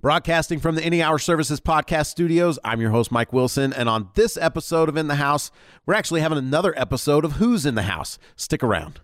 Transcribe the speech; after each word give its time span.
Broadcasting 0.00 0.60
from 0.60 0.76
the 0.76 0.84
Any 0.84 1.02
Hour 1.02 1.18
Services 1.18 1.58
podcast 1.58 2.06
studios, 2.06 2.56
I'm 2.62 2.80
your 2.80 2.90
host, 2.90 3.10
Mike 3.10 3.32
Wilson. 3.32 3.72
And 3.72 3.88
on 3.88 4.10
this 4.14 4.36
episode 4.36 4.88
of 4.88 4.96
In 4.96 5.08
the 5.08 5.16
House, 5.16 5.50
we're 5.86 5.94
actually 5.94 6.20
having 6.20 6.38
another 6.38 6.72
episode 6.78 7.24
of 7.24 7.32
Who's 7.32 7.66
in 7.66 7.74
the 7.74 7.82
House. 7.82 8.16
Stick 8.36 8.62
around. 8.62 9.00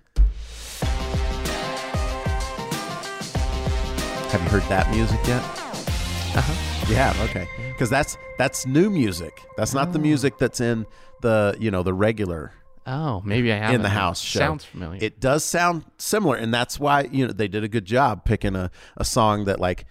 Have 4.30 4.40
you 4.40 4.48
heard 4.48 4.62
that 4.68 4.88
music 4.94 5.18
yet? 5.26 5.42
Uh-huh. 5.42 6.86
You 6.88 6.94
have, 6.94 7.20
okay. 7.28 7.48
Because 7.72 7.90
that's 7.90 8.16
that's 8.38 8.64
new 8.64 8.88
music. 8.88 9.42
That's 9.56 9.74
not 9.74 9.92
the 9.92 9.98
music 9.98 10.38
that's 10.38 10.60
in 10.60 10.86
the 11.22 11.56
you 11.58 11.72
know 11.72 11.82
the 11.82 11.92
regular 11.92 12.52
Oh, 12.86 13.22
maybe 13.24 13.50
I 13.52 13.56
have 13.56 13.74
in 13.74 13.82
the 13.82 13.88
house 13.88 14.20
show. 14.20 14.38
Sounds 14.38 14.64
familiar. 14.64 15.02
It 15.02 15.18
does 15.18 15.42
sound 15.42 15.86
similar, 15.98 16.36
and 16.36 16.54
that's 16.54 16.78
why 16.78 17.08
you 17.10 17.26
know 17.26 17.32
they 17.32 17.48
did 17.48 17.64
a 17.64 17.68
good 17.68 17.84
job 17.84 18.24
picking 18.24 18.54
a, 18.54 18.70
a 18.96 19.04
song 19.04 19.46
that 19.46 19.58
like 19.58 19.86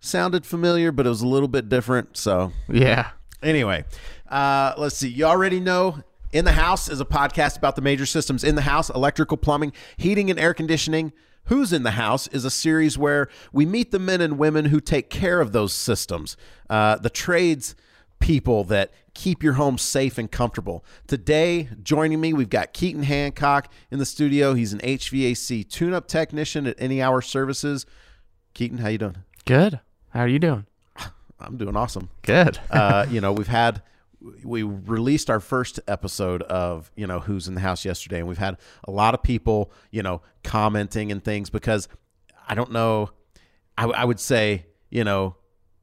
sounded 0.00 0.46
familiar, 0.46 0.92
but 0.92 1.06
it 1.06 1.08
was 1.08 1.22
a 1.22 1.26
little 1.26 1.48
bit 1.48 1.68
different. 1.68 2.16
So 2.16 2.52
yeah. 2.68 3.10
anyway, 3.42 3.84
uh, 4.28 4.74
let's 4.76 4.96
see. 4.96 5.08
You 5.08 5.24
already 5.24 5.60
know. 5.60 6.02
In 6.30 6.44
the 6.44 6.52
House 6.52 6.90
is 6.90 7.00
a 7.00 7.06
podcast 7.06 7.56
about 7.56 7.74
the 7.74 7.80
major 7.80 8.04
systems 8.04 8.44
in 8.44 8.54
the 8.54 8.60
house, 8.60 8.90
electrical, 8.90 9.38
plumbing, 9.38 9.72
heating, 9.96 10.28
and 10.28 10.38
air 10.38 10.52
conditioning. 10.52 11.14
Who's 11.44 11.72
in 11.72 11.84
the 11.84 11.92
House 11.92 12.26
is 12.28 12.44
a 12.44 12.50
series 12.50 12.98
where 12.98 13.28
we 13.50 13.64
meet 13.64 13.92
the 13.92 13.98
men 13.98 14.20
and 14.20 14.38
women 14.38 14.66
who 14.66 14.78
take 14.78 15.08
care 15.08 15.40
of 15.40 15.52
those 15.52 15.72
systems, 15.72 16.36
uh, 16.68 16.96
the 16.96 17.08
trades 17.08 17.74
people 18.20 18.64
that 18.64 18.92
keep 19.14 19.42
your 19.42 19.54
home 19.54 19.78
safe 19.78 20.18
and 20.18 20.30
comfortable. 20.30 20.84
Today, 21.06 21.70
joining 21.82 22.20
me, 22.20 22.34
we've 22.34 22.50
got 22.50 22.74
Keaton 22.74 23.04
Hancock 23.04 23.72
in 23.90 23.98
the 23.98 24.04
studio. 24.04 24.52
He's 24.52 24.74
an 24.74 24.80
HVAC 24.80 25.66
tune-up 25.70 26.08
technician 26.08 26.66
at 26.66 26.76
Any 26.78 27.00
Hour 27.00 27.22
Services. 27.22 27.86
Keaton, 28.52 28.78
how 28.78 28.88
you 28.88 28.98
doing? 28.98 29.16
Good. 29.46 29.80
How 30.18 30.24
are 30.24 30.28
you 30.28 30.40
doing? 30.40 30.66
I'm 31.38 31.56
doing 31.58 31.76
awesome. 31.76 32.08
Good. 32.22 32.58
uh, 32.72 33.06
you 33.08 33.20
know, 33.20 33.32
we've 33.32 33.46
had 33.46 33.82
we 34.42 34.64
released 34.64 35.30
our 35.30 35.38
first 35.38 35.78
episode 35.86 36.42
of 36.42 36.90
you 36.96 37.06
know 37.06 37.20
who's 37.20 37.46
in 37.46 37.54
the 37.54 37.60
house 37.60 37.84
yesterday, 37.84 38.18
and 38.18 38.26
we've 38.26 38.36
had 38.36 38.56
a 38.82 38.90
lot 38.90 39.14
of 39.14 39.22
people 39.22 39.70
you 39.92 40.02
know 40.02 40.20
commenting 40.42 41.12
and 41.12 41.22
things 41.22 41.50
because 41.50 41.86
I 42.48 42.56
don't 42.56 42.72
know. 42.72 43.10
I, 43.76 43.84
I 43.84 44.04
would 44.04 44.18
say 44.18 44.66
you 44.90 45.04
know 45.04 45.36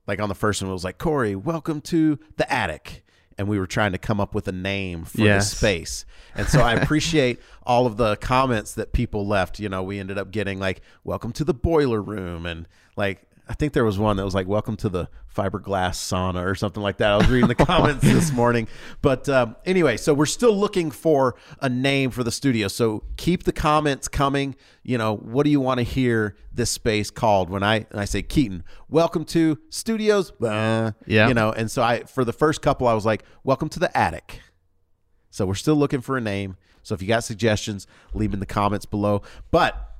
like 0.05 0.19
on 0.19 0.27
the 0.27 0.35
first 0.35 0.61
one 0.61 0.69
it 0.69 0.73
was 0.73 0.83
like 0.83 0.97
Corey, 0.97 1.37
welcome 1.37 1.79
to 1.83 2.19
the 2.35 2.51
attic. 2.51 3.05
And 3.37 3.47
we 3.47 3.57
were 3.57 3.67
trying 3.67 3.93
to 3.93 3.97
come 3.97 4.19
up 4.19 4.35
with 4.35 4.49
a 4.49 4.53
name 4.53 5.05
for 5.05 5.21
Yes. 5.21 5.49
the 5.49 5.55
space. 5.55 6.05
And 6.35 6.47
so 6.47 6.59
I 6.59 6.73
appreciate 6.81 7.39
all 7.63 7.85
of 7.85 7.95
the 7.95 8.17
comments 8.17 8.73
that 8.73 8.91
people 8.91 9.27
left. 9.27 9.59
You 9.61 9.69
know, 9.69 9.83
we 9.83 9.99
ended 9.99 10.17
up 10.17 10.31
getting 10.31 10.57
like, 10.57 10.81
welcome 11.03 11.33
to 11.33 11.43
the 11.43 11.53
boiler 11.53 12.01
room. 12.01 12.45
And 12.45 12.65
like, 12.95 13.27
I 13.47 13.53
think 13.53 13.73
there 13.73 13.85
was 13.85 13.99
one 13.99 14.17
that 14.17 14.25
was 14.25 14.33
like, 14.33 14.47
welcome 14.47 14.75
to 14.77 14.89
the 14.89 15.07
fiberglass 15.35 15.95
sauna 15.97 16.43
or 16.43 16.55
something 16.55 16.81
like 16.81 16.97
that. 16.97 17.11
I 17.11 17.17
was 17.17 17.27
reading 17.27 17.47
the 17.47 17.53
comments 17.55 18.01
this 18.03 18.31
morning. 18.33 18.67
But 19.03 19.29
um, 19.29 19.55
anyway, 19.65 19.97
so 19.97 20.13
we're 20.15 20.25
still 20.25 20.57
looking 20.57 20.89
for 20.89 21.35
a 21.59 21.69
name 21.69 22.09
for 22.09 22.23
the 22.23 22.31
studio. 22.31 22.67
So 22.67 23.03
keep 23.17 23.43
the 23.43 23.51
comments 23.51 24.07
coming. 24.07 24.55
You 24.83 24.97
know, 24.97 25.15
what 25.17 25.43
do 25.43 25.51
you 25.51 25.59
want 25.61 25.77
to 25.77 25.83
hear 25.83 26.35
this 26.51 26.71
space 26.71 27.11
called? 27.11 27.49
When 27.51 27.61
I, 27.61 27.85
when 27.91 28.01
I 28.01 28.05
say 28.05 28.23
Keaton, 28.23 28.63
welcome 28.89 29.25
to 29.25 29.59
studios. 29.69 30.31
Uh, 30.41 30.93
Yeah. 31.05 31.27
You 31.27 31.35
know, 31.35 31.51
and 31.51 31.69
so 31.69 31.83
I, 31.83 32.03
for 32.03 32.25
the 32.25 32.33
first 32.33 32.63
couple, 32.63 32.87
I 32.87 32.93
was 32.93 33.05
like, 33.05 33.23
welcome 33.43 33.69
to 33.69 33.79
the 33.79 33.95
attic. 33.95 34.41
So 35.29 35.45
we're 35.45 35.53
still 35.55 35.75
looking 35.75 36.01
for 36.01 36.17
a 36.17 36.21
name. 36.21 36.57
So 36.81 36.95
if 36.95 37.01
you 37.01 37.07
got 37.07 37.23
suggestions, 37.23 37.85
leave 38.13 38.31
them 38.31 38.35
in 38.37 38.39
the 38.39 38.45
comments 38.45 38.85
below. 38.85 39.21
But 39.51 39.97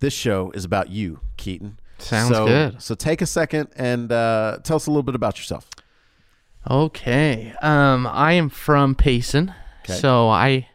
this 0.00 0.12
show 0.14 0.50
is 0.52 0.64
about 0.64 0.88
you, 0.90 1.20
Keaton. 1.36 1.78
Sounds 2.02 2.34
so, 2.34 2.46
good. 2.46 2.82
So 2.82 2.94
take 2.94 3.22
a 3.22 3.26
second 3.26 3.68
and 3.76 4.10
uh, 4.10 4.58
tell 4.62 4.76
us 4.76 4.86
a 4.86 4.90
little 4.90 5.02
bit 5.02 5.14
about 5.14 5.38
yourself. 5.38 5.68
Okay. 6.68 7.54
Um, 7.62 8.06
I 8.06 8.32
am 8.32 8.48
from 8.48 8.94
Payson, 8.94 9.52
Okay. 9.84 9.94
so 9.94 10.28
I 10.28 10.68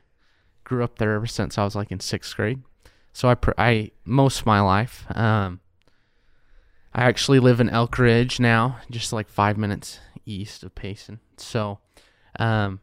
grew 0.63 0.83
up 0.83 0.97
there 0.99 1.13
ever 1.13 1.27
since 1.27 1.57
I 1.57 1.63
was 1.63 1.75
like 1.75 1.91
in 1.91 1.99
sixth 1.99 2.35
grade. 2.35 2.61
So 3.13 3.29
I, 3.29 3.35
pr- 3.35 3.51
I 3.57 3.91
most 4.05 4.41
of 4.41 4.45
my 4.45 4.59
life. 4.59 5.05
Um, 5.15 5.59
I 6.93 7.03
actually 7.03 7.39
live 7.39 7.59
in 7.59 7.69
Elk 7.69 7.97
Ridge 7.99 8.39
now, 8.39 8.77
just 8.89 9.13
like 9.13 9.29
five 9.29 9.57
minutes 9.57 9.99
east 10.25 10.63
of 10.63 10.75
Payson. 10.75 11.19
So, 11.37 11.79
um, 12.39 12.79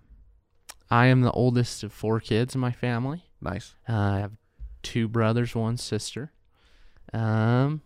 I 0.90 1.06
am 1.06 1.22
the 1.22 1.32
oldest 1.32 1.82
of 1.82 1.92
four 1.92 2.20
kids 2.20 2.54
in 2.54 2.60
my 2.60 2.72
family. 2.72 3.24
Nice. 3.40 3.74
Uh, 3.88 3.92
I 3.92 4.18
have 4.20 4.32
two 4.82 5.08
brothers, 5.08 5.54
one 5.54 5.76
sister. 5.76 6.32
Um. 7.12 7.82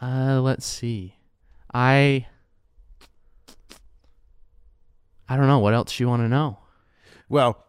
Uh, 0.00 0.40
let's 0.40 0.66
see. 0.66 1.14
I. 1.72 2.26
I 5.28 5.36
don't 5.36 5.46
know 5.46 5.60
what 5.60 5.74
else 5.74 6.00
you 6.00 6.08
want 6.08 6.22
to 6.22 6.28
know. 6.28 6.58
Well, 7.28 7.64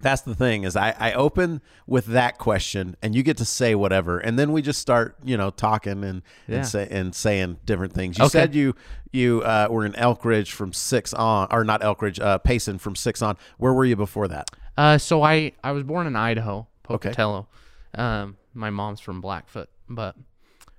that's 0.00 0.22
the 0.22 0.34
thing 0.36 0.62
is 0.62 0.76
I, 0.76 0.94
I 0.96 1.12
open 1.12 1.60
with 1.88 2.06
that 2.06 2.38
question 2.38 2.96
and 3.02 3.16
you 3.16 3.24
get 3.24 3.36
to 3.38 3.44
say 3.44 3.74
whatever 3.74 4.20
and 4.20 4.38
then 4.38 4.52
we 4.52 4.62
just 4.62 4.80
start 4.80 5.16
you 5.24 5.36
know 5.36 5.50
talking 5.50 6.04
and 6.04 6.22
Yeah. 6.46 6.58
and, 6.58 6.66
say, 6.68 6.86
and 6.88 7.12
saying 7.12 7.58
different 7.64 7.94
things. 7.94 8.16
You 8.16 8.26
Okay. 8.26 8.30
said 8.38 8.54
you 8.54 8.76
you 9.10 9.42
uh, 9.42 9.66
were 9.68 9.84
in 9.84 9.96
Elk 9.96 10.24
Ridge 10.24 10.52
from 10.52 10.72
six 10.72 11.12
on 11.12 11.48
or 11.50 11.64
not 11.64 11.82
Elk 11.82 12.00
Ridge 12.00 12.20
uh, 12.20 12.38
Payson 12.38 12.78
from 12.78 12.94
six 12.94 13.22
on. 13.22 13.36
Where 13.56 13.72
were 13.72 13.84
you 13.84 13.96
before 13.96 14.28
that? 14.28 14.48
Uh, 14.76 14.98
so 14.98 15.24
I 15.24 15.50
I 15.64 15.72
was 15.72 15.82
born 15.82 16.06
in 16.06 16.14
Idaho, 16.14 16.68
Okay. 16.88 17.08
Pocatello. 17.08 17.48
Um, 17.94 18.36
my 18.54 18.70
mom's 18.70 19.00
from 19.00 19.20
Blackfoot, 19.20 19.68
but 19.88 20.14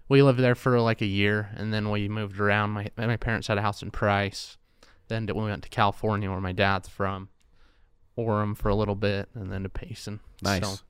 we 0.09 0.21
lived 0.23 0.39
there 0.39 0.55
for 0.55 0.79
like 0.81 1.01
a 1.01 1.05
year, 1.05 1.49
and 1.55 1.73
then 1.73 1.89
we 1.91 2.09
moved 2.09 2.39
around. 2.39 2.71
My 2.71 2.89
my 2.97 3.17
parents 3.17 3.47
had 3.47 3.57
a 3.57 3.61
house 3.61 3.81
in 3.81 3.91
Price. 3.91 4.57
Then 5.07 5.25
we 5.27 5.33
went 5.33 5.63
to 5.63 5.69
California, 5.69 6.29
where 6.29 6.41
my 6.41 6.51
dad's 6.51 6.89
from. 6.89 7.29
Orem 8.17 8.57
for 8.57 8.67
a 8.69 8.75
little 8.75 8.95
bit, 8.95 9.29
and 9.33 9.51
then 9.51 9.63
to 9.63 9.69
Payson. 9.69 10.19
Nice. 10.43 10.67
So 10.67 10.83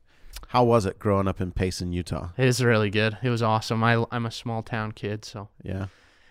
How 0.48 0.64
was 0.64 0.86
it 0.86 0.98
growing 0.98 1.28
up 1.28 1.40
in 1.40 1.52
Payson, 1.52 1.94
Utah? 1.94 2.30
it 2.38 2.46
is 2.48 2.64
really 2.64 2.90
good. 2.90 3.18
It 3.22 3.30
was 3.30 3.44
awesome. 3.44 3.84
I 3.84 4.04
I'm 4.12 4.26
a 4.26 4.32
small 4.32 4.64
town 4.64 4.94
kid, 4.94 5.24
so 5.26 5.50
Yeah, 5.62 5.88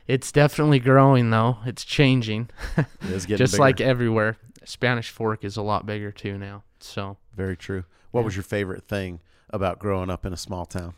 it's 0.08 0.32
definitely 0.32 0.80
growing 0.80 1.30
though. 1.30 1.58
It's 1.64 1.84
changing, 1.84 2.50
it 2.76 2.86
is 3.02 3.26
getting 3.26 3.44
just 3.44 3.52
bigger. 3.54 3.62
like 3.62 3.80
everywhere. 3.80 4.36
Spanish 4.64 5.10
Fork 5.10 5.44
is 5.44 5.56
a 5.56 5.62
lot 5.62 5.86
bigger 5.86 6.10
too 6.10 6.36
now. 6.36 6.64
So 6.80 7.16
very 7.36 7.56
true. 7.56 7.84
What 8.10 8.24
was 8.24 8.34
your 8.34 8.42
favorite 8.42 8.82
thing 8.88 9.20
about 9.50 9.78
growing 9.78 10.10
up 10.10 10.26
in 10.26 10.32
a 10.32 10.36
small 10.36 10.66
town? 10.66 10.94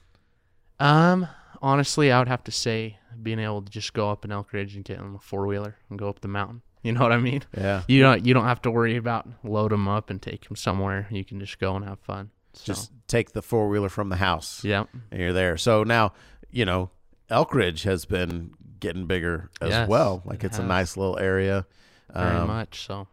Um, 0.79 1.29
honestly, 1.62 2.10
I 2.12 2.19
would 2.19 2.28
have 2.28 2.44
to 2.44 2.50
say 2.53 2.98
being 3.22 3.38
able 3.38 3.62
to 3.62 3.71
just 3.71 3.93
go 3.93 4.10
up 4.10 4.25
in 4.25 4.32
Elk 4.32 4.53
Ridge 4.53 4.75
and 4.76 4.84
get 4.84 4.98
on 4.98 5.15
a 5.15 5.19
four 5.19 5.47
wheeler 5.47 5.76
and 5.88 5.98
go 5.98 6.09
up 6.09 6.21
the 6.21 6.28
mountain. 6.28 6.62
You 6.82 6.93
know 6.93 7.00
what 7.03 7.12
I 7.12 7.19
mean? 7.19 7.43
Yeah, 7.54 7.82
You 7.88 8.00
don't 8.00 8.25
you 8.25 8.32
don't 8.32 8.47
have 8.47 8.62
to 8.62 8.71
worry 8.71 8.97
about 8.97 9.28
load 9.44 9.70
them 9.70 9.87
up 9.87 10.09
and 10.09 10.20
take 10.22 10.47
them 10.49 10.56
somewhere. 10.56 11.06
You 11.10 11.26
can 11.26 11.38
just 11.38 11.59
go 11.59 11.76
and 11.76 11.84
have 11.84 12.00
fun. 12.00 12.31
So 12.54 12.65
just 12.72 12.91
take 13.06 13.32
the 13.32 13.43
four 13.43 13.69
wheeler 13.69 13.91
from 13.91 14.09
the 14.09 14.16
house. 14.16 14.65
yeah, 14.65 14.84
and 15.10 15.20
you're 15.20 15.34
there. 15.34 15.59
So 15.59 15.84
now, 15.84 16.15
you 16.50 16.65
know, 16.65 16.88
Elk 17.28 17.53
Ridge 17.54 17.82
has 17.82 18.06
been 18.06 18.53
getting 18.81 19.04
bigger 19.06 19.50
as 19.60 19.69
Yes, 19.69 19.88
well. 19.91 20.22
Like 20.25 20.43
it 20.43 20.47
it's 20.47 20.59
a 20.59 20.65
nice 20.65 20.97
little 20.97 21.19
area. 21.19 21.66
very 22.15 22.37
Um, 22.38 22.47
much 22.47 22.87
so. 22.87 23.09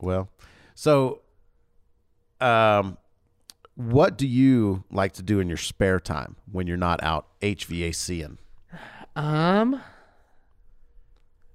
Well, 0.00 0.30
so, 0.74 1.20
um, 2.40 2.96
what 3.74 4.18
do 4.18 4.26
you 4.26 4.84
like 4.90 5.12
to 5.14 5.22
do 5.22 5.40
in 5.40 5.48
your 5.48 5.56
spare 5.56 6.00
time 6.00 6.36
when 6.50 6.66
you're 6.66 6.76
not 6.76 7.02
out 7.02 7.26
HVACing? 7.40 8.38
Um, 9.16 9.80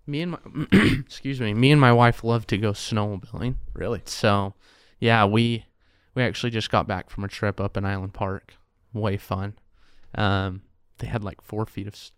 me 0.05 0.21
and 0.21 0.31
my 0.31 0.39
excuse 0.99 1.39
me, 1.39 1.53
me 1.53 1.71
and 1.71 1.81
my 1.81 1.91
wife 1.91 2.23
love 2.23 2.47
to 2.47 2.57
go 2.57 2.71
snowmobiling. 2.71 3.55
Really? 3.73 4.01
So, 4.05 4.53
yeah, 4.99 5.25
we 5.25 5.65
we 6.15 6.23
actually 6.23 6.49
just 6.49 6.71
got 6.71 6.87
back 6.87 7.09
from 7.09 7.23
a 7.23 7.27
trip 7.27 7.59
up 7.59 7.77
in 7.77 7.85
Island 7.85 8.13
Park. 8.13 8.55
Way 8.93 9.17
fun. 9.17 9.53
Um, 10.15 10.63
they 10.97 11.07
had 11.07 11.23
like 11.23 11.41
four 11.41 11.65
feet 11.65 11.87
of, 11.87 12.11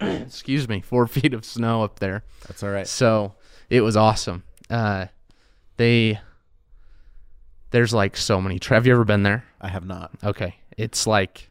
excuse 0.22 0.68
me, 0.68 0.80
four 0.80 1.06
feet 1.08 1.34
of 1.34 1.44
snow 1.44 1.82
up 1.82 1.98
there. 1.98 2.24
That's 2.46 2.62
all 2.62 2.70
right. 2.70 2.86
So 2.86 3.34
it 3.70 3.80
was 3.80 3.96
awesome. 3.96 4.44
Uh, 4.70 5.06
they 5.76 6.20
there's 7.74 7.92
like 7.92 8.16
so 8.16 8.40
many. 8.40 8.60
Tra- 8.60 8.76
have 8.76 8.86
you 8.86 8.92
ever 8.92 9.04
been 9.04 9.24
there? 9.24 9.44
I 9.60 9.68
have 9.68 9.84
not. 9.84 10.12
Okay, 10.22 10.54
it's 10.76 11.08
like 11.08 11.50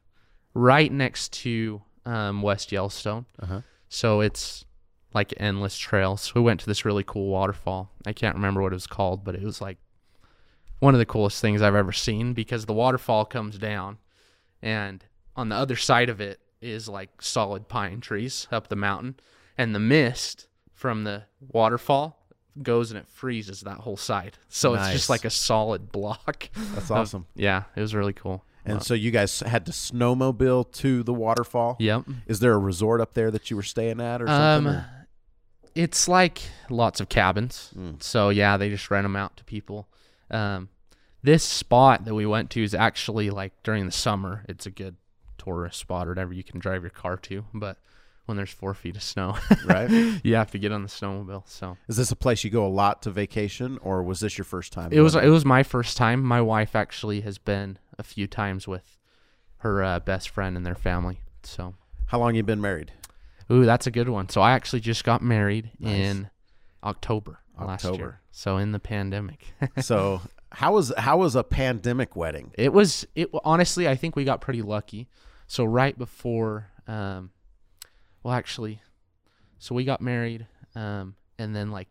right 0.54 0.90
next 0.90 1.34
to 1.34 1.82
um, 2.06 2.42
West 2.42 2.72
Yellowstone. 2.72 3.26
Uh-huh. 3.42 3.60
So 3.90 4.22
it's 4.22 4.64
like 5.14 5.34
endless 5.38 5.78
trails. 5.78 6.34
We 6.34 6.40
went 6.40 6.62
to 6.62 6.66
this 6.66 6.86
really 6.86 7.04
cool 7.04 7.28
waterfall. 7.28 7.92
I 8.06 8.14
can't 8.14 8.36
remember 8.36 8.62
what 8.62 8.72
it 8.72 8.76
was 8.76 8.88
called, 8.88 9.26
but 9.26 9.36
it 9.36 9.44
was 9.44 9.60
like 9.60 9.78
one 10.80 10.96
of 10.96 11.00
the 11.00 11.06
coolest 11.06 11.42
things 11.42 11.62
I've 11.62 11.76
ever 11.76 11.92
seen 11.92 12.32
because 12.34 12.66
the 12.66 12.74
waterfall 12.74 13.26
comes 13.26 13.58
down 13.58 13.98
and 14.62 15.04
on 15.36 15.50
the 15.50 15.56
other 15.56 15.76
side 15.76 16.10
of 16.10 16.22
it 16.22 16.40
is 16.62 16.88
like 16.88 17.22
solid 17.22 17.68
pine 17.68 18.00
trees 18.00 18.48
up 18.50 18.70
the 18.70 18.76
mountain 18.78 19.16
and 19.58 19.76
the 19.76 19.80
mist 19.80 20.48
from 20.74 21.04
the 21.04 21.24
waterfall 21.52 22.23
goes 22.62 22.92
and 22.92 23.00
it 23.00 23.08
freezes 23.08 23.62
that 23.62 23.80
whole 23.80 23.98
side. 23.98 24.38
So 24.50 24.74
it's 24.76 24.92
just 24.92 25.10
like 25.10 25.26
a 25.26 25.30
solid 25.30 25.92
block. 25.92 26.50
That's 26.74 26.92
of- 26.92 26.98
awesome. 26.98 27.26
yeah, 27.36 27.64
it 27.76 27.82
was 27.82 27.96
really 27.96 28.14
cool. 28.14 28.44
And 28.66 28.82
so 28.82 28.94
you 28.94 29.12
guys 29.12 29.42
had 29.42 29.66
to 29.66 29.74
snowmobile 29.74 30.72
to 30.74 31.04
the 31.04 31.14
waterfall. 31.14 31.76
Yep. 31.80 32.04
Is 32.28 32.40
there 32.40 32.54
a 32.54 32.58
resort 32.58 33.02
up 33.02 33.14
there 33.14 33.30
that 33.30 33.50
you 33.50 33.58
were 33.58 33.62
staying 33.64 34.00
at 34.00 34.22
or 34.22 34.28
something? 34.28 34.68
Um, 34.74 34.76
or- 34.78 35.08
it's 35.76 36.08
like 36.08 36.42
lots 36.70 37.00
of 37.02 37.10
cabins. 37.10 37.72
Mm. 37.78 38.02
So 38.02 38.30
yeah, 38.30 38.58
they 38.58 38.70
just 38.70 38.90
rent 38.92 39.04
them 39.06 39.16
out 39.16 39.36
to 39.38 39.44
people. 39.44 39.88
Um, 40.32 40.70
this 41.24 41.44
spot 41.44 42.06
that 42.06 42.14
we 42.16 42.26
went 42.26 42.50
to 42.52 42.64
is 42.64 42.74
actually 42.74 43.30
like 43.30 43.52
during 43.64 43.86
the 43.86 43.92
summer. 43.92 44.46
It's 44.48 44.66
a 44.66 44.72
good 44.72 44.96
tourist 45.38 45.80
spot 45.80 46.08
or 46.08 46.12
whatever 46.12 46.34
you 46.34 46.44
can 46.44 46.60
drive 46.60 46.84
your 46.84 46.90
car 46.90 47.18
to. 47.18 47.44
But 47.54 47.78
when 48.26 48.38
there's 48.38 48.52
four 48.52 48.74
feet 48.74 48.96
of 48.96 49.04
snow, 49.04 49.36
Right. 49.66 49.90
you 50.24 50.36
have 50.36 50.52
to 50.52 50.58
get 50.60 50.72
on 50.72 50.82
the 50.84 50.88
snowmobile. 50.88 51.44
So 51.48 51.78
Is 51.88 51.98
this 51.98 52.12
a 52.12 52.16
place 52.16 52.44
you 52.44 52.50
go 52.50 52.66
a 52.66 52.70
lot 52.70 53.02
to 53.04 53.12
vacation, 53.12 53.78
or 53.82 54.02
was 54.04 54.20
this 54.22 54.38
your 54.38 54.46
first 54.46 54.72
time? 54.74 54.90
it 54.94 55.02
was 55.02 55.16
it 55.16 55.28
was 55.28 55.44
my 55.46 55.64
first 55.64 55.98
time. 55.98 56.24
My 56.24 56.42
wife 56.42 56.76
actually 56.76 57.22
has 57.22 57.38
been 57.38 57.78
a 58.00 58.04
few 58.04 58.28
times 58.28 58.68
with 58.68 58.98
her 59.58 59.84
uh, 59.84 60.00
best 60.00 60.30
friend 60.30 60.56
and 60.58 60.66
their 60.66 60.76
family. 60.76 61.20
So 61.44 61.76
How 62.08 62.20
long 62.20 62.36
you 62.36 62.44
been 62.44 62.62
married? 62.62 62.92
Ooh, 63.52 63.66
that's 63.66 63.88
a 63.88 63.92
good 63.92 64.08
one. 64.10 64.30
So 64.30 64.42
I 64.42 64.52
actually 64.54 64.80
just 64.80 65.04
got 65.04 65.22
married 65.22 65.72
Nice. 65.80 65.94
in 65.94 66.30
October, 66.84 67.40
last 67.60 67.86
year. 67.86 68.20
So 68.32 68.58
in 68.58 68.72
the 68.72 68.80
pandemic. 68.80 69.46
so 69.82 70.22
how 70.52 70.74
was 70.74 70.94
how 70.98 71.18
was 71.18 71.36
a 71.36 71.44
pandemic 71.44 72.16
wedding? 72.16 72.52
it 72.58 72.72
was 72.72 73.06
it 73.16 73.30
honestly 73.44 73.88
I 73.88 73.96
think 73.96 74.16
we 74.16 74.24
got 74.24 74.40
pretty 74.42 74.62
lucky. 74.62 75.10
So 75.48 75.66
right 75.66 75.98
before 75.98 76.70
um 76.88 77.32
well 78.24 78.34
actually 78.34 78.82
so 79.60 79.76
we 79.76 79.84
got 79.86 80.02
married 80.02 80.48
um 80.76 81.16
and 81.38 81.56
then 81.56 81.72
like 81.72 81.88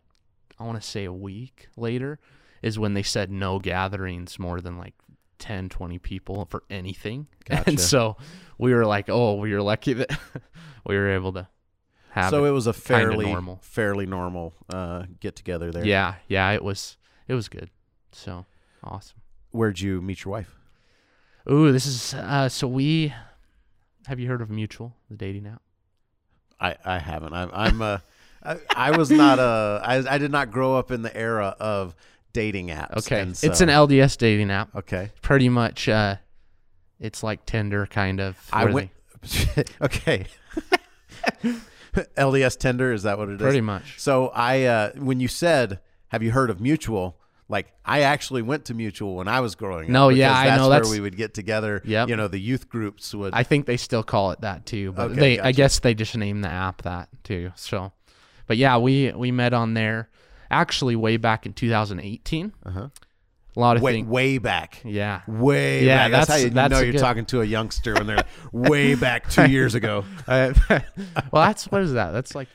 I 0.59 0.63
want 0.65 0.81
to 0.81 0.87
say 0.87 1.05
a 1.05 1.13
week 1.13 1.67
later 1.77 2.19
is 2.61 2.77
when 2.79 2.93
they 2.93 3.03
said 3.03 3.31
no 3.31 3.59
gatherings 3.59 4.37
more 4.39 4.61
than 4.61 4.77
like 4.77 4.93
10 5.39 5.67
20 5.69 5.99
people 5.99 6.45
for 6.45 6.63
anything. 6.69 7.27
Gotcha. 7.45 7.63
And 7.67 7.79
so 7.79 8.15
we 8.57 8.73
were 8.73 8.85
like, 8.85 9.09
"Oh, 9.09 9.33
we 9.35 9.51
were 9.51 9.61
lucky 9.61 9.93
that 9.93 10.09
we 10.85 10.95
were 10.95 11.09
able 11.09 11.33
to 11.33 11.47
have 12.11 12.29
So 12.29 12.45
it 12.45 12.49
it 12.49 12.51
was 12.51 12.67
a 12.67 12.71
fairly 12.73 13.25
normal. 13.25 13.59
fairly 13.61 14.05
normal 14.05 14.53
uh, 14.71 15.03
get 15.19 15.35
together 15.35 15.71
there. 15.71 15.83
Yeah, 15.85 16.15
yeah, 16.27 16.51
it 16.51 16.63
was 16.63 16.95
it 17.27 17.33
was 17.33 17.49
good. 17.49 17.69
So 18.13 18.45
awesome. 18.83 19.19
Where'd 19.51 19.79
you 19.79 20.01
meet 20.01 20.23
your 20.23 20.31
wife? 20.31 20.55
Ooh, 21.51 21.71
this 21.73 21.85
is 21.85 22.13
uh 22.13 22.47
so 22.47 22.67
we 22.67 23.13
have 24.05 24.19
you 24.19 24.29
heard 24.29 24.41
of 24.41 24.49
Mutual, 24.49 24.95
the 25.09 25.17
dating 25.17 25.47
app? 25.47 25.61
I, 26.63 26.77
I 26.85 26.97
haven't. 26.99 27.33
I'm 27.33 27.49
I'm 27.53 27.81
uh, 27.81 27.97
I, 28.41 28.57
I 28.75 28.97
was 28.97 29.11
not 29.11 29.37
a 29.39 29.81
I, 29.83 30.15
I 30.15 30.17
did 30.17 30.31
not 30.31 30.49
grow 30.49 30.77
up 30.77 30.91
in 30.91 31.01
the 31.01 31.15
era 31.15 31.55
of 31.59 31.93
dating 32.31 32.69
apps. 32.69 32.97
Okay. 33.05 33.19
and 33.19 33.31
It's 33.31 33.61
an 33.61 33.69
LDS 33.69 34.17
dating 34.17 34.49
app. 34.49 34.73
okay. 34.75 35.11
Pretty 35.21 35.49
much 35.49 35.89
uh 35.89 36.15
it's 36.99 37.21
like 37.21 37.45
Tinder 37.45 37.85
kind 37.85 38.21
of. 38.21 38.37
I 38.51 38.65
went. 38.65 38.89
okay. 39.81 40.25
LDS 42.17 42.57
Tinder 42.57 42.93
is 42.93 43.03
that 43.03 43.17
what 43.17 43.29
it 43.29 43.35
is? 43.35 43.41
pretty 43.41 43.61
much. 43.61 43.99
So 43.99 44.29
I 44.29 44.63
uh, 44.63 44.91
when 44.93 45.19
you 45.19 45.27
said 45.27 45.79
have 46.07 46.23
you 46.23 46.31
heard 46.31 46.49
of 46.49 46.61
Mutual? 46.61 47.17
Like 47.49 47.73
I 47.85 48.01
actually 48.01 48.41
went 48.41 48.65
to 48.65 48.73
Mutual 48.73 49.15
when 49.15 49.27
I 49.27 49.41
was 49.41 49.55
growing 49.55 49.85
up. 49.85 49.89
No, 49.89 50.09
yeah, 50.09 50.33
I 50.35 50.45
that's 50.45 50.57
know, 50.61 50.69
where 50.69 50.77
that's- 50.79 50.91
we 50.91 50.99
would 50.99 51.17
get 51.17 51.33
together. 51.33 51.81
Yeah, 51.85 52.07
You 52.07 52.15
know, 52.15 52.27
the 52.27 52.39
youth 52.39 52.69
groups 52.69 53.13
would. 53.13 53.33
I 53.33 53.43
think 53.43 53.65
they 53.65 53.77
still 53.77 54.03
call 54.03 54.31
it 54.31 54.41
that 54.41 54.65
too, 54.65 54.91
but 54.93 55.11
Okay, 55.11 55.19
they 55.19 55.39
I 55.39 55.51
guess 55.51 55.79
they 55.79 55.93
just 55.93 56.15
named 56.17 56.43
the 56.43 56.49
app 56.49 56.81
that 56.83 57.09
too. 57.23 57.51
So 57.55 57.91
but 58.47 58.57
yeah, 58.57 58.77
we 58.77 59.11
we 59.11 59.31
met 59.31 59.53
on 59.53 59.73
there 59.73 60.09
actually 60.49 60.95
way 60.95 61.17
back 61.17 61.45
in 61.45 61.53
2018. 61.53 62.53
Uh-huh. 62.65 62.87
A 63.55 63.59
lot 63.59 63.75
of 63.77 63.83
way 63.83 63.93
things. 63.93 64.07
way 64.07 64.37
back. 64.39 64.81
Yeah. 64.83 65.21
Way 65.27 65.85
Yeah, 65.85 65.97
back. 66.09 66.11
That's, 66.11 66.29
how 66.29 66.35
you 66.37 66.49
that's 66.49 66.71
know 66.71 66.79
you're 66.79 66.91
good- 66.93 66.97
talking 66.99 67.25
to 67.25 67.41
a 67.41 67.45
youngster 67.45 67.93
when 67.93 68.07
they're 68.07 68.23
way 68.51 68.95
back 68.95 69.29
two 69.29 69.45
years 69.51 69.75
ago. 69.75 70.05
Well, 70.27 71.45
that's 71.45 71.65
what 71.71 71.81
is 71.83 71.93
that? 71.93 72.11
That's 72.11 72.33
like 72.35 72.47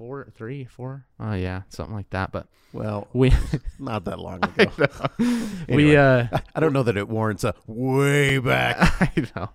four, 0.00 0.28
three, 0.34 0.64
four. 0.64 1.04
Oh 1.20 1.34
yeah, 1.34 1.62
something 1.68 1.94
like 1.94 2.08
that. 2.08 2.32
But 2.32 2.46
Well, 2.72 3.06
we 3.12 3.34
not 3.78 4.06
that 4.06 4.18
long 4.18 4.40
ago. 4.58 4.88
we 5.68 5.94
uh 5.94 6.26
I 6.54 6.60
don't 6.60 6.72
know 6.72 6.82
that 6.84 6.96
it 6.96 7.06
warrants 7.06 7.44
a 7.44 7.54
way 7.66 8.38
back. 8.38 8.76
I 8.80 9.26
know 9.36 9.50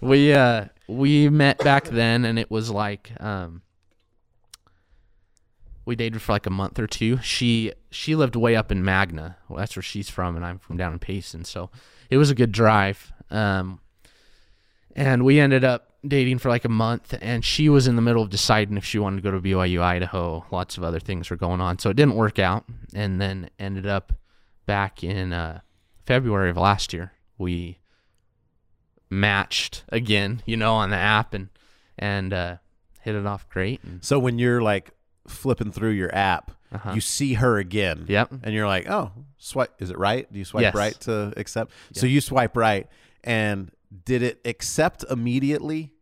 we 0.00 0.32
uh 0.32 0.64
we 0.88 1.28
met 1.28 1.58
back 1.58 1.88
then, 1.88 2.24
and 2.24 2.38
it 2.38 2.50
was 2.50 2.70
like 2.70 3.12
um 3.20 3.60
we 5.84 5.96
dated 5.96 6.22
for 6.22 6.32
like 6.32 6.46
a 6.46 6.50
month 6.50 6.78
or 6.78 6.86
two. 6.86 7.18
She 7.18 7.74
she 7.90 8.16
lived 8.16 8.36
way 8.36 8.56
up 8.56 8.72
in 8.72 8.82
Magna. 8.82 9.36
Well, 9.50 9.58
that's 9.58 9.76
where 9.76 9.82
she's 9.82 10.08
from, 10.08 10.34
and 10.34 10.46
I'm 10.46 10.58
from 10.60 10.78
down 10.78 10.94
in 10.94 10.98
Payson. 10.98 11.44
So 11.44 11.68
it 12.08 12.16
was 12.16 12.30
a 12.30 12.34
good 12.34 12.52
drive. 12.52 13.12
Um, 13.30 13.80
and 14.96 15.26
we 15.26 15.38
ended 15.38 15.62
up 15.62 15.89
dating 16.06 16.38
for 16.38 16.48
like 16.48 16.64
a 16.64 16.70
month, 16.70 17.14
and 17.20 17.44
she 17.44 17.68
was 17.68 17.86
in 17.86 17.96
the 17.96 18.02
middle 18.02 18.22
of 18.22 18.30
deciding 18.30 18.76
if 18.76 18.84
she 18.84 18.98
wanted 18.98 19.16
to 19.16 19.22
go 19.22 19.30
to 19.30 19.40
BYU 19.40 19.82
Idaho. 19.82 20.44
Lots 20.50 20.76
of 20.76 20.84
other 20.84 21.00
things 21.00 21.30
were 21.30 21.36
going 21.36 21.60
on, 21.60 21.78
so 21.78 21.90
it 21.90 21.96
didn't 21.96 22.14
work 22.14 22.38
out. 22.38 22.64
And 22.94 23.20
then 23.20 23.50
ended 23.58 23.86
up 23.86 24.12
back 24.66 25.04
in 25.04 25.32
uh, 25.32 25.60
February 26.06 26.50
of 26.50 26.56
last 26.56 26.92
year. 26.92 27.12
We 27.38 27.78
matched 29.10 29.84
again, 29.88 30.42
you 30.46 30.56
know, 30.56 30.74
on 30.74 30.90
the 30.90 30.96
app 30.96 31.34
and 31.34 31.48
and 31.98 32.32
uh, 32.32 32.56
hit 33.02 33.14
it 33.14 33.26
off 33.26 33.48
great. 33.48 33.82
And, 33.84 34.04
So 34.04 34.18
when 34.18 34.38
you're 34.38 34.62
like 34.62 34.90
flipping 35.26 35.72
through 35.72 35.90
your 35.90 36.14
app, 36.14 36.52
uh-huh. 36.72 36.92
you 36.94 37.00
see 37.00 37.34
her 37.34 37.58
again. 37.58 38.06
Yep. 38.08 38.32
And 38.42 38.54
you're 38.54 38.66
like, 38.66 38.88
oh, 38.88 39.12
swipe. 39.38 39.74
Is 39.80 39.90
it 39.90 39.98
right? 39.98 40.30
Do 40.32 40.38
you 40.38 40.44
swipe 40.44 40.62
Yes. 40.62 40.74
right 40.74 41.00
to 41.00 41.32
accept? 41.36 41.72
So 41.92 42.06
you 42.06 42.20
swipe 42.20 42.56
right. 42.56 42.88
And 43.22 43.70
did 44.04 44.22
it 44.22 44.40
accept 44.44 45.04
immediately? 45.10 45.92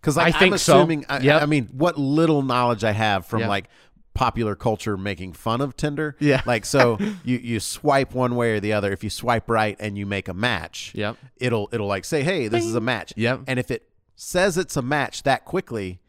Because 0.00 0.16
like, 0.16 0.34
I 0.34 0.38
think 0.38 0.52
I'm 0.54 0.58
so. 0.58 0.78
assuming, 0.78 1.04
I, 1.08 1.20
Yep. 1.20 1.42
I 1.42 1.46
mean, 1.46 1.68
what 1.72 1.98
little 1.98 2.42
knowledge 2.42 2.84
I 2.84 2.92
have 2.92 3.26
from 3.26 3.40
Yep. 3.40 3.48
like 3.48 3.68
popular 4.14 4.54
culture 4.56 4.96
making 4.96 5.32
fun 5.34 5.60
of 5.60 5.76
Tinder. 5.76 6.16
Yeah. 6.18 6.42
Like, 6.46 6.64
so 6.64 6.98
you, 7.24 7.36
you 7.38 7.60
swipe 7.60 8.14
one 8.14 8.34
way 8.34 8.52
or 8.52 8.60
the 8.60 8.72
other. 8.72 8.92
If 8.92 9.04
you 9.04 9.10
swipe 9.10 9.48
right 9.48 9.76
and 9.78 9.96
you 9.96 10.06
make 10.06 10.28
a 10.28 10.34
match, 10.34 10.92
Yep. 10.94 11.16
it'll 11.36 11.68
it'll 11.72 11.86
like 11.86 12.04
say, 12.04 12.22
hey, 12.22 12.48
this 12.48 12.64
is 12.64 12.74
a 12.74 12.80
match. 12.80 13.12
Yep. 13.16 13.42
And 13.46 13.58
if 13.58 13.70
it 13.70 13.88
says 14.16 14.58
it's 14.58 14.76
a 14.76 14.82
match 14.82 15.22
that 15.24 15.44
quickly, 15.44 16.00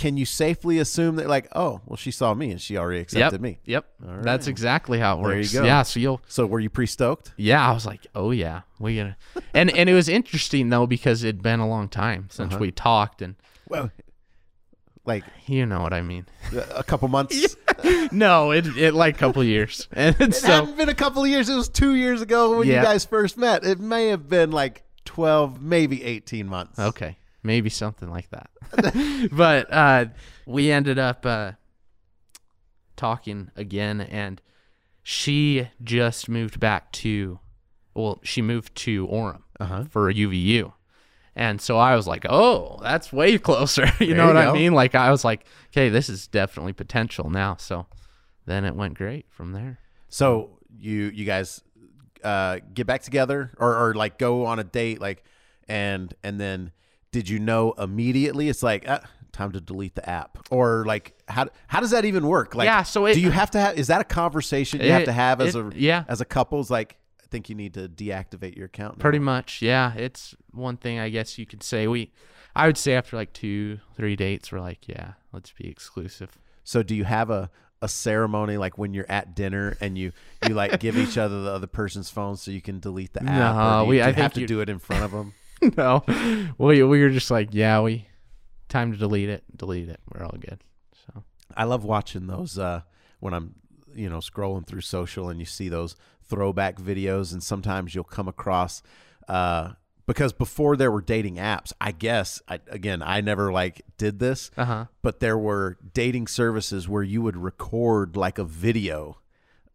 can 0.00 0.16
you 0.16 0.24
safely 0.24 0.78
assume 0.78 1.16
that 1.16 1.28
like, 1.28 1.46
oh, 1.54 1.82
well, 1.84 1.96
she 1.98 2.10
saw 2.10 2.32
me 2.32 2.50
and 2.50 2.58
she 2.60 2.78
already 2.78 3.00
accepted 3.00 3.32
Yep. 3.34 3.40
me? 3.42 3.58
Yep. 3.66 3.84
All 4.08 4.22
That's 4.22 4.46
exactly 4.46 4.98
how 4.98 5.18
it 5.18 5.22
There 5.22 5.32
you 5.32 5.38
works. 5.40 5.52
go. 5.52 5.64
Yeah. 5.64 5.82
So 5.82 6.00
you'll. 6.00 6.22
So 6.26 6.46
were 6.46 6.58
you 6.60 6.70
pre 6.70 6.86
stoked? 6.86 7.34
Yeah, 7.36 7.68
I 7.68 7.72
was 7.72 7.84
like, 7.84 8.06
oh 8.14 8.30
yeah, 8.30 8.62
we 8.78 8.96
gonna. 8.96 9.16
And 9.54 9.70
and 9.76 9.90
it 9.90 9.94
was 9.94 10.08
interesting 10.08 10.70
though 10.70 10.86
because 10.86 11.22
it'd 11.22 11.42
been 11.42 11.60
a 11.60 11.68
long 11.68 11.88
time 11.88 12.28
since 12.30 12.52
Uh-huh. 12.54 12.60
we 12.60 12.70
talked, 12.70 13.20
and 13.20 13.34
Well, 13.68 13.90
like 15.04 15.24
you 15.46 15.66
know 15.66 15.80
what 15.82 15.92
I 15.92 16.00
mean. 16.02 16.24
a 16.74 16.82
couple 16.82 17.08
months. 17.08 17.56
no, 18.12 18.52
it 18.52 18.66
it 18.78 18.94
like 18.94 19.16
a 19.16 19.18
couple 19.18 19.44
years, 19.44 19.86
and 19.92 20.16
It 20.20 20.34
so 20.34 20.46
hadn't 20.46 20.76
been 20.76 20.88
a 20.88 20.94
couple 20.94 21.22
of 21.24 21.28
years. 21.28 21.48
It 21.48 21.56
was 21.56 21.68
two 21.68 21.94
years 21.94 22.22
ago 22.22 22.58
when 22.58 22.68
Yeah. 22.68 22.80
you 22.80 22.86
guys 22.86 23.04
first 23.04 23.36
met. 23.36 23.64
It 23.64 23.80
may 23.80 24.08
have 24.08 24.28
been 24.28 24.50
like 24.50 24.82
twelve, 25.04 25.60
maybe 25.60 26.02
eighteen 26.04 26.46
months. 26.46 26.78
Okay, 26.78 27.16
maybe 27.42 27.70
something 27.70 28.10
like 28.10 28.28
that. 28.30 28.50
but 29.32 29.72
uh, 29.72 30.06
we 30.46 30.70
ended 30.70 30.98
up 30.98 31.24
uh, 31.26 31.52
talking 32.96 33.50
again, 33.56 34.00
and 34.00 34.40
she 35.02 35.68
just 35.82 36.28
moved 36.28 36.60
back 36.60 36.92
to, 36.92 37.38
well, 37.94 38.20
she 38.22 38.42
moved 38.42 38.74
to 38.76 39.06
Orem 39.08 39.42
Uh-huh. 39.58 39.84
for 39.90 40.12
UVU. 40.12 40.72
And 41.36 41.60
so 41.60 41.78
I 41.78 41.94
was 41.96 42.06
like, 42.06 42.26
oh, 42.28 42.78
that's 42.82 43.12
way 43.12 43.38
closer. 43.38 43.86
you 44.00 44.08
There 44.08 44.16
know 44.16 44.28
you 44.28 44.34
what 44.34 44.42
go. 44.44 44.50
I 44.50 44.52
mean? 44.52 44.72
Like, 44.74 44.94
I 44.94 45.10
was 45.10 45.24
like, 45.24 45.46
okay, 45.72 45.88
this 45.88 46.08
is 46.08 46.26
definitely 46.26 46.72
potential 46.72 47.30
now. 47.30 47.56
So 47.56 47.86
then 48.46 48.64
it 48.64 48.74
went 48.74 48.94
great 48.94 49.26
from 49.30 49.52
there. 49.52 49.78
So 50.08 50.58
you 50.76 51.04
you 51.14 51.24
guys 51.24 51.62
uh, 52.24 52.58
get 52.74 52.86
back 52.86 53.02
together 53.02 53.52
or, 53.58 53.74
or 53.90 53.94
like 53.94 54.18
go 54.18 54.44
on 54.44 54.58
a 54.58 54.64
date 54.64 55.00
like 55.00 55.22
and 55.68 56.12
and 56.24 56.38
then 56.40 56.72
did 57.12 57.28
you 57.28 57.38
know 57.38 57.72
immediately 57.78 58.48
it's 58.48 58.62
like 58.62 58.84
ah, 58.88 59.00
time 59.32 59.52
to 59.52 59.60
delete 59.60 59.94
the 59.94 60.08
app 60.08 60.38
or 60.50 60.84
like 60.86 61.14
how 61.28 61.46
how 61.68 61.80
does 61.80 61.90
that 61.90 62.04
even 62.04 62.26
work 62.26 62.54
like 62.54 62.66
Yeah, 62.66 62.82
so 62.82 63.06
it- 63.06 63.14
do 63.14 63.20
you 63.20 63.30
have 63.30 63.50
to 63.52 63.60
have 63.60 63.78
is 63.78 63.86
that 63.88 64.00
a 64.00 64.04
conversation 64.04 64.80
you 64.80 64.90
have 64.92 65.04
to 65.04 65.12
have 65.12 65.40
as 65.40 65.54
it- 65.54 65.64
a 65.64 65.72
yeah. 65.74 66.04
as 66.08 66.20
a 66.20 66.24
couple? 66.24 66.40
couple's 66.58 66.70
like 66.70 66.96
I 67.22 67.26
think 67.30 67.48
you 67.48 67.54
need 67.54 67.74
to 67.74 67.88
deactivate 67.88 68.56
your 68.56 68.66
account 68.66 68.96
now. 68.98 69.02
Pretty 69.02 69.20
much, 69.20 69.62
yeah. 69.62 69.94
It's 69.94 70.34
one 70.52 70.76
thing 70.76 70.98
I 70.98 71.10
guess 71.10 71.38
you 71.38 71.46
could 71.46 71.62
say. 71.62 71.86
We, 71.86 72.10
I 72.56 72.66
would 72.66 72.76
say 72.76 72.94
after 72.94 73.14
like 73.16 73.32
two, 73.32 73.78
three 73.94 74.16
dates, 74.16 74.50
we're 74.50 74.58
like, 74.58 74.88
yeah, 74.88 75.12
let's 75.32 75.52
be 75.52 75.68
exclusive. 75.68 76.36
so 76.64 76.82
do 76.82 76.94
you 76.96 77.04
have 77.04 77.30
a 77.30 77.48
a 77.82 77.88
ceremony 77.88 78.56
like 78.58 78.76
when 78.78 78.92
you're 78.92 79.10
at 79.10 79.34
dinner 79.34 79.74
and 79.80 79.96
you 79.96 80.12
you 80.46 80.54
like 80.54 80.80
give 80.80 80.98
each 80.98 81.16
other 81.24 81.42
the 81.42 81.50
other 81.50 81.66
person's 81.66 82.10
phone 82.10 82.36
so 82.36 82.50
you 82.50 82.60
can 82.60 82.78
delete 82.80 83.12
the 83.14 83.22
app 83.22 83.54
No, 83.54 83.60
or 83.60 83.80
do 83.80 83.84
you, 83.84 83.88
we- 83.90 84.02
I 84.02 84.12
have 84.12 84.32
to 84.34 84.46
do 84.46 84.60
it 84.60 84.68
in 84.68 84.78
front 84.78 85.02
of 85.04 85.12
them 85.12 85.32
no, 85.76 86.04
we 86.58 86.82
we 86.82 87.00
were 87.02 87.10
just 87.10 87.30
like, 87.30 87.48
yeah, 87.52 87.80
we 87.80 88.06
time 88.68 88.92
to 88.92 88.98
delete 88.98 89.28
it, 89.28 89.44
delete 89.56 89.88
it. 89.88 90.00
We're 90.12 90.24
all 90.24 90.36
good. 90.38 90.62
So 91.06 91.24
I 91.56 91.64
love 91.64 91.84
watching 91.84 92.26
those 92.26 92.58
uh, 92.58 92.82
when 93.20 93.34
I'm, 93.34 93.54
you 93.94 94.08
know, 94.08 94.18
scrolling 94.18 94.66
through 94.66 94.82
social 94.82 95.28
and 95.28 95.38
you 95.40 95.46
see 95.46 95.68
those 95.68 95.96
throwback 96.22 96.76
videos, 96.76 97.32
and 97.32 97.42
sometimes 97.42 97.94
you'll 97.94 98.04
come 98.04 98.28
across 98.28 98.82
uh, 99.28 99.72
because 100.06 100.32
before 100.32 100.76
there 100.76 100.90
were 100.90 101.00
dating 101.02 101.36
apps, 101.36 101.72
I 101.80 101.92
guess 101.92 102.40
I, 102.48 102.60
again 102.68 103.02
I 103.02 103.20
never 103.20 103.52
like 103.52 103.82
did 103.98 104.18
this, 104.18 104.50
Uh 104.56 104.64
huh. 104.64 104.84
but 105.02 105.20
there 105.20 105.38
were 105.38 105.76
dating 105.92 106.26
services 106.28 106.88
where 106.88 107.02
you 107.02 107.22
would 107.22 107.36
record 107.36 108.16
like 108.16 108.38
a 108.38 108.44
video 108.44 109.18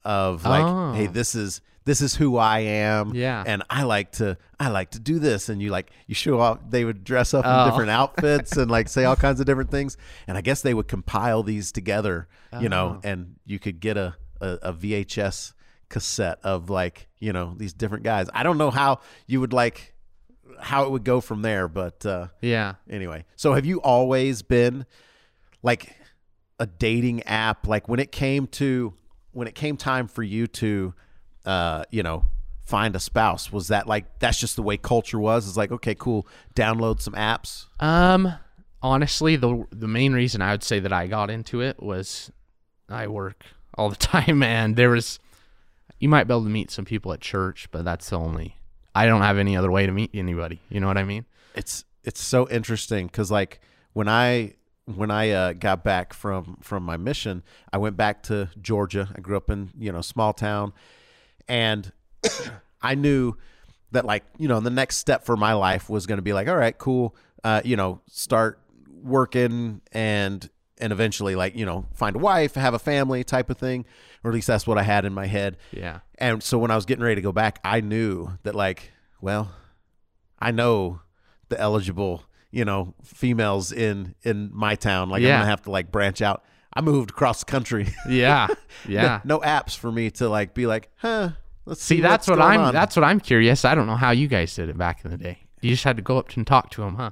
of 0.06 0.46
like, 0.46 0.64
Oh. 0.64 0.94
hey, 0.94 1.08
this 1.08 1.36
is 1.36 1.62
this 1.86 2.02
is 2.02 2.16
who 2.16 2.38
I 2.38 2.60
am, 2.62 3.14
Yeah. 3.14 3.44
and 3.46 3.62
I 3.70 3.84
like 3.84 4.14
to 4.14 4.38
I 4.60 4.70
like 4.70 4.92
to 4.92 5.00
do 5.00 5.20
this, 5.20 5.50
and 5.50 5.62
you 5.62 5.70
like 5.70 5.92
you 6.08 6.16
show 6.16 6.40
off 6.40 6.60
They 6.70 6.84
would 6.86 7.04
dress 7.04 7.34
up 7.34 7.46
in 7.46 7.52
Oh. 7.52 7.66
different 7.70 7.90
outfits 8.02 8.58
and 8.58 8.72
like 8.72 8.88
say 8.88 9.04
all 9.06 9.16
kinds 9.16 9.40
of 9.40 9.46
different 9.46 9.70
things, 9.72 9.98
and 10.28 10.38
I 10.38 10.42
guess 10.42 10.62
they 10.62 10.74
would 10.74 10.88
compile 10.88 11.44
these 11.44 11.72
together, 11.72 12.28
you 12.60 12.70
know, 12.70 13.00
Oh. 13.04 13.08
and 13.08 13.36
you 13.46 13.60
could 13.60 13.80
get 13.80 13.98
a, 13.98 14.16
a 14.42 14.48
a 14.64 14.74
VHS 14.74 15.54
cassette 15.90 16.40
of 16.44 16.70
like 16.72 17.08
you 17.20 17.32
know 17.34 17.54
these 17.58 17.74
different 17.74 18.04
guys. 18.04 18.28
I 18.34 18.42
don't 18.44 18.58
know 18.58 18.72
how 18.72 19.00
you 19.28 19.40
would 19.42 19.54
like 19.54 19.94
how 20.60 20.86
it 20.86 20.92
would 20.92 21.04
go 21.04 21.20
from 21.22 21.42
there, 21.42 21.68
but. 21.68 22.06
uh 22.06 22.28
Yeah. 22.42 22.76
anyway 22.90 23.26
so 23.36 23.54
have 23.54 23.66
you 23.66 23.80
always 23.82 24.42
been 24.42 24.86
like 25.62 25.96
a 26.60 26.66
dating 26.66 27.22
app 27.24 27.68
like 27.68 27.88
when 27.90 28.00
it 28.00 28.12
came 28.12 28.48
to 28.48 28.94
when 29.36 29.48
it 29.48 29.56
came 29.56 29.78
time 29.78 30.08
for 30.08 30.24
you 30.24 30.48
to 30.48 30.94
uh 31.46 31.84
you 31.92 32.02
know 32.04 32.24
find 32.66 32.96
a 32.96 33.00
spouse 33.00 33.52
was 33.52 33.68
that 33.68 33.86
like 33.88 34.06
that's 34.20 34.40
just 34.40 34.56
the 34.56 34.64
way 34.64 34.76
culture 34.78 35.20
was 35.20 35.48
it's 35.48 35.58
like 35.58 35.72
okay 35.72 35.94
cool 35.94 36.26
download 36.56 37.00
some 37.00 37.14
apps 37.14 37.66
Um, 37.80 38.34
honestly, 38.82 39.36
the 39.36 39.66
the 39.72 39.88
main 39.88 40.14
reason 40.14 40.42
I 40.42 40.52
would 40.52 40.64
say 40.64 40.80
that 40.80 40.92
I 40.94 41.08
got 41.08 41.30
into 41.30 41.62
it 41.62 41.82
was 41.82 42.32
I 42.90 43.08
work 43.08 43.44
all 43.78 43.90
the 43.90 43.96
time, 44.14 44.42
and 44.42 44.76
there 44.76 44.90
was 44.90 45.20
you 46.00 46.10
might 46.10 46.26
be 46.26 46.34
able 46.34 46.44
to 46.44 46.50
meet 46.50 46.72
some 46.72 46.86
people 46.86 47.14
at 47.14 47.22
church, 47.22 47.68
but 47.72 47.86
that's 47.86 48.10
the 48.10 48.18
only. 48.20 48.58
I 48.94 49.06
don't 49.06 49.22
have 49.22 49.38
any 49.38 49.56
other 49.58 49.72
way 49.72 49.86
to 49.86 49.92
meet 49.92 50.12
anybody. 50.14 50.60
You 50.70 50.80
know 50.80 50.88
what 50.88 50.98
I 50.98 51.04
mean? 51.04 51.26
it's 51.56 51.86
it's 52.04 52.22
so 52.22 52.48
interesting 52.50 53.08
because 53.08 53.32
like 53.32 53.62
when 53.94 54.08
i 54.10 54.54
when 54.86 55.10
i 55.10 55.30
uh, 55.32 55.54
got 55.54 55.84
back 55.84 56.14
from 56.14 56.58
from 56.62 56.84
my 56.84 56.98
mission 56.98 57.42
i 57.74 57.78
went 57.78 57.98
back 57.98 58.22
to 58.24 58.50
georgia. 58.62 59.10
I 59.16 59.22
grew 59.22 59.38
up 59.38 59.50
in 59.50 59.72
you 59.78 59.92
know 59.92 60.02
small 60.02 60.34
town. 60.34 60.74
And 61.48 61.92
i 62.82 62.96
knew 62.96 63.36
that 63.92 64.06
like 64.06 64.24
you 64.38 64.48
know 64.48 64.60
the 64.60 64.70
next 64.70 64.98
step 64.98 65.26
for 65.26 65.36
my 65.36 65.54
life 65.54 65.90
was 65.90 66.06
going 66.06 66.18
to 66.18 66.24
be 66.24 66.34
like 66.34 66.48
all 66.48 66.56
right 66.56 66.78
cool 66.78 67.16
uh, 67.44 67.62
you 67.64 67.76
know 67.76 68.02
start 68.10 68.60
working 69.04 69.82
and 69.92 70.50
and 70.80 70.92
eventually 70.92 71.36
like 71.36 71.56
you 71.56 71.66
know 71.66 71.86
find 71.94 72.16
a 72.16 72.20
wife 72.20 72.56
have 72.56 72.74
a 72.74 72.80
family 72.80 73.24
type 73.24 73.50
of 73.50 73.58
thing 73.58 73.86
or 74.24 74.32
at 74.32 74.34
least 74.34 74.48
that's 74.48 74.66
what 74.66 74.78
i 74.78 74.84
had 74.84 75.06
in 75.06 75.14
my 75.14 75.28
head. 75.28 75.58
Yeah. 75.72 76.00
and 76.18 76.42
so 76.42 76.58
when 76.58 76.72
I 76.72 76.76
was 76.76 76.86
getting 76.86 77.04
ready 77.04 77.16
to 77.16 77.22
go 77.22 77.32
back, 77.32 77.60
I 77.64 77.82
knew 77.82 78.38
that 78.42 78.56
like, 78.56 78.92
well, 79.22 79.52
I 80.40 80.50
know 80.52 81.02
the 81.50 81.60
eligible, 81.60 82.24
you 82.56 82.64
know, 82.64 82.94
females 83.04 83.74
in 83.74 84.16
in 84.24 84.50
my 84.54 84.76
town. 84.76 85.10
Like 85.10 85.22
I'm 85.22 85.28
gonna 85.28 85.46
have 85.46 85.64
to 85.64 85.72
like 85.72 85.92
branch 85.92 86.22
out. 86.22 86.46
I 86.74 86.80
moved 86.80 87.10
across 87.10 87.42
the 87.42 87.52
country. 87.52 87.88
Yeah. 88.10 88.48
Yeah. 88.88 89.20
no, 89.26 89.40
apps 89.40 89.76
for 89.78 89.92
me 89.92 90.10
to 90.12 90.30
like 90.30 90.54
be 90.54 90.66
like, 90.66 90.90
huh. 90.96 91.32
Let's 91.66 91.82
see. 91.82 91.98
See, 91.98 92.02
that's 92.02 92.28
what 92.28 92.40
I'm. 92.40 92.62
on. 92.62 92.74
That's 92.74 92.96
what 92.96 93.04
I'm 93.04 93.20
curious. 93.20 93.66
I 93.66 93.76
don't 93.76 93.88
know 93.88 93.96
how 93.96 94.12
you 94.12 94.28
guys 94.28 94.56
did 94.56 94.70
it 94.70 94.78
back 94.78 95.04
in 95.04 95.12
the 95.12 95.18
day. 95.18 95.40
You 95.62 95.72
just 95.72 95.84
had 95.84 95.98
to 95.98 96.04
go 96.04 96.18
up 96.18 96.36
and 96.38 96.46
talk 96.46 96.70
to 96.72 96.82
them, 96.82 96.96
huh? 96.96 97.12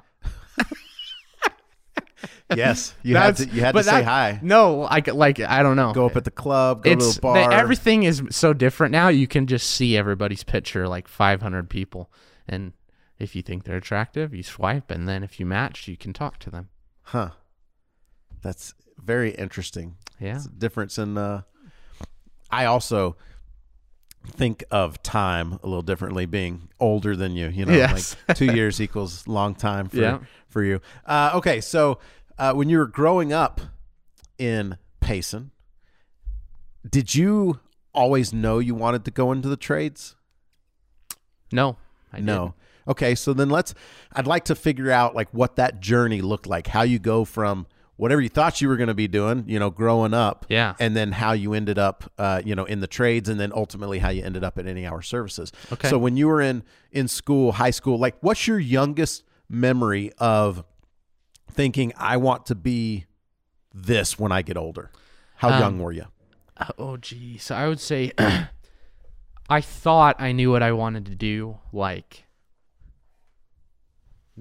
yes. 2.54 2.94
You 3.02 3.16
had 3.16 3.36
to. 3.38 3.46
You 3.46 3.60
had 3.62 3.72
to 3.72 3.74
but 3.74 3.84
say 3.84 4.02
hi. 4.02 4.38
No, 4.42 4.76
like 4.76 5.08
like 5.08 5.40
I 5.40 5.62
don't 5.64 5.76
know. 5.76 5.92
Go 5.92 6.06
up 6.06 6.16
at 6.16 6.24
the 6.24 6.30
club. 6.30 6.84
Go 6.84 6.92
it's 6.92 7.08
to 7.08 7.14
the 7.16 7.20
bar. 7.20 7.52
everything 7.52 8.04
is 8.04 8.22
so 8.30 8.52
different 8.52 8.92
now. 8.92 9.08
You 9.08 9.26
can 9.26 9.48
just 9.48 9.68
see 9.70 9.96
everybody's 9.96 10.44
picture, 10.44 10.86
like 10.86 11.08
500 11.08 11.68
people, 11.68 12.12
and 12.46 12.72
if 13.18 13.34
you 13.36 13.42
think 13.42 13.64
they're 13.64 13.76
attractive, 13.76 14.34
you 14.34 14.42
swipe, 14.42 14.90
and 14.90 15.08
then 15.08 15.22
if 15.22 15.38
you 15.38 15.46
match, 15.46 15.86
you 15.88 15.96
can 15.96 16.12
talk 16.12 16.38
to 16.40 16.50
them. 16.50 16.68
Huh. 17.02 17.30
That's 18.42 18.74
very 18.98 19.30
interesting. 19.32 19.96
Yeah. 20.20 20.36
It's 20.36 20.46
a 20.46 20.50
difference 20.50 20.98
in 20.98 21.16
uh 21.18 21.42
I 22.50 22.64
also 22.66 23.16
think 24.26 24.64
of 24.70 25.02
time 25.02 25.58
a 25.62 25.66
little 25.66 25.82
differently 25.82 26.24
being 26.24 26.68
older 26.80 27.14
than 27.16 27.32
you, 27.36 27.48
you 27.48 27.66
know, 27.66 27.72
Yes. 27.74 28.16
like 28.26 28.36
2 28.36 28.46
years 28.54 28.80
equals 28.80 29.26
long 29.28 29.54
time 29.54 29.88
for 29.88 29.96
Yeah. 29.96 30.18
for 30.48 30.62
you. 30.62 30.80
Uh 31.04 31.32
okay, 31.34 31.60
so 31.60 31.98
uh 32.38 32.52
when 32.52 32.68
you 32.68 32.78
were 32.78 32.86
growing 32.86 33.32
up 33.32 33.60
in 34.38 34.76
Payson, 35.00 35.50
did 36.88 37.14
you 37.14 37.60
always 37.92 38.32
know 38.32 38.58
you 38.58 38.74
wanted 38.74 39.04
to 39.04 39.10
go 39.10 39.30
into 39.32 39.48
the 39.48 39.56
trades? 39.56 40.16
No, 41.52 41.76
I 42.12 42.20
no. 42.20 42.54
Okay, 42.86 43.14
so 43.14 43.32
then 43.32 43.48
let's 43.50 43.74
I'd 44.12 44.26
like 44.26 44.44
to 44.46 44.54
figure 44.54 44.90
out 44.90 45.14
like 45.14 45.28
what 45.32 45.56
that 45.56 45.80
journey 45.80 46.20
looked 46.20 46.46
like, 46.46 46.66
how 46.68 46.82
you 46.82 46.98
go 46.98 47.24
from 47.24 47.66
whatever 47.96 48.20
you 48.20 48.28
thought 48.28 48.60
you 48.60 48.66
were 48.68 48.76
going 48.76 48.88
to 48.88 48.94
be 48.94 49.06
doing, 49.06 49.44
you 49.46 49.56
know, 49.58 49.70
growing 49.70 50.12
up, 50.12 50.44
Yeah. 50.48 50.74
and 50.80 50.96
then 50.96 51.12
how 51.12 51.30
you 51.32 51.54
ended 51.54 51.78
up 51.78 52.10
uh, 52.18 52.42
you 52.44 52.54
know, 52.56 52.64
in 52.64 52.80
the 52.80 52.88
trades 52.88 53.28
and 53.28 53.38
then 53.38 53.52
ultimately 53.54 54.00
how 54.00 54.08
you 54.10 54.22
ended 54.22 54.42
up 54.42 54.58
at 54.58 54.66
any 54.66 54.84
hour 54.84 55.00
services. 55.00 55.52
Okay. 55.72 55.88
So 55.88 55.96
when 55.98 56.16
you 56.16 56.26
were 56.28 56.40
in 56.40 56.62
in 56.90 57.06
school, 57.08 57.52
high 57.52 57.70
school, 57.70 57.96
like 57.98 58.16
what's 58.20 58.46
your 58.48 58.58
youngest 58.58 59.22
memory 59.48 60.10
of 60.18 60.64
thinking 61.50 61.92
I 61.96 62.16
want 62.16 62.46
to 62.46 62.54
be 62.54 63.04
this 63.72 64.18
when 64.18 64.32
I 64.32 64.42
get 64.42 64.56
older? 64.56 64.90
How 65.36 65.50
Um, 65.50 65.60
young 65.60 65.78
were 65.78 65.92
you? 65.92 66.06
Uh, 66.56 66.66
Oh, 66.78 66.96
geez. 66.96 67.50
I 67.50 67.68
would 67.68 67.80
say 67.80 68.12
I 69.48 69.60
thought 69.60 70.16
I 70.20 70.32
knew 70.32 70.50
what 70.50 70.62
I 70.62 70.72
wanted 70.72 71.06
to 71.06 71.14
do, 71.14 71.58
like 71.72 72.23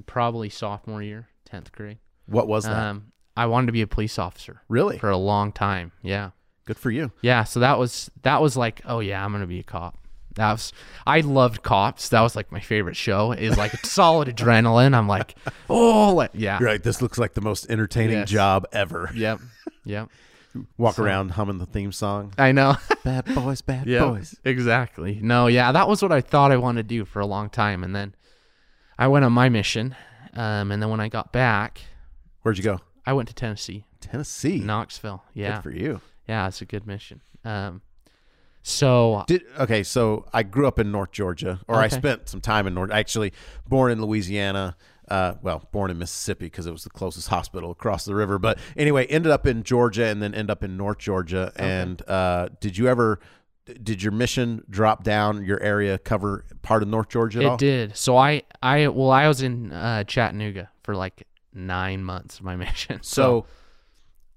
probably 0.06 0.50
sophomore 0.50 1.02
year, 1.02 1.28
10th 1.52 1.72
grade. 1.72 1.98
What 2.26 2.48
was 2.48 2.66
that? 2.66 2.78
Um, 2.78 3.12
I 3.36 3.46
wanted 3.48 3.68
to 3.68 3.72
be 3.74 3.82
a 3.82 3.88
police 3.88 4.18
officer 4.20 4.62
really? 4.70 4.98
for 4.98 5.10
a 5.10 5.18
long 5.18 5.52
time. 5.52 5.92
Yeah. 6.02 6.32
Good 6.66 6.78
for 6.78 6.92
you. 6.92 7.12
Yeah, 7.22 7.44
so 7.44 7.60
that 7.60 7.78
was 7.78 8.10
that 8.22 8.42
was 8.42 8.56
like, 8.56 8.82
oh 8.86 9.00
yeah, 9.00 9.24
I'm 9.24 9.32
gonna 9.34 9.46
be 9.48 9.60
a 9.60 9.64
cop. 9.64 9.98
That 10.36 10.54
was 10.54 10.72
I 11.06 11.20
loved 11.20 11.62
cops. 11.62 12.10
That 12.10 12.22
was 12.22 12.36
like 12.38 12.52
my 12.54 12.62
favorite 12.62 12.96
show. 12.96 13.34
Is 13.34 13.58
like 13.58 13.86
solid 13.86 14.28
adrenaline. 14.36 14.96
I'm 14.96 15.08
like, 15.08 15.36
oh 15.70 16.14
like, 16.14 16.32
yeah, 16.34 16.58
You're 16.60 16.70
right. 16.70 16.82
This 16.82 17.02
looks 17.02 17.18
like 17.18 17.34
the 17.34 17.42
most 17.42 17.70
entertaining 17.70 18.20
Yes. 18.20 18.30
job 18.30 18.66
ever. 18.72 19.10
yep, 19.14 19.42
yep. 19.84 20.10
Walk 20.78 20.96
So- 20.96 21.04
around 21.04 21.32
humming 21.32 21.58
the 21.58 21.66
theme 21.66 21.92
song. 21.92 22.34
I 22.38 22.52
know. 22.54 22.78
Bad 23.04 23.26
boys, 23.36 23.62
bad 23.62 23.86
yeah, 23.88 24.06
boys. 24.06 24.34
exactly. 24.46 25.20
No, 25.22 25.48
yeah, 25.48 25.74
that 25.74 25.90
was 25.90 26.02
what 26.02 26.14
I 26.14 26.22
thought 26.22 26.52
I 26.54 26.58
wanted 26.58 26.84
to 26.84 26.96
do 26.96 27.04
for 27.04 27.20
a 27.20 27.26
long 27.26 27.50
time, 27.50 27.84
and 27.84 27.94
then 27.94 28.16
I 28.98 29.08
went 29.08 29.26
on 29.26 29.34
my 29.34 29.50
mission. 29.50 29.96
Um, 30.36 30.72
and 30.72 30.82
then 30.82 30.90
when 30.90 31.00
I 31.00 31.10
got 31.10 31.32
back, 31.32 31.82
Where'd 32.42 32.58
you 32.58 32.64
go? 32.64 32.80
I 33.06 33.14
went 33.14 33.28
to 33.30 33.36
Tennessee, 33.36 33.86
Tennessee. 34.02 34.60
Knoxville. 34.60 35.24
Yeah, 35.34 35.56
Good 35.56 35.64
for 35.64 35.72
you. 35.72 36.02
yeah, 36.28 36.48
it's 36.48 36.62
a 36.62 36.66
good 36.66 36.88
mission. 36.88 37.22
Um, 37.46 37.82
so 38.62 39.26
Did 39.28 39.44
okay? 39.60 39.84
So 39.84 40.26
I 40.34 40.44
grew 40.44 40.68
up 40.68 40.80
in 40.80 40.92
North 40.92 41.12
Georgia, 41.12 41.60
or 41.68 41.76
I 41.76 41.90
spent 41.90 42.30
some 42.30 42.40
time 42.42 42.66
in 42.66 42.74
North. 42.74 42.92
Actually, 42.92 43.34
born 43.68 43.92
in 43.92 44.02
Louisiana. 44.02 44.76
Uh, 45.10 45.34
well, 45.42 45.68
born 45.74 45.92
in 45.92 45.98
Mississippi 46.00 46.46
because 46.46 46.66
it 46.66 46.72
was 46.72 46.86
the 46.86 46.90
closest 46.90 47.28
hospital 47.28 47.72
across 47.72 48.06
the 48.06 48.16
river. 48.16 48.40
But 48.40 48.58
anyway, 48.78 49.06
ended 49.08 49.34
up 49.34 49.46
in 49.46 49.64
Georgia 49.64 50.06
and 50.06 50.22
then 50.22 50.34
end 50.34 50.50
up 50.50 50.64
in 50.64 50.78
North 50.78 50.98
Georgia. 51.00 51.52
And 51.58 52.02
uh, 52.08 52.50
did 52.62 52.78
you 52.78 52.88
ever? 52.88 53.20
Did 53.82 54.04
your 54.04 54.12
mission 54.12 54.64
drop 54.70 55.04
down 55.04 55.46
your 55.46 55.62
area, 55.64 55.98
cover 55.98 56.46
part 56.64 56.84
of 56.84 56.90
North 56.90 57.08
Georgia 57.10 57.40
at 57.40 57.46
all? 57.46 57.56
It 57.56 57.60
did. 57.60 57.96
So 57.96 58.18
I, 58.18 58.42
I, 58.62 58.88
well, 58.90 59.10
I 59.12 59.28
was 59.28 59.42
in 59.42 59.72
uh, 59.72 60.04
Chattanooga 60.04 60.70
for 60.84 60.96
like 60.96 61.26
nine 61.54 62.04
months 62.04 62.40
of 62.40 62.46
my 62.46 62.56
mission. 62.58 63.00
So, 63.02 63.46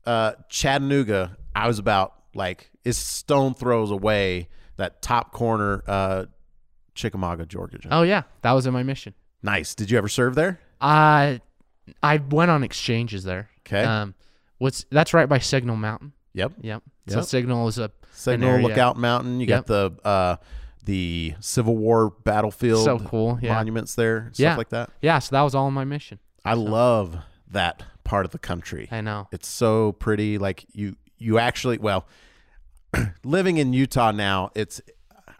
uh, 0.05 0.33
Chattanooga, 0.49 1.37
I 1.57 1.67
was 1.67 1.79
about 1.81 2.15
like 2.35 2.71
it's 2.85 2.99
stone 2.99 3.55
throws 3.55 3.91
away 3.91 4.49
that 4.77 5.03
top 5.03 5.33
corner, 5.33 5.83
uh, 5.89 6.27
Chickamauga, 6.95 7.47
Georgia. 7.47 7.81
oh 7.91 8.03
yeah, 8.03 8.23
that 8.43 8.53
was 8.53 8.67
in 8.67 8.73
my 8.73 8.83
mission. 8.85 9.15
Nice. 9.43 9.75
Did 9.75 9.91
you 9.91 9.99
ever 9.99 10.09
serve 10.09 10.35
there? 10.35 10.61
I, 10.81 11.41
I 12.03 12.19
went 12.19 12.51
on 12.51 12.63
exchanges 12.63 13.25
there. 13.25 13.51
Okay. 13.67 13.83
Um, 13.83 14.15
what's 14.59 14.85
that's 14.91 15.13
right 15.13 15.29
by 15.29 15.39
Signal 15.39 15.77
Mountain. 15.77 16.13
yep. 16.33 16.53
Yep. 16.61 16.83
So 17.09 17.17
Yep. 17.19 17.25
Signal 17.27 17.69
is 17.69 17.79
a 17.79 17.91
Signal. 18.17 18.61
Lookout 18.61 18.97
Mountain. 18.97 19.41
You 19.41 19.47
got 19.47 19.67
the 19.67 19.93
uh, 20.05 20.37
the 20.85 21.35
Civil 21.41 21.77
War 21.77 22.11
battlefield 22.25 22.85
so 22.85 22.99
cool. 22.99 23.39
Yeah. 23.43 23.55
monuments 23.55 23.95
there, 23.95 24.31
stuff 24.33 24.39
Yeah. 24.43 24.57
like 24.57 24.69
that. 24.71 24.91
Yeah. 25.03 25.19
So 25.19 25.35
that 25.37 25.43
was 25.43 25.55
all 25.55 25.69
in 25.69 25.75
my 25.75 25.85
mission. 25.85 26.19
I 26.45 26.55
love 26.55 27.17
that 27.51 27.83
part 28.05 28.25
of 28.25 28.31
the 28.33 28.39
country. 28.39 28.89
I 28.91 29.01
know. 29.01 29.27
It's 29.33 29.49
so 29.49 29.93
pretty. 29.93 30.39
Like 30.39 30.65
you, 30.73 30.95
you 31.19 31.39
actually, 31.39 31.79
well, 31.79 32.07
living 33.25 33.57
in 33.59 33.73
Utah 33.73 34.13
now, 34.13 34.51
it's 34.55 34.81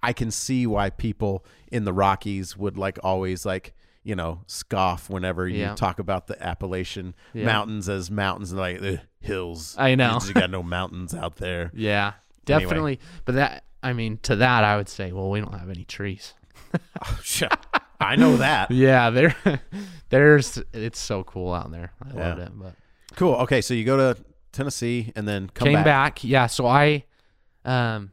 I 0.03 0.13
can 0.13 0.31
see 0.31 0.67
why 0.67 0.91
people 0.91 1.45
in 1.71 1.85
the 1.85 1.93
Rockies 1.93 2.57
would 2.57 2.77
like 2.77 2.99
always 3.03 3.45
like 3.47 3.75
you 4.03 4.15
know 4.15 4.41
scoff 4.47 5.09
whenever 5.11 5.49
you 5.49 5.61
Yeah. 5.61 5.75
talk 5.75 5.99
about 5.99 6.27
the 6.27 6.41
Appalachian 6.45 7.15
Yeah. 7.33 7.47
mountains 7.47 7.89
as 7.89 8.11
mountains 8.11 8.53
like 8.53 8.81
"Ugh, 8.83 8.99
hills. 9.21 9.75
I 9.79 9.95
know. 9.95 10.19
you 10.27 10.33
got 10.35 10.51
no 10.51 10.63
mountains 10.79 11.15
out 11.15 11.37
there. 11.37 11.71
Yeah. 11.75 12.13
Anyway. 12.49 12.63
Definitely. 12.65 13.01
But 13.25 13.35
that, 13.37 13.65
I 13.83 13.93
mean, 13.93 14.19
to 14.23 14.37
that, 14.37 14.65
I 14.65 14.77
would 14.77 14.89
say, 14.89 15.13
well, 15.13 15.31
we 15.31 15.41
don't 15.41 15.59
have 15.59 15.71
any 15.71 15.85
trees. 15.85 16.35
I 18.01 18.17
know 18.17 18.37
that. 18.37 18.71
yeah, 18.71 19.11
there, 19.11 19.35
there's 20.11 20.59
it's 20.73 20.99
so 20.99 21.25
cool 21.25 21.53
out 21.53 21.71
there. 21.71 21.93
I 22.03 22.17
Yeah. 22.17 22.39
it. 22.39 22.53
But 22.55 22.75
Cool. 23.15 23.35
Okay, 23.37 23.61
so 23.61 23.73
you 23.75 23.85
go 23.85 23.97
to 23.97 24.21
Tennessee 24.53 25.13
and 25.17 25.27
then 25.27 25.49
come 25.55 25.67
came 25.67 25.75
back. 25.75 25.85
back. 25.85 26.25
Yeah, 26.25 26.47
so 26.47 26.67
I 26.67 27.05
um 27.65 28.13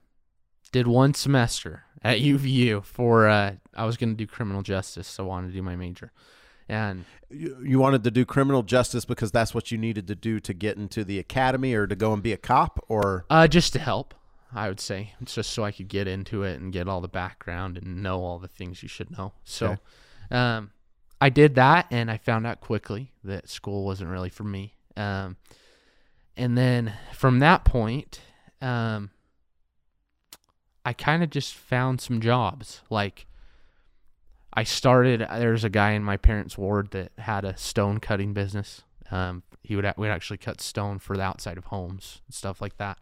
did 0.71 0.87
one 0.87 1.13
semester 1.13 1.83
at 2.01 2.19
UVU 2.19 2.83
for 2.83 3.27
uh 3.27 3.55
I 3.75 3.85
was 3.85 3.97
gonna 3.97 4.13
do 4.13 4.27
criminal 4.27 4.61
justice, 4.61 5.07
so 5.07 5.25
I 5.25 5.27
wanted 5.27 5.47
to 5.47 5.53
do 5.53 5.61
my 5.61 5.75
major. 5.75 6.11
And 6.69 7.03
You, 7.29 7.57
you 7.63 7.79
wanted 7.79 8.03
to 8.05 8.11
do 8.11 8.23
criminal 8.25 8.63
justice 8.63 9.03
because 9.03 9.31
that's 9.31 9.53
what 9.53 9.69
you 9.71 9.77
needed 9.77 10.07
to 10.07 10.15
do 10.15 10.39
to 10.39 10.53
get 10.53 10.77
into 10.77 11.03
the 11.03 11.19
academy 11.19 11.73
or 11.73 11.87
to 11.87 11.95
go 11.95 12.13
and 12.13 12.23
be 12.23 12.31
a 12.31 12.37
cop 12.37 12.83
or 12.87 13.25
uh 13.29 13.47
just 13.47 13.73
to 13.73 13.79
help, 13.79 14.13
I 14.55 14.67
would 14.69 14.79
say. 14.79 15.13
It's 15.21 15.35
just 15.35 15.51
so 15.51 15.63
I 15.63 15.71
could 15.71 15.87
get 15.87 16.07
into 16.07 16.43
it 16.43 16.59
and 16.59 16.71
get 16.71 16.87
all 16.87 17.01
the 17.01 17.07
background 17.07 17.77
and 17.77 18.01
know 18.03 18.21
all 18.23 18.39
the 18.39 18.47
things 18.47 18.83
you 18.83 18.89
should 18.89 19.11
know. 19.11 19.33
So 19.43 19.71
Okay. 19.71 19.81
um 20.31 20.71
I 21.21 21.29
did 21.29 21.55
that 21.55 21.87
and 21.89 22.11
I 22.11 22.17
found 22.17 22.45
out 22.45 22.59
quickly 22.61 23.11
that 23.23 23.47
school 23.49 23.85
wasn't 23.85 24.09
really 24.09 24.29
for 24.29 24.43
me. 24.43 24.75
Um 24.97 25.37
and 26.35 26.57
then 26.57 26.93
from 27.13 27.39
that 27.39 27.63
point, 27.65 28.21
um 28.61 29.11
I 30.85 30.93
kind 30.93 31.23
of 31.23 31.29
just 31.29 31.53
found 31.53 32.01
some 32.01 32.19
jobs. 32.19 32.81
Like 32.89 33.25
I 34.53 34.63
started 34.63 35.21
there's 35.21 35.63
a 35.63 35.69
guy 35.69 35.91
in 35.91 36.03
my 36.03 36.17
parents' 36.17 36.57
ward 36.57 36.91
that 36.91 37.11
had 37.17 37.45
a 37.45 37.57
stone 37.57 37.99
cutting 37.99 38.33
business. 38.33 38.81
Um 39.11 39.43
he 39.63 39.75
would 39.77 39.91
would 39.97 40.09
actually 40.09 40.37
cut 40.37 40.59
stone 40.59 40.99
for 40.99 41.15
the 41.15 41.23
outside 41.23 41.57
of 41.57 41.65
homes 41.65 42.21
and 42.27 42.33
stuff 42.33 42.61
like 42.61 42.77
that. 42.77 42.97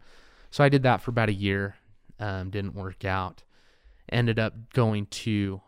So 0.52 0.62
I 0.62 0.68
did 0.68 0.84
that 0.84 1.00
for 1.00 1.10
about 1.10 1.28
a 1.28 1.34
year. 1.34 1.74
Um 2.20 2.50
didn't 2.50 2.74
work 2.74 3.04
out. 3.04 3.42
Ended 4.08 4.38
up 4.38 4.54
going 4.72 5.06
to 5.06 5.60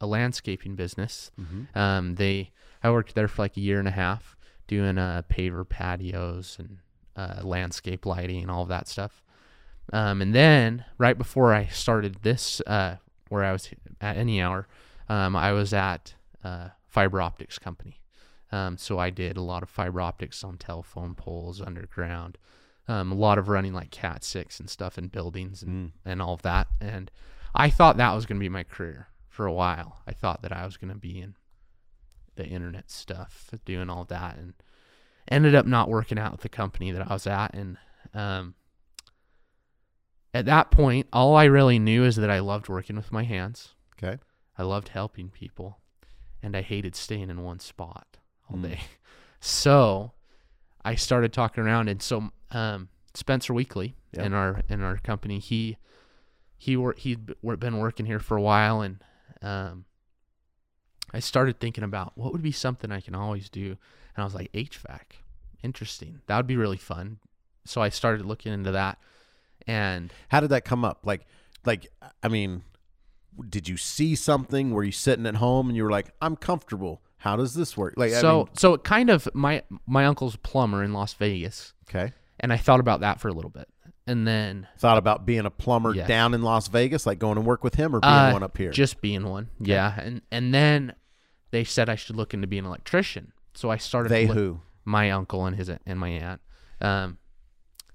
a 0.00 0.06
landscaping 0.06 0.74
business 0.74 1.30
um, 1.74 2.16
they 2.16 2.50
I 2.82 2.90
worked 2.90 3.14
there 3.14 3.28
for 3.28 3.42
like 3.42 3.56
a 3.56 3.60
year 3.60 3.78
and 3.78 3.86
a 3.86 3.92
half 3.92 4.36
doing 4.66 4.98
uh, 4.98 5.22
paver 5.30 5.64
patios 5.68 6.56
and 6.58 6.78
uh, 7.16 7.40
landscape 7.46 8.04
lighting 8.04 8.42
and 8.42 8.50
all 8.50 8.62
of 8.62 8.68
that 8.68 8.88
stuff. 8.88 9.22
Um, 9.92 10.20
and 10.22 10.34
then 10.34 10.84
right 10.98 11.16
before 11.16 11.54
I 11.54 11.66
started 11.66 12.22
this, 12.22 12.60
uh, 12.66 12.96
where 13.28 13.44
I 13.44 13.52
was 13.52 13.68
at 14.00 14.16
any 14.16 14.40
hour, 14.40 14.66
um, 15.08 15.36
I 15.36 15.52
was 15.52 15.72
at 15.72 16.14
uh, 16.42 16.68
fiber 16.88 17.20
optics 17.20 17.58
company. 17.58 18.00
Um, 18.50 18.76
so 18.78 18.98
I 18.98 19.10
did 19.10 19.36
a 19.36 19.42
lot 19.42 19.62
of 19.62 19.70
fiber 19.70 20.00
optics 20.00 20.42
on 20.42 20.56
telephone 20.58 21.14
poles 21.14 21.60
underground, 21.60 22.38
um, 22.88 23.12
a 23.12 23.14
lot 23.14 23.38
of 23.38 23.48
running 23.48 23.72
like 23.72 23.90
Cat 23.90 24.24
six 24.24 24.58
and 24.60 24.68
stuff 24.68 24.98
in 24.98 25.08
buildings 25.08 25.62
and, 25.62 25.92
and 26.04 26.20
all 26.20 26.34
of 26.34 26.42
that. 26.42 26.66
And 26.80 27.10
I 27.54 27.70
thought 27.70 27.96
that 27.96 28.14
was 28.14 28.26
going 28.26 28.38
to 28.38 28.44
be 28.44 28.48
my 28.48 28.64
career 28.64 29.08
for 29.28 29.46
a 29.46 29.52
while. 29.52 30.00
I 30.06 30.12
thought 30.12 30.42
that 30.42 30.52
I 30.52 30.64
was 30.64 30.76
going 30.76 30.92
to 30.92 30.98
be 30.98 31.20
in 31.20 31.36
the 32.36 32.46
internet 32.46 32.90
stuff, 32.90 33.50
doing 33.64 33.88
all 33.90 34.04
that, 34.06 34.36
and 34.36 34.54
ended 35.28 35.54
up 35.54 35.66
not 35.66 35.88
working 35.88 36.18
out 36.18 36.32
with 36.32 36.40
the 36.40 36.48
company 36.48 36.90
that 36.90 37.08
I 37.08 37.12
was 37.12 37.26
at. 37.26 37.54
And 37.54 37.76
um, 38.14 38.54
at 40.34 40.46
that 40.46 40.70
point, 40.70 41.06
all 41.12 41.36
I 41.36 41.44
really 41.44 41.78
knew 41.78 42.04
is 42.04 42.16
that 42.16 42.30
I 42.30 42.40
loved 42.40 42.68
working 42.68 42.96
with 42.96 43.12
my 43.12 43.22
hands. 43.24 43.74
okay. 44.02 44.18
I 44.58 44.64
loved 44.64 44.88
helping 44.88 45.30
people, 45.30 45.78
and 46.42 46.54
I 46.56 46.60
hated 46.62 46.94
staying 46.94 47.30
in 47.30 47.42
one 47.42 47.58
spot 47.60 48.18
all 48.50 48.56
Mm. 48.58 48.62
day. 48.62 48.80
So 49.44 50.12
I 50.84 50.94
started 50.94 51.32
talking 51.32 51.64
around, 51.64 51.88
and 51.88 52.00
so 52.00 52.30
um, 52.52 52.88
Spencer 53.14 53.52
Weekly 53.54 53.96
Yeah. 54.12 54.24
in 54.24 54.32
our 54.34 54.62
in 54.68 54.80
our 54.82 54.98
company, 54.98 55.38
he 55.38 55.76
he 56.56 56.76
wor- 56.76 56.94
he'd 56.96 57.26
been 57.58 57.78
working 57.78 58.06
here 58.06 58.20
for 58.20 58.36
a 58.36 58.42
while, 58.42 58.80
and 58.82 59.02
um, 59.42 59.84
I 61.12 61.20
started 61.20 61.58
thinking 61.60 61.84
about 61.84 62.16
what 62.16 62.32
would 62.32 62.42
be 62.42 62.52
something 62.52 62.90
I 62.92 63.00
can 63.00 63.14
always 63.14 63.48
do, 63.50 63.66
and 64.14 64.18
I 64.18 64.24
was 64.24 64.34
like 64.34 64.50
HVAC, 64.52 65.00
interesting. 65.62 66.20
That 66.26 66.36
would 66.36 66.46
be 66.46 66.56
really 66.56 66.76
fun. 66.76 67.18
So 67.64 67.80
I 67.80 67.88
started 67.90 68.24
looking 68.26 68.52
into 68.52 68.70
that, 68.72 68.98
and 69.66 70.12
How 70.28 70.40
did 70.40 70.50
that 70.50 70.64
come 70.64 70.84
up? 70.84 71.00
Like, 71.04 71.26
like 71.64 71.88
I 72.22 72.28
mean, 72.28 72.62
did 73.48 73.68
you 73.68 73.76
see 73.76 74.14
something? 74.14 74.70
Were 74.70 74.84
you 74.84 74.92
sitting 74.92 75.26
at 75.26 75.36
home 75.36 75.68
and 75.68 75.76
you 75.76 75.84
were 75.84 75.90
like, 75.90 76.10
"I'm 76.20 76.36
comfortable"? 76.36 77.02
How 77.18 77.36
does 77.36 77.54
this 77.54 77.76
work? 77.76 77.94
Like, 77.96 78.12
I 78.12 78.20
so 78.20 78.38
mean, 78.44 78.48
so 78.54 78.74
it 78.74 78.84
kind 78.84 79.10
of 79.10 79.28
my 79.34 79.62
my 79.86 80.06
uncle's 80.06 80.36
plumber 80.36 80.82
in 80.82 80.92
Las 80.92 81.14
Vegas. 81.14 81.72
okay. 81.88 82.12
And 82.42 82.52
I 82.52 82.56
thought 82.56 82.80
about 82.80 83.00
that 83.00 83.20
for 83.20 83.28
a 83.28 83.32
little 83.32 83.50
bit, 83.50 83.68
and 84.06 84.26
then 84.26 84.66
Thought 84.78 84.98
about 84.98 85.24
being 85.26 85.46
a 85.46 85.50
plumber 85.50 85.94
Yes. 85.94 86.08
down 86.08 86.34
in 86.34 86.42
Las 86.42 86.68
Vegas, 86.68 87.06
like 87.06 87.18
going 87.18 87.36
to 87.36 87.40
work 87.40 87.62
with 87.64 87.74
him, 87.74 87.94
or 87.94 88.00
being 88.00 88.12
uh, 88.12 88.32
one 88.32 88.42
up 88.42 88.56
here. 88.58 88.70
just 88.70 89.00
being 89.00 89.24
one, 89.28 89.48
yeah, 89.60 89.98
and 90.00 90.22
and 90.30 90.52
then 90.52 90.94
they 91.50 91.64
said 91.64 91.88
I 91.88 91.94
should 91.96 92.16
look 92.16 92.34
into 92.34 92.46
being 92.46 92.60
an 92.64 92.66
electrician, 92.66 93.32
so 93.54 93.70
I 93.70 93.76
started. 93.76 94.08
they 94.10 94.26
who? 94.26 94.60
My 94.84 95.10
uncle 95.10 95.46
and 95.46 95.56
his 95.56 95.70
and 95.86 95.98
my 95.98 96.08
aunt. 96.08 96.40
Um, 96.80 97.18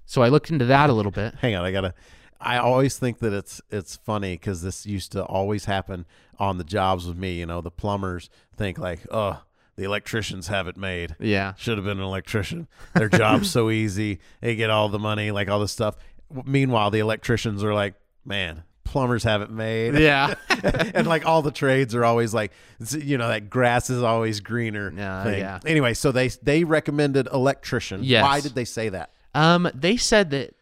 so 0.06 0.22
I 0.22 0.28
looked 0.28 0.50
into 0.50 0.64
that 0.66 0.88
a 0.88 0.92
little 0.94 1.12
bit. 1.12 1.34
Hang 1.40 1.54
on, 1.54 1.64
I 1.64 1.70
gotta. 1.72 1.94
I 2.40 2.58
always 2.58 2.96
think 2.98 3.18
that 3.18 3.32
it's 3.32 3.60
it's 3.68 3.96
funny 3.96 4.34
because 4.34 4.62
this 4.62 4.86
used 4.86 5.12
to 5.12 5.24
always 5.24 5.64
happen 5.66 6.06
on 6.38 6.56
the 6.56 6.64
jobs 6.64 7.04
with 7.06 7.18
me. 7.18 7.32
You 7.40 7.46
know, 7.46 7.60
the 7.60 7.70
plumbers 7.72 8.30
think 8.56 8.78
like, 8.78 9.00
"Oh, 9.10 9.42
the 9.78 9.84
electricians 9.84 10.48
have 10.48 10.66
it 10.68 10.76
made." 10.76 11.16
Yeah, 11.18 11.54
Should 11.56 11.78
have 11.78 11.84
been 11.86 11.98
an 11.98 12.04
electrician. 12.04 12.68
Their 12.94 13.08
job's 13.08 13.50
so 13.50 13.70
easy. 13.70 14.18
They 14.42 14.54
get 14.56 14.68
all 14.68 14.90
the 14.90 14.98
money, 14.98 15.30
like 15.30 15.48
all 15.48 15.60
this 15.60 15.72
stuff. 15.72 15.96
Meanwhile, 16.44 16.90
the 16.90 16.98
electricians 16.98 17.64
are 17.64 17.72
like, 17.72 17.94
"Man, 18.24 18.64
plumbers 18.84 19.24
have 19.24 19.40
it 19.40 19.50
made." 19.50 19.94
yeah, 19.94 20.34
and 20.94 21.06
like 21.06 21.24
all 21.24 21.40
the 21.40 21.50
trades 21.50 21.94
are 21.94 22.04
always 22.04 22.34
like, 22.34 22.52
you 22.90 23.16
know, 23.16 23.28
that 23.28 23.48
grass 23.48 23.88
is 23.88 24.02
always 24.02 24.40
greener. 24.40 24.92
Yeah, 24.94 25.24
thing. 25.24 25.38
yeah. 25.38 25.60
Anyway, 25.64 25.94
so 25.94 26.12
they 26.12 26.28
they 26.28 26.64
recommended 26.64 27.28
electrician. 27.32 28.00
Yes. 28.04 28.22
Why 28.22 28.40
did 28.40 28.54
they 28.54 28.66
say 28.66 28.90
that? 28.90 29.12
Um, 29.34 29.70
they 29.74 29.96
said 29.96 30.30
that 30.30 30.54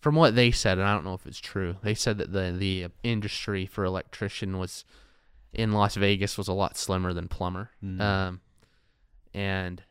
from 0.00 0.14
what 0.14 0.34
they 0.36 0.50
said, 0.50 0.78
and 0.78 0.86
I 0.86 0.94
don't 0.94 1.04
know 1.04 1.14
if 1.14 1.26
it's 1.26 1.40
true. 1.40 1.76
They 1.82 1.94
said 1.94 2.18
that 2.18 2.32
the 2.32 2.52
the 2.56 2.86
industry 3.02 3.66
for 3.66 3.84
electrician 3.84 4.58
was 4.58 4.84
in 5.52 5.72
Las 5.72 5.96
Vegas 5.96 6.36
was 6.36 6.48
a 6.48 6.52
lot 6.52 6.76
slimmer 6.76 7.12
than 7.12 7.28
plumber. 7.28 7.70
Um, 7.82 8.40
and 9.34 9.82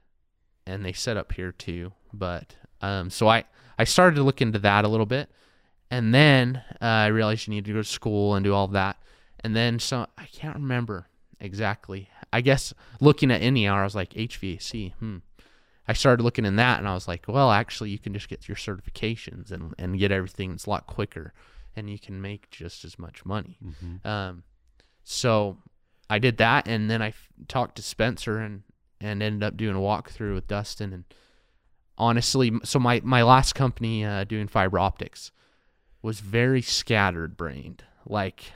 and 0.65 0.83
they 0.85 0.93
set 0.93 1.17
up 1.17 1.31
here 1.33 1.51
too. 1.51 1.93
But 2.13 2.55
um, 2.81 3.09
so 3.09 3.27
I 3.27 3.45
I 3.77 3.83
started 3.83 4.15
to 4.17 4.23
look 4.23 4.41
into 4.41 4.59
that 4.59 4.85
a 4.85 4.87
little 4.87 5.05
bit, 5.05 5.29
and 5.89 6.13
then 6.13 6.61
uh, 6.81 6.85
I 6.85 7.07
realized 7.07 7.47
you 7.47 7.53
need 7.53 7.65
to 7.65 7.73
go 7.73 7.79
to 7.79 7.83
school 7.83 8.35
and 8.35 8.43
do 8.43 8.53
all 8.53 8.65
of 8.65 8.71
that, 8.71 8.97
and 9.41 9.55
then 9.55 9.79
so 9.79 10.07
I 10.17 10.25
can't 10.25 10.55
remember 10.55 11.07
exactly. 11.39 12.09
I 12.33 12.41
guess 12.41 12.73
looking 12.99 13.31
at 13.31 13.41
any 13.41 13.67
hour, 13.67 13.81
I 13.81 13.83
was 13.83 13.95
like 13.95 14.13
HVAC. 14.13 14.93
Hmm. 14.95 15.17
I 15.87 15.93
started 15.93 16.21
looking 16.21 16.43
in 16.43 16.57
that, 16.57 16.79
and 16.79 16.87
I 16.87 16.93
was 16.93 17.07
like, 17.07 17.25
well, 17.29 17.49
actually, 17.49 17.91
you 17.91 17.99
can 17.99 18.13
just 18.13 18.27
get 18.27 18.47
your 18.49 18.57
certifications 18.57 19.51
and 19.51 19.73
and 19.77 19.97
get 19.97 20.11
everything. 20.11 20.51
It's 20.51 20.65
a 20.65 20.69
lot 20.69 20.85
quicker, 20.87 21.33
and 21.75 21.89
you 21.89 21.97
can 21.97 22.21
make 22.21 22.49
just 22.49 22.83
as 22.83 22.99
much 22.99 23.25
money. 23.25 23.57
Um, 24.05 24.43
so 25.09 25.57
I 26.09 26.19
did 26.19 26.37
that, 26.37 26.67
and 26.67 26.91
then 26.91 27.01
I 27.01 27.07
f- 27.09 27.29
talked 27.47 27.77
to 27.77 27.81
Spencer 27.81 28.39
and 28.39 28.63
and 28.99 29.23
ended 29.23 29.41
up 29.41 29.55
doing 29.55 29.75
a 29.75 29.79
walkthrough 29.79 30.33
with 30.33 30.47
Dustin. 30.47 30.91
And 30.91 31.05
honestly, 31.97 32.51
so 32.65 32.77
my 32.77 32.99
my 33.05 33.23
last 33.23 33.55
company 33.55 34.03
uh, 34.03 34.25
doing 34.25 34.49
fiber 34.49 34.77
optics 34.77 35.31
was 36.01 36.19
very 36.19 36.61
scattered 36.61 37.37
brained. 37.37 37.85
Like 38.05 38.51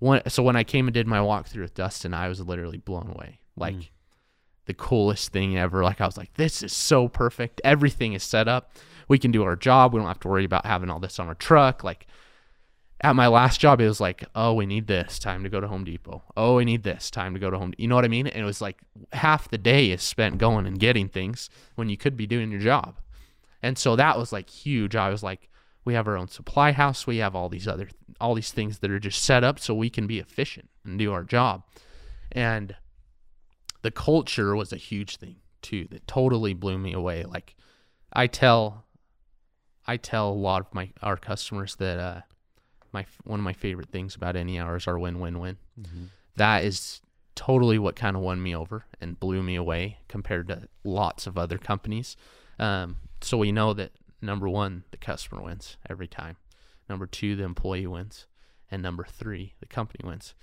when 0.00 0.20
so 0.28 0.42
when 0.42 0.54
I 0.54 0.64
came 0.64 0.86
and 0.86 0.92
did 0.92 1.06
my 1.06 1.18
walkthrough 1.18 1.62
with 1.62 1.74
Dustin, 1.74 2.12
I 2.12 2.28
was 2.28 2.42
literally 2.42 2.78
blown 2.78 3.08
away. 3.08 3.40
Like 3.56 3.90
the 4.66 4.74
coolest 4.74 5.32
thing 5.32 5.56
ever. 5.56 5.82
Like 5.82 6.02
I 6.02 6.06
was 6.06 6.18
like, 6.18 6.34
this 6.34 6.62
is 6.62 6.74
so 6.74 7.08
perfect. 7.08 7.62
Everything 7.64 8.12
is 8.12 8.22
set 8.22 8.48
up. 8.48 8.74
We 9.08 9.18
can 9.18 9.30
do 9.30 9.44
our 9.44 9.56
job. 9.56 9.94
We 9.94 9.98
don't 9.98 10.08
have 10.08 10.20
to 10.20 10.28
worry 10.28 10.44
about 10.44 10.66
having 10.66 10.90
all 10.90 11.00
this 11.00 11.18
on 11.18 11.26
our 11.26 11.34
truck. 11.34 11.82
Like 11.82 12.06
at 13.02 13.16
my 13.16 13.28
last 13.28 13.60
job, 13.60 13.80
it 13.80 13.88
was 13.88 14.00
like, 14.00 14.24
oh, 14.34 14.52
we 14.52 14.66
need 14.66 14.86
this 14.86 15.18
time 15.18 15.42
to 15.42 15.48
go 15.48 15.60
to 15.60 15.68
Home 15.68 15.84
Depot. 15.84 16.22
Oh, 16.36 16.56
we 16.56 16.64
need 16.66 16.82
this 16.82 17.10
time 17.10 17.32
to 17.32 17.40
go 17.40 17.50
to 17.50 17.58
Home. 17.58 17.72
You 17.78 17.88
know 17.88 17.94
what 17.94 18.04
I 18.04 18.08
mean? 18.08 18.26
And 18.26 18.42
it 18.42 18.46
was 18.46 18.60
like 18.60 18.78
half 19.12 19.48
the 19.48 19.58
day 19.58 19.90
is 19.90 20.02
spent 20.02 20.38
going 20.38 20.66
and 20.66 20.78
getting 20.78 21.08
things 21.08 21.48
when 21.76 21.88
you 21.88 21.96
could 21.96 22.16
be 22.16 22.26
doing 22.26 22.50
your 22.50 22.60
job. 22.60 23.00
And 23.62 23.78
so 23.78 23.96
that 23.96 24.18
was 24.18 24.32
like 24.32 24.50
huge. 24.50 24.96
I 24.96 25.08
was 25.08 25.22
like, 25.22 25.48
we 25.84 25.94
have 25.94 26.06
our 26.06 26.16
own 26.16 26.28
supply 26.28 26.72
house. 26.72 27.06
We 27.06 27.18
have 27.18 27.34
all 27.34 27.48
these 27.48 27.66
other 27.66 27.88
all 28.20 28.34
these 28.34 28.52
things 28.52 28.80
that 28.80 28.90
are 28.90 28.98
just 28.98 29.24
set 29.24 29.42
up 29.42 29.58
so 29.58 29.74
we 29.74 29.88
can 29.88 30.06
be 30.06 30.18
efficient 30.18 30.68
and 30.84 30.98
do 30.98 31.12
our 31.12 31.24
job. 31.24 31.62
And 32.30 32.76
the 33.80 33.90
culture 33.90 34.54
was 34.54 34.72
a 34.72 34.76
huge 34.76 35.16
thing 35.16 35.36
too 35.62 35.88
that 35.90 36.06
totally 36.06 36.52
blew 36.52 36.78
me 36.78 36.92
away. 36.92 37.24
Like 37.24 37.56
I 38.12 38.26
tell 38.26 38.84
I 39.86 39.96
tell 39.96 40.30
a 40.30 40.34
lot 40.34 40.60
of 40.60 40.74
my 40.74 40.90
our 41.02 41.16
customers 41.16 41.76
that 41.76 41.98
uh 41.98 42.20
my 42.92 43.04
one 43.24 43.40
of 43.40 43.44
my 43.44 43.52
favorite 43.52 43.90
things 43.90 44.14
about 44.14 44.36
any 44.36 44.58
hours 44.58 44.86
are 44.86 44.98
win 44.98 45.20
win 45.20 45.38
win. 45.38 45.56
That 46.36 46.64
is 46.64 47.00
totally 47.34 47.78
what 47.78 47.96
kind 47.96 48.16
of 48.16 48.22
won 48.22 48.42
me 48.42 48.54
over 48.54 48.84
and 49.00 49.18
blew 49.18 49.42
me 49.42 49.56
away 49.56 49.98
compared 50.08 50.48
to 50.48 50.68
lots 50.84 51.26
of 51.26 51.38
other 51.38 51.58
companies. 51.58 52.16
Um, 52.58 52.96
so 53.22 53.38
we 53.38 53.52
know 53.52 53.72
that 53.74 53.92
number 54.20 54.48
one, 54.48 54.84
the 54.90 54.96
customer 54.98 55.42
wins 55.42 55.76
every 55.88 56.06
time. 56.08 56.36
Number 56.88 57.06
two, 57.06 57.36
the 57.36 57.44
employee 57.44 57.86
wins, 57.86 58.26
and 58.70 58.82
number 58.82 59.04
three, 59.04 59.54
the 59.60 59.66
company 59.66 60.06
wins. 60.06 60.34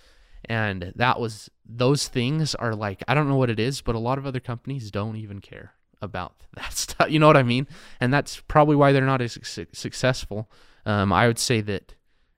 And 0.45 0.93
that 0.95 1.19
was 1.19 1.49
those 1.65 2.07
things 2.07 2.55
are 2.55 2.73
like 2.73 3.03
I 3.07 3.13
don't 3.13 3.27
know 3.27 3.35
what 3.35 3.49
it 3.49 3.59
is, 3.59 3.81
but 3.81 3.95
a 3.95 3.99
lot 3.99 4.17
of 4.17 4.25
other 4.25 4.39
companies 4.39 4.91
don't 4.91 5.17
even 5.17 5.39
care 5.39 5.73
about 6.01 6.45
that 6.55 6.73
stuff. 6.73 7.09
You 7.09 7.19
know 7.19 7.27
what 7.27 7.37
I 7.37 7.43
mean? 7.43 7.67
And 7.99 8.13
that's 8.13 8.39
probably 8.47 8.75
why 8.75 8.91
they're 8.91 9.05
not 9.05 9.21
as 9.21 9.37
su- 9.43 9.65
successful. 9.73 10.49
Um, 10.85 11.11
I 11.11 11.27
would 11.27 11.39
say 11.39 11.59
that 11.61 11.95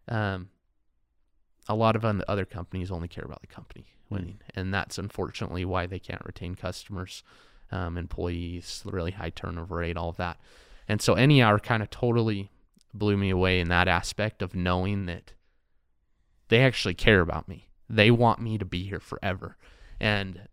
um, 0.10 0.50
a 1.68 1.76
lot 1.76 1.96
of 1.96 2.04
other 2.04 2.46
companies 2.46 2.92
only 2.92 3.08
care 3.08 3.24
about 3.26 3.42
the 3.42 3.48
company 3.48 3.86
winning, 4.10 4.40
and 4.56 4.74
that's 4.74 4.98
unfortunately 4.98 5.64
why 5.64 5.86
they 5.86 6.00
can't 6.00 6.26
retain 6.26 6.56
customers, 6.56 7.24
um, 7.72 7.98
employees, 7.98 8.82
the 8.84 8.92
really 8.92 9.12
high 9.12 9.30
turnover 9.30 9.76
rate, 9.76 9.96
all 9.96 10.10
of 10.10 10.18
that. 10.18 10.40
And 10.88 11.02
so 11.02 11.14
any 11.14 11.42
hour 11.42 11.60
kind 11.60 11.84
of 11.84 11.90
totally 11.92 12.50
blew 12.94 13.16
me 13.16 13.30
away 13.30 13.60
in 13.60 13.70
that 13.70 13.88
aspect 13.88 14.42
of 14.42 14.56
knowing 14.56 15.06
that 15.06 15.34
they 16.48 16.64
actually 16.64 16.96
care 16.96 17.22
about 17.22 17.48
me. 17.48 17.70
They 17.88 18.10
want 18.10 18.42
me 18.42 18.58
to 18.58 18.66
be 18.66 18.84
here 18.84 19.00
forever. 19.00 19.56
And 20.00 20.48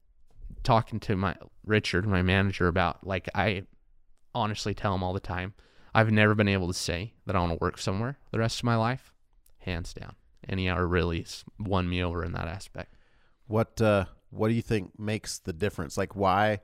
talking 0.63 1.01
to 1.01 1.17
my 1.17 1.37
Richard, 1.65 2.07
my 2.07 2.23
manager, 2.23 2.69
about 2.69 3.07
like 3.07 3.29
I 3.35 3.65
honestly 4.35 4.75
tell 4.75 4.95
him 4.95 5.03
all 5.03 5.15
the 5.15 5.21
time, 5.21 5.55
I've 5.95 6.11
never 6.11 6.35
been 6.35 6.49
able 6.49 6.69
to 6.69 6.75
say 6.75 7.15
that 7.25 7.35
I 7.35 7.41
want 7.41 7.53
to 7.53 7.59
work 7.65 7.79
somewhere 7.79 8.19
the 8.31 8.39
rest 8.39 8.61
of 8.61 8.65
my 8.65 8.77
life. 8.77 9.13
Hands 9.67 9.93
down. 9.93 10.15
Any 10.49 10.71
hour 10.71 10.87
really 10.87 11.27
won 11.59 11.89
me 11.89 12.03
over 12.03 12.25
in 12.25 12.33
that 12.33 12.47
aspect. 12.47 12.95
What 13.49 13.81
uh, 13.83 14.05
what 14.31 14.47
do 14.47 14.55
you 14.55 14.63
think 14.63 14.97
makes 14.97 15.39
the 15.39 15.53
difference? 15.53 15.99
Like, 15.99 16.15
why 16.15 16.61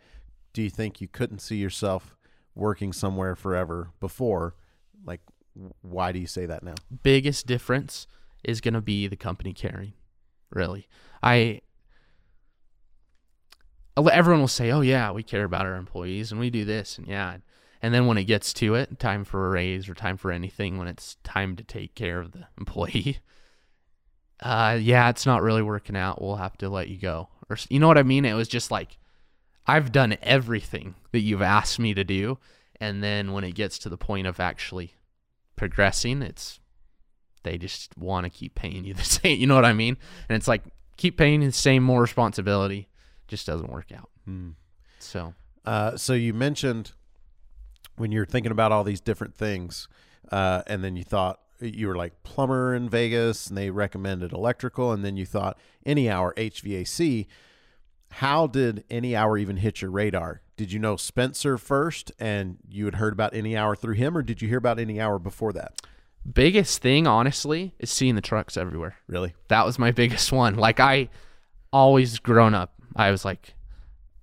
do 0.52 0.62
you 0.62 0.70
think 0.70 1.00
you 1.00 1.08
couldn't 1.08 1.40
see 1.40 1.56
yourself 1.56 2.14
working 2.54 2.92
somewhere 2.92 3.34
forever 3.34 3.90
before? 3.98 4.54
Like, 5.04 5.20
why 5.80 6.12
do 6.12 6.20
you 6.20 6.28
say 6.28 6.46
that 6.46 6.62
now? 6.62 6.74
Biggest 7.02 7.44
difference 7.44 8.06
is 8.44 8.60
going 8.60 8.74
to 8.74 8.80
be 8.80 9.08
the 9.08 9.16
company 9.16 9.52
caring. 9.52 9.94
Really, 10.50 10.86
I 11.24 11.62
everyone 13.96 14.42
will 14.42 14.48
say, 14.48 14.70
"Oh 14.70 14.80
yeah, 14.80 15.10
we 15.10 15.24
care 15.24 15.44
about 15.44 15.66
our 15.66 15.74
employees 15.74 16.30
and 16.30 16.40
we 16.40 16.50
do 16.50 16.64
this 16.64 16.98
and 16.98 17.08
yeah." 17.08 17.38
And 17.82 17.92
then 17.92 18.06
when 18.06 18.16
it 18.16 18.24
gets 18.24 18.52
to 18.54 18.76
it, 18.76 19.00
time 19.00 19.24
for 19.24 19.46
a 19.46 19.50
raise 19.50 19.88
or 19.88 19.94
time 19.94 20.16
for 20.16 20.30
anything, 20.30 20.78
when 20.78 20.86
it's 20.86 21.16
time 21.24 21.56
to 21.56 21.64
take 21.64 21.96
care 21.96 22.20
of 22.20 22.30
the 22.30 22.46
employee, 22.58 23.18
uh, 24.40 24.78
yeah, 24.80 25.08
it's 25.10 25.26
not 25.26 25.42
really 25.42 25.62
working 25.62 25.96
out. 25.96 26.22
We'll 26.22 26.36
have 26.36 26.56
to 26.58 26.68
let 26.68 26.88
you 26.88 26.96
go. 26.96 27.28
Or 27.50 27.56
you 27.68 27.80
know 27.80 27.88
what 27.88 27.98
I 27.98 28.02
mean? 28.04 28.24
It 28.24 28.34
was 28.34 28.48
just 28.48 28.70
like 28.70 28.98
I've 29.66 29.92
done 29.92 30.16
everything 30.22 30.94
that 31.12 31.20
you've 31.20 31.42
asked 31.42 31.78
me 31.78 31.92
to 31.94 32.04
do, 32.04 32.38
and 32.80 33.02
then 33.02 33.32
when 33.32 33.44
it 33.44 33.54
gets 33.54 33.78
to 33.80 33.88
the 33.88 33.98
point 33.98 34.26
of 34.26 34.40
actually 34.40 34.94
progressing, 35.56 36.22
it's 36.22 36.60
they 37.42 37.58
just 37.58 37.96
want 37.98 38.24
to 38.24 38.30
keep 38.30 38.54
paying 38.54 38.84
you 38.84 38.94
the 38.94 39.04
same. 39.04 39.40
You 39.40 39.46
know 39.46 39.54
what 39.54 39.64
I 39.64 39.72
mean? 39.72 39.96
And 40.28 40.36
it's 40.36 40.48
like 40.48 40.62
keep 40.96 41.16
paying 41.16 41.40
the 41.40 41.52
same, 41.52 41.82
more 41.82 42.00
responsibility, 42.00 42.88
just 43.28 43.46
doesn't 43.46 43.70
work 43.70 43.92
out. 43.92 44.10
Hmm. 44.24 44.50
So, 44.98 45.34
Uh, 45.64 45.96
so 45.96 46.12
you 46.12 46.32
mentioned 46.32 46.92
when 47.96 48.12
you're 48.12 48.26
thinking 48.26 48.52
about 48.52 48.72
all 48.72 48.84
these 48.84 49.00
different 49.00 49.34
things, 49.34 49.88
uh, 50.30 50.62
and 50.66 50.82
then 50.82 50.96
you 50.96 51.04
thought 51.04 51.40
you 51.60 51.86
were 51.86 51.96
like 51.96 52.22
plumber 52.22 52.74
in 52.74 52.88
Vegas, 52.88 53.46
and 53.46 53.56
they 53.56 53.70
recommended 53.70 54.32
electrical, 54.32 54.92
and 54.92 55.04
then 55.04 55.16
you 55.16 55.26
thought 55.26 55.58
any 55.84 56.10
hour 56.10 56.34
HVAC. 56.36 57.26
How 58.12 58.46
did 58.46 58.84
any 58.90 59.16
hour 59.16 59.38
even 59.38 59.56
hit 59.56 59.80
your 59.80 59.90
radar? 59.90 60.42
Did 60.56 60.70
you 60.70 60.78
know 60.78 60.96
Spencer 60.96 61.56
first, 61.56 62.12
and 62.18 62.58
you 62.68 62.84
had 62.84 62.96
heard 62.96 63.12
about 63.12 63.34
any 63.34 63.56
hour 63.56 63.74
through 63.74 63.94
him, 63.94 64.16
or 64.16 64.22
did 64.22 64.42
you 64.42 64.48
hear 64.48 64.58
about 64.58 64.78
any 64.78 65.00
hour 65.00 65.18
before 65.18 65.52
that? 65.54 65.80
biggest 66.30 66.80
thing, 66.80 67.06
honestly, 67.06 67.74
is 67.78 67.90
seeing 67.90 68.14
the 68.14 68.20
trucks 68.20 68.56
everywhere. 68.56 68.96
Really? 69.06 69.34
That 69.48 69.66
was 69.66 69.78
my 69.78 69.90
biggest 69.92 70.32
one. 70.32 70.56
Like 70.56 70.80
I 70.80 71.08
always 71.72 72.18
grown 72.18 72.54
up, 72.54 72.74
I 72.94 73.10
was 73.10 73.24
like, 73.24 73.54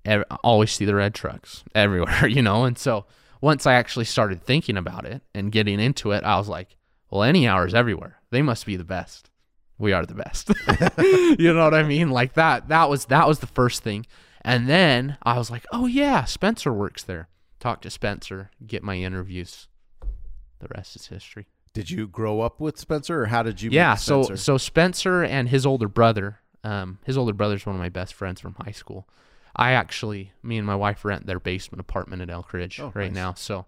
ev- 0.06 0.26
always 0.44 0.72
see 0.72 0.86
the 0.86 0.96
red 0.96 1.14
trucks 1.14 1.64
everywhere, 1.74 2.28
you 2.28 2.42
know. 2.42 2.66
And 2.66 2.78
so 2.78 3.06
once 3.42 3.66
I 3.66 3.74
actually 3.74 4.06
started 4.06 4.44
thinking 4.44 4.78
about 4.78 5.06
it 5.06 5.22
and 5.34 5.52
getting 5.52 5.80
into 5.80 6.12
it, 6.12 6.24
I 6.24 6.38
was 6.38 6.48
like, 6.48 6.76
well, 7.10 7.24
any 7.24 7.48
hours 7.48 7.74
everywhere. 7.74 8.20
They 8.32 8.42
must 8.42 8.66
be 8.66 8.76
the 8.76 8.84
best. 8.84 9.30
We 9.78 9.94
are 9.94 10.06
the 10.06 10.14
best. 10.14 10.52
you 11.40 11.54
know 11.54 11.64
what 11.64 11.74
I 11.74 11.84
mean? 11.84 12.10
Like 12.10 12.34
that. 12.34 12.68
That 12.68 12.90
was 12.90 13.06
that 13.06 13.28
was 13.28 13.40
the 13.40 13.48
first 13.48 13.82
thing. 13.82 14.06
And 14.42 14.68
then 14.70 15.18
I 15.24 15.38
was 15.38 15.50
like, 15.50 15.66
oh 15.72 15.86
yeah, 15.86 16.26
Spencer 16.26 16.74
works 16.74 17.04
there. 17.04 17.30
Talk 17.60 17.82
to 17.82 17.90
Spencer, 17.90 18.52
get 18.66 18.84
my 18.84 18.96
interviews. 18.96 19.68
The 20.60 20.68
rest 20.76 20.96
is 20.96 21.08
history. 21.08 21.48
Did 21.74 21.90
you 21.90 22.08
grow 22.08 22.42
up 22.42 22.60
with 22.60 22.78
Spencer, 22.78 23.22
or 23.22 23.26
how 23.28 23.44
did 23.44 23.62
you? 23.62 23.70
yeah 23.72 23.96
so 23.96 24.24
Spencer? 24.24 24.44
so 24.44 24.58
spencer 24.58 25.24
and 25.24 25.50
his 25.50 25.66
older 25.66 25.88
brother 25.88 26.40
um 26.64 27.00
his 27.06 27.18
older 27.18 27.34
brother's 27.34 27.66
one 27.66 27.76
of 27.76 27.82
my 27.82 27.90
best 27.90 28.14
friends 28.14 28.42
from 28.42 28.56
high 28.66 28.72
school 28.72 29.08
i 29.56 29.72
actually 29.72 30.32
me 30.44 30.58
and 30.58 30.66
my 30.68 30.76
wife 30.76 31.04
rent 31.06 31.26
their 31.26 31.40
basement 31.40 31.80
apartment 31.80 32.22
at 32.22 32.30
elk 32.30 32.54
ridge 32.54 32.80
Oh, 32.80 32.92
right 32.96 33.12
nice. 33.12 33.16
now 33.16 33.34
so 33.34 33.66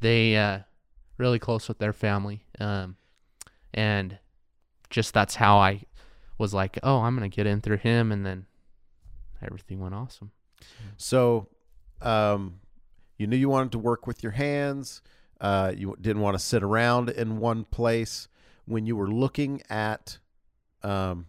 they 0.00 0.36
uh 0.36 0.60
really 1.18 1.38
close 1.38 1.68
with 1.68 1.78
their 1.78 1.92
family 1.92 2.44
um 2.58 2.96
and 3.74 4.18
just 4.90 5.12
that's 5.14 5.36
how 5.36 5.58
i 5.58 5.82
was 6.38 6.52
like 6.54 6.78
oh 6.82 7.00
i'm 7.00 7.14
gonna 7.14 7.28
get 7.28 7.46
in 7.46 7.60
through 7.60 7.76
him 7.78 8.10
and 8.12 8.24
then 8.26 8.46
everything 9.42 9.80
went 9.80 9.94
awesome 9.94 10.30
So, 10.98 11.48
um, 12.02 12.60
you 13.16 13.26
knew 13.26 13.36
you 13.36 13.48
wanted 13.48 13.72
to 13.72 13.78
work 13.78 14.06
with 14.06 14.22
your 14.22 14.32
hands. 14.32 15.00
Uh, 15.40 15.72
you 15.74 15.96
didn't 16.00 16.20
want 16.20 16.34
to 16.34 16.38
sit 16.38 16.62
around 16.62 17.08
in 17.08 17.38
one 17.38 17.64
place. 17.64 18.28
When 18.66 18.84
you 18.86 18.94
were 18.96 19.08
looking 19.10 19.62
at 19.70 20.18
um, 20.82 21.26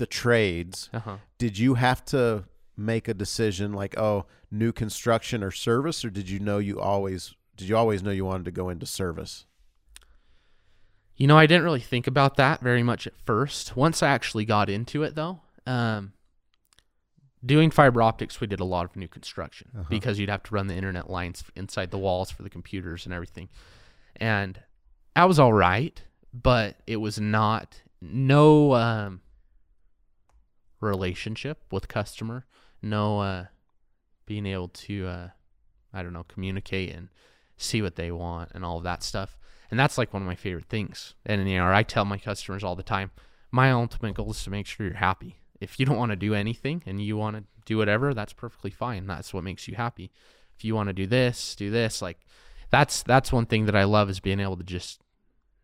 the 0.00 0.06
trades, 0.06 0.88
uh-huh 0.92 1.18
did 1.38 1.56
you 1.58 1.74
have 1.74 2.04
to 2.04 2.44
make 2.76 3.08
a 3.08 3.14
decision 3.14 3.72
like, 3.72 3.96
oh, 3.98 4.26
new 4.50 4.72
construction 4.72 5.42
or 5.42 5.50
service, 5.50 6.04
or 6.04 6.10
did 6.10 6.28
you 6.28 6.38
know 6.38 6.58
you 6.58 6.78
always 6.78 7.34
did 7.56 7.68
you 7.68 7.76
always 7.76 8.02
know 8.02 8.10
you 8.10 8.24
wanted 8.26 8.44
to 8.44 8.50
go 8.50 8.68
into 8.68 8.84
service? 8.86 9.46
You 11.16 11.26
know, 11.26 11.36
I 11.36 11.46
didn't 11.46 11.64
really 11.64 11.80
think 11.92 12.06
about 12.06 12.36
that 12.36 12.60
very 12.60 12.82
much 12.82 13.06
at 13.06 13.12
first. 13.26 13.76
Once 13.76 14.02
I 14.02 14.08
actually 14.08 14.44
got 14.46 14.70
into 14.70 15.02
it, 15.02 15.14
though, 15.14 15.40
um, 15.66 16.12
doing 17.44 17.70
fiber 17.70 18.00
optics, 18.02 18.40
we 18.40 18.46
did 18.46 18.60
a 18.60 18.64
lot 18.64 18.84
of 18.86 18.96
new 18.96 19.08
construction 19.08 19.68
Uh-huh. 19.74 19.84
because 19.90 20.18
you'd 20.18 20.30
have 20.30 20.42
to 20.44 20.54
run 20.54 20.66
the 20.66 20.74
internet 20.74 21.10
lines 21.10 21.44
inside 21.56 21.90
the 21.90 21.98
walls 21.98 22.30
for 22.30 22.42
the 22.42 22.50
computers 22.50 23.04
and 23.04 23.12
everything. 23.14 23.48
And 24.16 24.60
I 25.14 25.24
was 25.26 25.38
all 25.38 25.52
right, 25.52 26.02
but 26.32 26.76
it 26.86 26.96
was 26.96 27.18
not 27.20 27.82
no 28.00 28.72
um, 28.74 29.20
relationship 30.80 31.62
with 31.70 31.88
customer, 31.88 32.46
no 32.82 33.20
uh, 33.20 33.46
being 34.26 34.46
able 34.46 34.68
to, 34.68 35.06
uh, 35.06 35.28
I 35.92 36.02
don't 36.02 36.12
know, 36.12 36.24
communicate 36.24 36.94
and 36.94 37.08
see 37.56 37.82
what 37.82 37.96
they 37.96 38.10
want 38.10 38.50
and 38.54 38.64
all 38.64 38.78
of 38.78 38.84
that 38.84 39.02
stuff. 39.02 39.38
And 39.70 39.78
that's 39.78 39.98
like 39.98 40.12
one 40.12 40.22
of 40.22 40.26
my 40.26 40.34
favorite 40.34 40.68
things. 40.68 41.14
And 41.24 41.48
you 41.48 41.58
know, 41.58 41.72
I 41.72 41.82
tell 41.82 42.04
my 42.04 42.18
customers 42.18 42.64
all 42.64 42.76
the 42.76 42.82
time, 42.82 43.10
my 43.50 43.70
ultimate 43.70 44.14
goal 44.14 44.30
is 44.30 44.42
to 44.44 44.50
make 44.50 44.66
sure 44.66 44.86
you're 44.86 44.96
happy. 44.96 45.36
If 45.60 45.78
you 45.78 45.86
don't 45.86 45.98
want 45.98 46.10
to 46.10 46.16
do 46.16 46.34
anything 46.34 46.82
and 46.86 47.00
you 47.02 47.16
want 47.16 47.36
to 47.36 47.44
do 47.66 47.76
whatever, 47.76 48.14
that's 48.14 48.32
perfectly 48.32 48.70
fine. 48.70 49.06
That's 49.06 49.34
what 49.34 49.44
makes 49.44 49.68
you 49.68 49.74
happy. 49.76 50.10
If 50.56 50.64
you 50.64 50.74
want 50.74 50.88
to 50.88 50.92
do 50.92 51.06
this, 51.06 51.54
do 51.54 51.70
this, 51.70 52.00
like 52.00 52.18
that's 52.70 53.02
that's 53.02 53.32
one 53.32 53.46
thing 53.46 53.66
that 53.66 53.76
I 53.76 53.84
love 53.84 54.08
is 54.10 54.20
being 54.20 54.40
able 54.40 54.56
to 54.56 54.64
just 54.64 55.00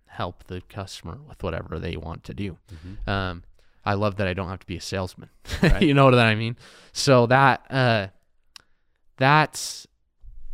help 0.07 0.45
the 0.45 0.61
customer 0.69 1.19
with 1.29 1.43
whatever 1.43 1.79
they 1.79 1.97
want 1.97 2.25
to 2.25 2.35
do. 2.35 2.59
Um, 3.07 3.43
I 3.87 3.95
love 3.95 4.17
that 4.17 4.27
I 4.29 4.35
don't 4.35 4.49
have 4.49 4.59
to 4.61 4.67
be 4.67 4.77
a 4.77 4.81
salesman. 4.81 5.31
Right. 5.63 5.81
you 5.81 5.95
know 5.95 6.05
what 6.05 6.15
I 6.15 6.35
mean? 6.35 6.57
So 6.93 7.27
that 7.27 7.65
uh, 7.71 8.09
that's 9.17 9.87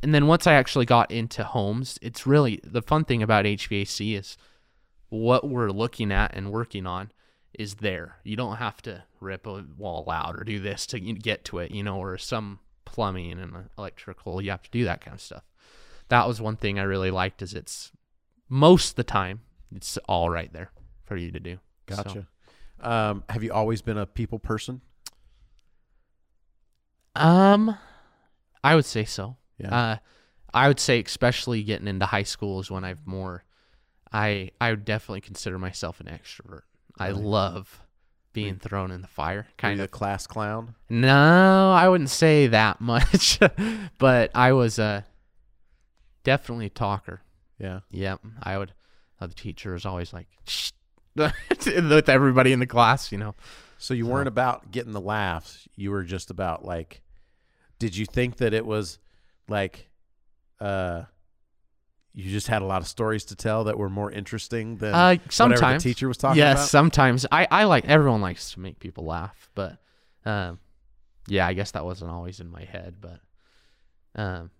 and 0.02 0.14
then 0.14 0.26
once 0.26 0.46
I 0.46 0.54
actually 0.54 0.84
got 0.86 1.10
into 1.10 1.44
homes, 1.44 1.98
it's 2.02 2.26
really 2.26 2.60
the 2.64 2.82
fun 2.82 3.04
thing 3.04 3.22
about 3.22 3.44
HVAC 3.44 4.18
is 4.18 4.36
what 5.08 5.48
we're 5.48 5.70
looking 5.70 6.10
at 6.12 6.34
and 6.34 6.50
working 6.52 6.86
on 6.86 7.10
is 7.58 7.76
there. 7.76 8.16
You 8.24 8.36
don't 8.36 8.56
have 8.56 8.82
to 8.82 9.04
rip 9.20 9.46
a 9.46 9.64
wall 9.76 10.10
out 10.10 10.36
or 10.36 10.44
do 10.44 10.58
this 10.58 10.86
to 10.86 10.98
get 11.00 11.44
to 11.46 11.58
it, 11.58 11.70
you 11.70 11.82
know, 11.82 11.98
or 11.98 12.16
some 12.18 12.58
plumbing 12.84 13.32
and 13.32 13.68
electrical, 13.78 14.42
you 14.42 14.50
have 14.50 14.62
to 14.62 14.70
do 14.70 14.84
that 14.84 15.00
kind 15.00 15.14
of 15.14 15.20
stuff. 15.20 15.44
That 16.08 16.26
was 16.28 16.40
one 16.40 16.56
thing 16.56 16.78
I 16.78 16.82
really 16.82 17.10
liked 17.10 17.40
is 17.42 17.54
it's 17.54 17.92
most 18.48 18.90
of 18.90 18.96
the 18.96 19.04
time 19.04 19.40
it's 19.74 19.96
all 20.08 20.28
right 20.28 20.52
there 20.52 20.70
for 21.04 21.16
you 21.16 21.30
to 21.30 21.40
do. 21.40 21.58
So- 21.88 21.96
Gotcha. 22.02 22.26
Um, 22.82 23.24
have 23.28 23.42
you 23.42 23.52
always 23.52 23.82
been 23.82 23.98
a 23.98 24.06
people 24.06 24.38
person? 24.38 24.80
Um, 27.14 27.76
I 28.64 28.74
would 28.74 28.84
say 28.84 29.04
so. 29.04 29.36
Yeah. 29.58 29.74
Uh, 29.74 29.96
I 30.54 30.68
would 30.68 30.80
say 30.80 31.00
especially 31.00 31.62
getting 31.62 31.88
into 31.88 32.06
high 32.06 32.22
school 32.22 32.60
is 32.60 32.70
when 32.70 32.84
I've 32.84 33.06
more. 33.06 33.44
I 34.12 34.50
I 34.60 34.70
would 34.70 34.84
definitely 34.84 35.22
consider 35.22 35.58
myself 35.58 36.00
an 36.00 36.06
extrovert. 36.06 36.62
I 36.98 37.10
love 37.10 37.80
being 38.32 38.56
thrown 38.56 38.90
in 38.90 39.00
the 39.00 39.08
fire. 39.08 39.46
Kind 39.56 39.80
of. 39.80 39.86
a 39.86 39.88
class 39.88 40.26
clown? 40.26 40.74
No, 40.88 41.72
I 41.72 41.88
wouldn't 41.88 42.10
say 42.10 42.46
that 42.48 42.80
much, 42.80 43.38
but 43.98 44.30
I 44.34 44.52
was 44.52 44.78
uh, 44.78 45.02
definitely 46.24 46.66
a 46.66 46.70
talker. 46.70 47.22
Yeah. 47.58 47.80
Yep, 47.90 48.20
I 48.42 48.58
would. 48.58 48.72
Uh, 49.20 49.28
the 49.28 49.34
teacher 49.34 49.72
was 49.72 49.86
always 49.86 50.12
like, 50.12 50.26
Shh, 50.46 50.72
with 51.16 52.09
everybody 52.09 52.53
in 52.53 52.59
the 52.59 52.66
class. 52.66 53.12
You 53.12 53.18
know, 53.18 53.35
So 53.79 53.94
you 53.94 54.07
weren't 54.07 54.29
about 54.29 54.70
getting 54.70 54.92
the 54.92 55.01
laughs. 55.01 55.68
You 55.77 55.90
were 55.90 56.03
just 56.03 56.31
about 56.31 56.64
like, 56.64 57.03
did 57.79 57.96
you 57.96 58.07
think 58.07 58.37
that 58.38 58.55
it 58.55 58.64
was 58.64 58.98
like, 59.48 59.88
uh, 60.61 61.03
you 62.14 62.31
just 62.31 62.46
had 62.46 62.62
a 62.62 62.64
lot 62.66 62.83
of 62.83 62.88
stories 62.88 63.25
to 63.27 63.37
tell 63.37 63.64
that 63.64 63.79
were 63.79 63.88
more 63.88 64.11
interesting 64.11 64.77
than 64.77 64.94
uh, 64.94 65.09
whatever 65.14 65.33
sometimes 65.33 65.83
the 65.83 65.90
teacher 65.90 66.09
was 66.09 66.18
talking 66.18 66.38
yes, 66.38 66.59
about? 66.59 66.68
sometimes 66.68 67.27
I 67.33 67.48
I 67.51 67.64
like 67.64 67.87
everyone 67.87 68.20
likes 68.20 68.53
to 68.53 68.61
make 68.61 68.79
people 68.79 69.07
laugh, 69.07 69.51
but 69.55 69.79
um, 70.25 70.61
yeah, 71.27 71.46
I 71.46 71.55
guess 71.55 71.70
that 71.70 71.85
wasn't 71.85 72.11
always 72.11 72.38
in 72.38 72.51
my 72.51 72.64
head, 72.64 72.96
but 73.01 73.20
um, 74.14 74.51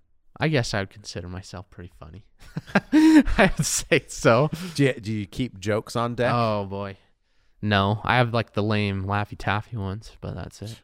I 0.43 0.49
guess 0.49 0.75
I 0.75 0.81
would 0.81 0.91
consider 0.91 1.29
myself 1.29 1.71
pretty 1.71 1.93
funny. 2.01 2.25
I 2.93 3.53
would 3.57 3.65
say 3.65 4.03
so. 4.09 4.51
Do 4.75 4.83
you, 4.83 4.93
do 4.95 5.13
you 5.13 5.25
keep 5.25 5.61
jokes 5.61 5.95
on 5.95 6.17
deck? 6.17 6.33
Oh 6.35 6.65
boy, 6.65 6.97
no, 7.63 8.01
I 8.03 8.17
have 8.17 8.35
like 8.35 8.55
the 8.55 8.63
lame 8.63 9.05
laffy 9.05 9.37
taffy 9.39 9.77
ones, 9.77 10.17
but 10.21 10.35
that's 10.35 10.61
it. 10.61 10.81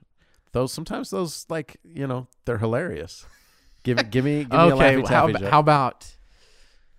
those 0.53 0.73
sometimes 0.73 1.11
those 1.11 1.45
like 1.49 1.77
you 1.83 2.07
know 2.07 2.29
they're 2.45 2.59
hilarious. 2.59 3.27
Give 3.83 3.97
me 3.97 4.05
give 4.05 4.25
me 4.25 4.45
give 4.45 4.53
me 4.53 4.57
a 4.59 4.75
okay, 4.77 4.95
Laffy 4.95 5.09
how, 5.09 5.27
Taffy 5.27 5.41
joke. 5.41 5.51
how 5.51 5.59
about 5.59 6.17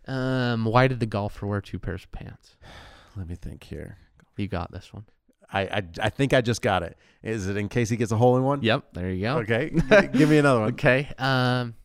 um, 0.06 0.66
why 0.66 0.88
did 0.88 1.00
the 1.00 1.06
golfer 1.06 1.48
wear 1.48 1.62
two 1.62 1.80
pairs 1.80 2.04
of 2.04 2.12
pants? 2.12 2.58
Let 3.16 3.30
me 3.30 3.36
think 3.36 3.64
here. 3.64 4.00
You 4.36 4.50
got 4.50 4.70
this 4.74 4.94
one. 4.94 5.06
I, 5.52 5.62
I 5.62 5.84
I 6.02 6.10
think 6.10 6.34
I 6.34 6.42
just 6.42 6.62
got 6.62 6.84
it. 6.84 6.98
Is 7.24 7.48
it 7.48 7.56
in 7.56 7.70
case 7.70 7.88
he 7.88 7.96
gets 7.96 8.12
a 8.12 8.18
hole 8.18 8.36
in 8.36 8.44
one? 8.44 8.62
Yep, 8.64 8.94
there 8.94 9.10
you 9.12 9.22
go. 9.22 9.38
Okay. 9.38 9.70
Give 10.12 10.30
me 10.30 10.40
another 10.40 10.60
one. 10.60 10.70
Okay. 10.74 11.10
Um, 11.18 11.76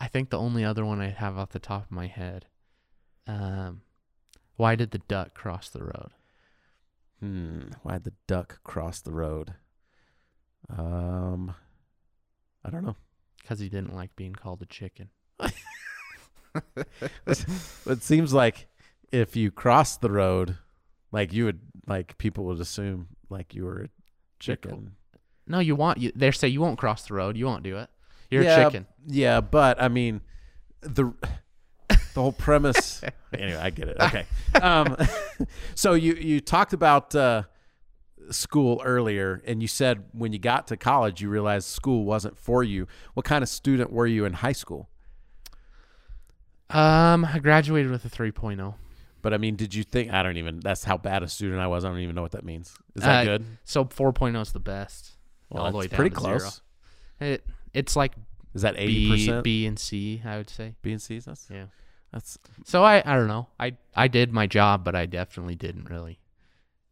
I 0.00 0.06
think 0.08 0.30
the 0.30 0.38
only 0.38 0.64
other 0.64 0.84
one 0.84 1.00
I 1.00 1.08
have 1.08 1.36
off 1.36 1.50
the 1.50 1.58
top 1.58 1.84
of 1.84 1.90
my 1.90 2.06
head. 2.06 2.46
Um, 3.26 3.82
why 4.56 4.74
did 4.74 4.90
the 4.92 4.98
duck 4.98 5.34
cross 5.34 5.68
the 5.68 5.82
road? 5.84 6.10
Hmm. 7.20 7.60
Why 7.82 7.94
did 7.94 8.04
the 8.04 8.12
duck 8.26 8.62
cross 8.62 9.00
the 9.00 9.12
road? 9.12 9.54
Um, 10.70 11.54
I 12.64 12.70
don't 12.70 12.84
know. 12.84 12.96
Because 13.40 13.58
he 13.58 13.68
didn't 13.68 13.94
like 13.94 14.14
being 14.16 14.34
called 14.34 14.62
a 14.62 14.66
chicken. 14.66 15.10
It 17.86 18.02
seems 18.02 18.32
like 18.32 18.66
if 19.12 19.36
you 19.36 19.50
cross 19.50 19.96
the 19.96 20.10
road, 20.10 20.56
like 21.12 21.32
you 21.32 21.44
would 21.44 21.60
like 21.86 22.18
people 22.18 22.44
would 22.44 22.60
assume 22.60 23.08
like 23.30 23.54
you 23.54 23.64
were 23.64 23.82
a 23.82 23.88
chicken. 24.40 24.92
No, 25.46 25.60
you 25.60 25.76
want 25.76 25.98
you. 25.98 26.12
They 26.14 26.30
say 26.30 26.48
you 26.48 26.60
won't 26.60 26.78
cross 26.78 27.06
the 27.06 27.14
road. 27.14 27.36
You 27.36 27.46
won't 27.46 27.62
do 27.62 27.78
it. 27.78 27.88
You're 28.30 28.42
yeah, 28.42 28.56
a 28.56 28.64
chicken. 28.64 28.86
Yeah, 29.06 29.40
but 29.40 29.80
I 29.80 29.88
mean, 29.88 30.20
the 30.80 31.12
the 31.88 32.20
whole 32.22 32.32
premise. 32.32 33.02
anyway, 33.32 33.58
I 33.58 33.70
get 33.70 33.88
it. 33.88 33.96
Okay. 34.02 34.26
Um, 34.60 34.96
so 35.74 35.94
you 35.94 36.14
you 36.14 36.40
talked 36.40 36.72
about 36.72 37.14
uh, 37.14 37.44
school 38.30 38.82
earlier, 38.84 39.40
and 39.46 39.62
you 39.62 39.68
said 39.68 40.04
when 40.12 40.32
you 40.32 40.38
got 40.38 40.66
to 40.68 40.76
college, 40.76 41.20
you 41.20 41.28
realized 41.28 41.68
school 41.68 42.04
wasn't 42.04 42.38
for 42.38 42.62
you. 42.62 42.86
What 43.14 43.24
kind 43.24 43.42
of 43.42 43.48
student 43.48 43.92
were 43.92 44.06
you 44.06 44.24
in 44.24 44.34
high 44.34 44.52
school? 44.52 44.88
Um, 46.70 47.24
I 47.24 47.38
graduated 47.38 47.90
with 47.90 48.04
a 48.04 48.08
oh. 48.08 48.30
3.0. 48.30 48.74
But 49.22 49.34
I 49.34 49.38
mean, 49.38 49.56
did 49.56 49.74
you 49.74 49.82
think 49.82 50.12
I 50.12 50.22
don't 50.22 50.36
even? 50.36 50.60
That's 50.60 50.84
how 50.84 50.96
bad 50.96 51.22
a 51.22 51.28
student 51.28 51.60
I 51.60 51.66
was. 51.66 51.84
I 51.84 51.88
don't 51.88 51.98
even 51.98 52.14
know 52.14 52.22
what 52.22 52.32
that 52.32 52.44
means. 52.44 52.74
Is 52.94 53.02
that 53.02 53.22
Uh, 53.22 53.24
good? 53.24 53.44
So 53.64 53.84
4.0 53.84 54.40
is 54.40 54.52
the 54.52 54.60
best. 54.60 55.16
Well, 55.50 55.64
all 55.64 55.72
the 55.72 55.78
way 55.78 55.84
it's 55.86 55.92
down 55.92 55.96
pretty 55.96 56.14
close. 56.14 56.62
zero. 57.20 57.32
It 57.32 57.46
it's 57.74 57.96
like 57.96 58.14
Is 58.54 58.62
that 58.62 58.74
eighty 58.76 59.04
B, 59.06 59.10
percent? 59.10 59.44
B 59.44 59.66
and 59.66 59.78
C, 59.78 60.22
I 60.24 60.36
would 60.36 60.50
say. 60.50 60.74
B 60.82 60.92
and 60.92 61.00
C's. 61.02 61.24
That's 61.26 61.48
Yeah. 61.50 61.66
that's 62.12 62.38
So 62.64 62.84
I 62.84 63.02
I 63.04 63.16
don't 63.16 63.28
know. 63.28 63.48
I 63.58 63.76
I 63.94 64.08
did 64.08 64.32
my 64.32 64.46
job, 64.46 64.84
but 64.84 64.94
I 64.94 65.06
definitely 65.06 65.54
didn't 65.54 65.88
really 65.90 66.18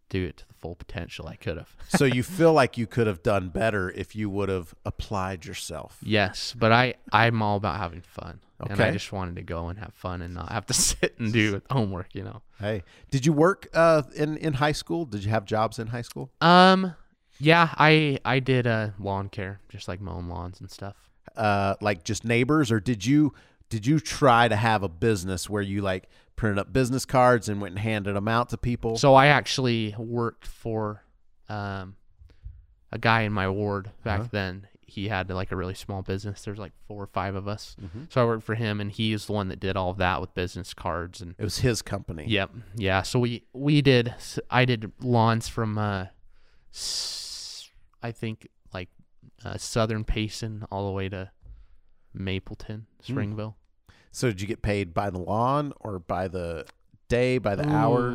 do 0.08 0.24
it 0.24 0.36
to 0.36 0.46
the 0.46 0.54
full 0.54 0.76
potential 0.76 1.26
I 1.26 1.34
could 1.34 1.56
have. 1.56 1.74
so 1.88 2.04
you 2.04 2.22
feel 2.22 2.52
like 2.52 2.78
you 2.78 2.86
could 2.86 3.08
have 3.08 3.22
done 3.24 3.48
better 3.48 3.90
if 3.90 4.14
you 4.14 4.30
would 4.30 4.48
have 4.48 4.72
applied 4.84 5.44
yourself. 5.44 5.98
yes, 6.02 6.54
but 6.56 6.70
I 6.72 6.94
I'm 7.12 7.42
all 7.42 7.56
about 7.56 7.78
having 7.78 8.02
fun, 8.02 8.38
and 8.70 8.80
I 8.80 8.92
just 8.92 9.10
wanted 9.12 9.34
to 9.36 9.42
go 9.42 9.68
and 9.68 9.78
have 9.80 9.92
fun 9.94 10.22
and 10.22 10.32
not 10.34 10.52
have 10.52 10.66
to 10.66 10.74
sit 10.88 11.18
and 11.18 11.32
do 11.32 11.60
homework. 11.70 12.14
You 12.14 12.22
know. 12.24 12.42
Hey, 12.60 12.84
did 13.10 13.26
you 13.26 13.32
work 13.32 13.66
uh, 13.74 14.02
in 14.14 14.36
in 14.36 14.52
high 14.54 14.72
school? 14.72 15.06
Did 15.06 15.24
you 15.24 15.30
have 15.30 15.44
jobs 15.44 15.78
in 15.80 15.88
high 15.88 16.02
school? 16.02 16.30
Um. 16.40 16.94
Yeah, 17.38 17.68
I 17.76 18.18
I 18.24 18.38
did 18.40 18.66
uh, 18.66 18.90
lawn 18.98 19.28
care, 19.28 19.60
just 19.68 19.88
like 19.88 20.00
mowing 20.00 20.28
lawns 20.28 20.60
and 20.60 20.70
stuff. 20.70 20.96
Uh, 21.36 21.74
like 21.80 22.02
just 22.04 22.24
neighbors, 22.24 22.70
or 22.72 22.80
did 22.80 23.04
you 23.04 23.34
did 23.68 23.86
you 23.86 24.00
try 24.00 24.48
to 24.48 24.56
have 24.56 24.82
a 24.82 24.88
business 24.88 25.50
where 25.50 25.62
you 25.62 25.82
like 25.82 26.08
printed 26.36 26.58
up 26.58 26.72
business 26.72 27.04
cards 27.04 27.48
and 27.48 27.60
went 27.60 27.72
and 27.72 27.78
handed 27.80 28.14
them 28.16 28.28
out 28.28 28.48
to 28.50 28.56
people? 28.56 28.96
So 28.96 29.14
I 29.14 29.26
actually 29.26 29.94
worked 29.98 30.46
for 30.46 31.02
um 31.48 31.96
a 32.92 32.98
guy 32.98 33.22
in 33.22 33.32
my 33.32 33.48
ward 33.48 33.90
back 34.04 34.20
Uh-huh. 34.20 34.28
then. 34.32 34.66
He 34.88 35.08
had 35.08 35.28
like 35.28 35.50
a 35.52 35.56
really 35.56 35.74
small 35.74 36.00
business. 36.00 36.42
There's 36.42 36.58
like 36.58 36.72
four 36.86 37.02
or 37.02 37.06
five 37.08 37.34
of 37.34 37.46
us. 37.48 37.76
Mhm. 37.82 38.10
So 38.10 38.22
I 38.22 38.24
worked 38.24 38.44
for 38.44 38.54
him, 38.54 38.80
and 38.80 38.90
he 38.90 39.12
is 39.12 39.26
the 39.26 39.32
one 39.32 39.48
that 39.48 39.60
did 39.60 39.76
all 39.76 39.90
of 39.90 39.98
that 39.98 40.20
with 40.22 40.32
business 40.34 40.72
cards 40.72 41.20
and 41.20 41.34
It 41.36 41.42
was 41.44 41.58
his 41.58 41.82
company. 41.82 42.24
Yep. 42.28 42.50
Yeah. 42.76 43.02
So 43.02 43.18
we 43.18 43.42
we 43.52 43.82
did. 43.82 44.14
I 44.48 44.64
did 44.64 44.92
lawns 45.02 45.48
from 45.48 45.76
uh, 45.76 46.06
s- 46.72 47.24
I 48.02 48.12
think 48.12 48.48
like 48.72 48.88
uh, 49.44 49.56
Southern 49.58 50.04
Payson 50.04 50.64
all 50.70 50.86
the 50.86 50.92
way 50.92 51.08
to 51.08 51.30
Mapleton, 52.14 52.86
Springville. 53.02 53.56
So 54.12 54.28
did 54.28 54.40
you 54.40 54.46
get 54.46 54.62
paid 54.62 54.94
by 54.94 55.10
the 55.10 55.18
lawn 55.18 55.72
or 55.80 55.98
by 55.98 56.28
the 56.28 56.64
day, 57.08 57.38
by 57.38 57.54
the 57.54 57.68
hour? 57.68 58.14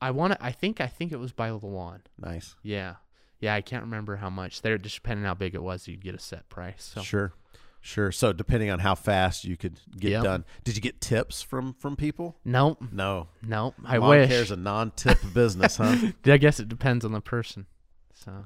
I 0.00 0.10
want 0.10 0.32
to. 0.34 0.44
I 0.44 0.52
think. 0.52 0.80
I 0.80 0.86
think 0.86 1.12
it 1.12 1.18
was 1.18 1.32
by 1.32 1.48
the 1.50 1.66
lawn. 1.66 2.02
Nice. 2.18 2.56
Yeah. 2.62 2.96
Yeah. 3.38 3.54
I 3.54 3.60
can't 3.62 3.82
remember 3.84 4.16
how 4.16 4.30
much. 4.30 4.62
There, 4.62 4.76
just 4.78 4.96
depending 4.96 5.24
how 5.24 5.34
big 5.34 5.54
it 5.54 5.62
was, 5.62 5.88
you'd 5.88 6.04
get 6.04 6.14
a 6.14 6.18
set 6.18 6.48
price. 6.48 6.90
So 6.94 7.00
Sure. 7.02 7.32
Sure. 7.82 8.12
So 8.12 8.34
depending 8.34 8.68
on 8.68 8.80
how 8.80 8.94
fast 8.94 9.44
you 9.44 9.56
could 9.56 9.80
get 9.98 10.10
Yep. 10.10 10.22
done, 10.24 10.44
did 10.64 10.76
you 10.76 10.82
get 10.82 11.00
tips 11.00 11.40
from 11.40 11.72
from 11.74 11.96
people? 11.96 12.36
nope. 12.44 12.82
No. 12.92 13.28
Nope. 13.42 13.74
I 13.86 13.96
Lawn 13.96 14.10
wish. 14.10 14.28
care's 14.28 14.50
a 14.50 14.56
non-tip 14.56 15.18
business, 15.34 15.76
huh? 15.76 15.96
I 16.26 16.36
guess 16.36 16.60
it 16.60 16.68
depends 16.68 17.04
on 17.06 17.12
the 17.12 17.22
person. 17.22 17.64
So. 18.14 18.44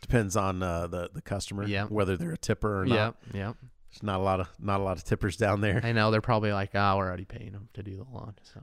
Depends 0.00 0.36
on 0.36 0.62
uh, 0.62 0.86
the 0.86 1.10
the 1.12 1.22
customer, 1.22 1.66
Yep. 1.66 1.90
whether 1.90 2.16
they're 2.16 2.32
a 2.32 2.38
tipper 2.38 2.80
or 2.82 2.84
not. 2.86 2.94
Yep. 2.94 3.34
Yep. 3.34 3.56
There's 3.90 4.02
not 4.02 4.20
a 4.20 4.22
lot 4.22 4.40
of 4.40 4.48
not 4.60 4.80
a 4.80 4.82
lot 4.82 4.96
of 4.96 5.04
tippers 5.04 5.36
down 5.36 5.60
there. 5.60 5.80
I 5.82 5.92
know 5.92 6.10
they're 6.10 6.20
probably 6.20 6.52
like, 6.52 6.70
ah, 6.74 6.96
we're 6.96 7.06
already 7.06 7.24
paying 7.24 7.52
them 7.52 7.68
to 7.74 7.82
do 7.82 7.96
the 7.96 8.04
lawn. 8.12 8.34
So 8.42 8.60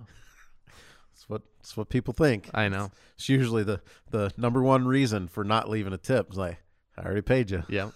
That's 1.13 1.27
what 1.29 1.41
that's 1.59 1.75
what 1.75 1.89
people 1.89 2.13
think. 2.13 2.49
I 2.53 2.69
know. 2.69 2.91
It's 3.15 3.27
usually 3.27 3.63
the 3.63 3.81
the 4.11 4.31
number 4.37 4.61
one 4.61 4.87
reason 4.87 5.27
for 5.27 5.43
not 5.43 5.69
leaving 5.69 5.93
a 5.93 5.97
tip. 5.97 6.31
Is 6.31 6.37
like 6.37 6.57
I 6.97 7.03
already 7.03 7.21
paid 7.21 7.51
you. 7.51 7.63
Yep. 7.67 7.91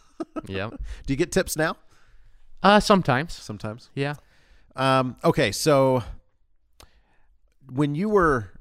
Yep. 0.47 0.69
Do 1.05 1.13
you 1.13 1.17
get 1.17 1.31
tips 1.31 1.55
now? 1.55 1.77
Uh, 2.61 2.79
sometimes. 2.81 3.33
Sometimes. 3.33 3.89
Yeah. 3.95 4.15
Um, 4.75 5.15
okay, 5.23 5.51
so 5.53 6.03
when 7.71 7.95
you 7.95 8.09
were 8.09 8.51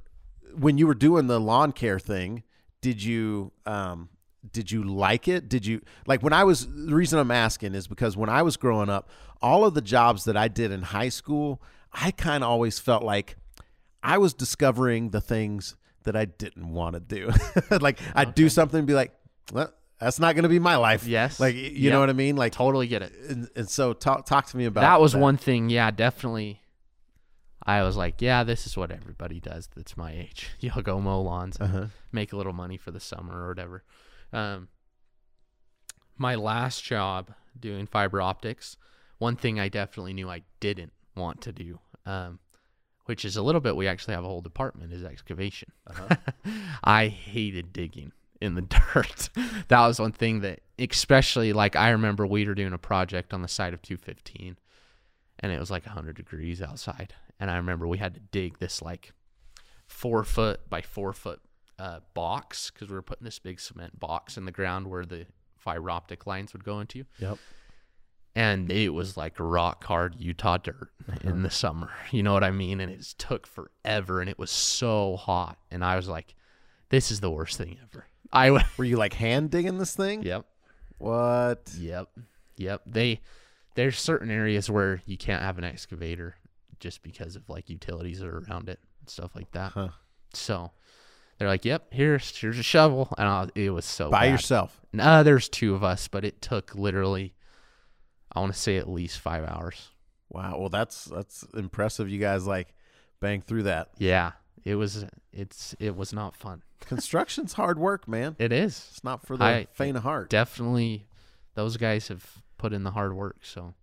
when 0.56 0.78
you 0.78 0.86
were 0.86 0.94
doing 0.94 1.26
the 1.26 1.40
lawn 1.40 1.72
care 1.72 1.98
thing, 1.98 2.42
did 2.80 3.02
you 3.02 3.52
um, 3.66 4.08
did 4.52 4.70
you 4.70 4.84
like 4.84 5.28
it? 5.28 5.48
Did 5.48 5.66
you 5.66 5.80
like 6.06 6.22
when 6.22 6.32
I 6.32 6.44
was 6.44 6.66
the 6.66 6.94
reason 6.94 7.18
I'm 7.18 7.30
asking 7.30 7.74
is 7.74 7.86
because 7.88 8.16
when 8.16 8.28
I 8.28 8.42
was 8.42 8.56
growing 8.56 8.88
up, 8.88 9.08
all 9.42 9.64
of 9.64 9.74
the 9.74 9.80
jobs 9.82 10.24
that 10.24 10.36
I 10.36 10.48
did 10.48 10.70
in 10.70 10.82
high 10.82 11.08
school, 11.08 11.60
I 11.92 12.10
kind 12.12 12.44
of 12.44 12.50
always 12.50 12.78
felt 12.78 13.02
like 13.02 13.36
I 14.02 14.18
was 14.18 14.34
discovering 14.34 15.10
the 15.10 15.20
things 15.20 15.76
that 16.04 16.14
I 16.16 16.24
didn't 16.24 16.72
want 16.72 16.94
to 16.94 17.00
do. 17.00 17.30
like 17.80 17.98
I'd 18.14 18.34
do 18.34 18.48
something 18.48 18.78
and 18.78 18.86
be 18.86 18.94
like, 18.94 19.12
well, 19.52 19.72
that's 20.00 20.20
not 20.20 20.36
going 20.36 20.44
to 20.44 20.48
be 20.48 20.60
my 20.60 20.76
life. 20.76 21.04
Yes. 21.06 21.40
Like 21.40 21.56
you 21.56 21.90
know 21.90 21.98
what 22.00 22.08
I 22.08 22.12
mean? 22.12 22.36
Like 22.36 22.52
Totally 22.52 22.86
get 22.86 23.02
it. 23.02 23.12
and, 23.28 23.48
and 23.56 23.68
so 23.68 23.92
talk 23.92 24.24
talk 24.24 24.46
to 24.46 24.56
me 24.56 24.66
about 24.66 24.82
that 24.82 25.00
was 25.00 25.16
one 25.16 25.36
thing. 25.36 25.68
Yeah, 25.68 25.90
definitely. 25.90 26.62
I 27.66 27.82
was 27.82 27.96
like, 27.96 28.22
yeah, 28.22 28.44
this 28.44 28.66
is 28.66 28.76
what 28.76 28.90
everybody 28.90 29.40
does 29.40 29.68
that's 29.76 29.96
my 29.96 30.12
age. 30.12 30.48
You'll 30.60 30.80
go 30.82 31.00
mow 31.00 31.20
lawns 31.20 31.56
and 31.58 31.68
Uh-huh. 31.68 31.86
make 32.12 32.32
a 32.32 32.36
little 32.36 32.52
money 32.54 32.76
for 32.78 32.92
the 32.92 33.00
summer 33.00 33.44
or 33.44 33.48
whatever. 33.48 33.82
Um, 34.32 34.68
my 36.16 36.34
last 36.34 36.84
job 36.84 37.32
doing 37.58 37.86
fiber 37.86 38.20
optics, 38.20 38.76
one 39.18 39.36
thing 39.36 39.58
I 39.58 39.68
definitely 39.68 40.12
knew 40.12 40.28
I 40.28 40.42
didn't 40.60 40.92
want 41.16 41.40
to 41.42 41.52
do, 41.52 41.78
um, 42.06 42.38
which 43.06 43.24
is 43.24 43.36
a 43.36 43.42
little 43.42 43.60
bit, 43.60 43.76
we 43.76 43.88
actually 43.88 44.14
have 44.14 44.24
a 44.24 44.28
whole 44.28 44.40
department, 44.40 44.92
is 44.92 45.04
excavation. 45.04 45.72
Uh-huh. 45.86 46.16
I 46.84 47.08
hated 47.08 47.72
digging 47.72 48.12
in 48.40 48.54
the 48.54 48.62
dirt. 48.94 49.30
that 49.68 49.86
was 49.86 49.98
one 49.98 50.12
thing 50.12 50.40
that, 50.40 50.60
especially 50.78 51.52
like 51.52 51.76
I 51.76 51.90
remember 51.90 52.26
we 52.26 52.46
were 52.46 52.54
doing 52.54 52.72
a 52.72 52.78
project 52.78 53.32
on 53.32 53.42
the 53.42 53.48
side 53.48 53.74
of 53.74 53.82
215 53.82 54.56
and 55.40 55.52
it 55.52 55.58
was 55.58 55.70
like 55.70 55.86
100 55.86 56.16
degrees 56.16 56.60
outside. 56.60 57.14
And 57.40 57.50
I 57.50 57.56
remember 57.56 57.86
we 57.86 57.98
had 57.98 58.14
to 58.14 58.20
dig 58.20 58.58
this 58.58 58.82
like 58.82 59.12
four 59.86 60.24
foot 60.24 60.68
by 60.68 60.82
four 60.82 61.12
foot 61.12 61.40
uh, 61.78 62.00
box 62.14 62.70
because 62.70 62.88
we 62.88 62.94
were 62.94 63.02
putting 63.02 63.24
this 63.24 63.38
big 63.38 63.60
cement 63.60 63.98
box 64.00 64.36
in 64.36 64.44
the 64.44 64.52
ground 64.52 64.88
where 64.88 65.04
the 65.04 65.26
fiber 65.56 65.90
optic 65.90 66.26
lines 66.26 66.52
would 66.52 66.64
go 66.64 66.80
into. 66.80 67.04
Yep. 67.18 67.38
and 68.34 68.70
it 68.70 68.90
was 68.90 69.16
like 69.16 69.34
rock 69.38 69.84
hard 69.84 70.16
Utah 70.18 70.58
dirt 70.58 70.90
in 71.22 71.42
the 71.42 71.50
summer. 71.50 71.90
You 72.10 72.22
know 72.22 72.32
what 72.32 72.44
I 72.44 72.50
mean? 72.50 72.80
And 72.80 72.90
it 72.92 73.02
took 73.18 73.46
forever, 73.46 74.20
and 74.20 74.28
it 74.30 74.38
was 74.38 74.50
so 74.50 75.16
hot, 75.16 75.58
and 75.70 75.84
I 75.84 75.96
was 75.96 76.08
like, 76.08 76.34
"This 76.90 77.10
is 77.10 77.20
the 77.20 77.30
worst 77.30 77.58
thing 77.58 77.78
ever." 77.82 78.06
I 78.32 78.50
Were 78.76 78.84
you 78.84 78.96
like 78.96 79.14
hand 79.14 79.50
digging 79.50 79.78
this 79.78 79.94
thing? 79.96 80.22
yep, 80.22 80.44
What? 80.98 81.70
yep, 81.78 82.08
yep. 82.56 82.82
They 82.86 83.20
there's 83.74 83.98
certain 83.98 84.30
areas 84.30 84.68
where 84.70 85.00
you 85.06 85.16
can't 85.16 85.42
have 85.42 85.58
an 85.58 85.64
excavator 85.64 86.36
just 86.80 87.02
because 87.02 87.36
of 87.36 87.48
like 87.48 87.68
utilities 87.70 88.20
that 88.20 88.28
are 88.28 88.44
around 88.48 88.68
it 88.68 88.80
and 89.00 89.08
stuff 89.08 89.34
like 89.34 89.50
that. 89.52 89.72
Huh. 89.72 89.88
So 90.34 90.72
they're 91.38 91.48
like, 91.48 91.64
"Yep, 91.64 91.88
here's 91.92 92.36
here's 92.36 92.58
a 92.58 92.62
shovel," 92.62 93.12
and 93.18 93.26
I, 93.28 93.48
it 93.54 93.70
was 93.70 93.84
so 93.84 94.10
By 94.10 94.26
bad. 94.26 94.32
yourself. 94.32 94.80
Nah, 94.92 95.22
there's 95.22 95.48
two 95.48 95.74
of 95.74 95.84
us, 95.84 96.08
but 96.08 96.24
it 96.24 96.40
took 96.42 96.74
literally, 96.74 97.34
I 98.32 98.40
want 98.40 98.52
to 98.52 98.58
say 98.58 98.76
at 98.76 98.88
least 98.88 99.18
five 99.20 99.44
hours. 99.44 99.88
Wow. 100.30 100.56
Well, 100.58 100.68
that's 100.68 101.04
that's 101.04 101.44
impressive. 101.54 102.08
You 102.08 102.18
guys 102.18 102.46
like 102.46 102.74
bang 103.20 103.40
through 103.42 103.64
that. 103.64 103.90
Yeah, 103.98 104.32
it 104.64 104.74
was. 104.74 105.04
It's 105.32 105.74
it 105.78 105.96
was 105.96 106.12
not 106.12 106.34
fun. 106.36 106.62
Construction's 106.80 107.52
hard 107.54 107.78
work, 107.78 108.06
man. 108.08 108.36
It 108.38 108.52
is 108.52 108.88
It's 108.90 109.04
not 109.04 109.26
for 109.26 109.36
the 109.36 109.44
I- 109.44 109.66
faint 109.72 109.96
of 109.96 110.02
heart. 110.02 110.30
definitely. 110.30 111.06
Those 111.54 111.76
guys 111.76 112.08
have 112.08 112.24
put 112.56 112.72
in 112.72 112.82
the 112.84 112.92
hard 112.92 113.14
work. 113.14 113.38
So, 113.42 113.74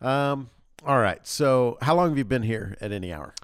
Um. 0.00 0.50
All 0.86 0.98
right. 1.00 1.24
So, 1.26 1.76
how 1.82 1.94
long 1.96 2.10
have 2.10 2.18
you 2.18 2.24
been 2.24 2.42
here 2.44 2.76
at 2.80 2.92
any 2.92 3.12
hour? 3.12 3.34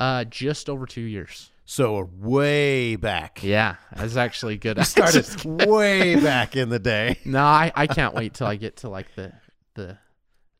uh, 0.00 0.24
just 0.24 0.68
over 0.70 0.84
two 0.86 1.00
years. 1.02 1.50
So 1.64 2.10
way 2.18 2.96
back. 2.96 3.42
Yeah, 3.42 3.76
that's 3.94 4.16
actually 4.16 4.58
good. 4.58 4.76
You 4.82 4.84
started 4.84 5.44
way 5.68 6.16
back 6.16 6.56
in 6.56 6.68
the 6.68 6.78
day. 6.78 7.18
no, 7.24 7.42
I, 7.42 7.70
I 7.74 7.86
can't 7.86 8.14
wait 8.14 8.34
till 8.34 8.46
I 8.46 8.56
get 8.56 8.78
to 8.78 8.88
like 8.88 9.14
the 9.14 9.32
the 9.74 9.98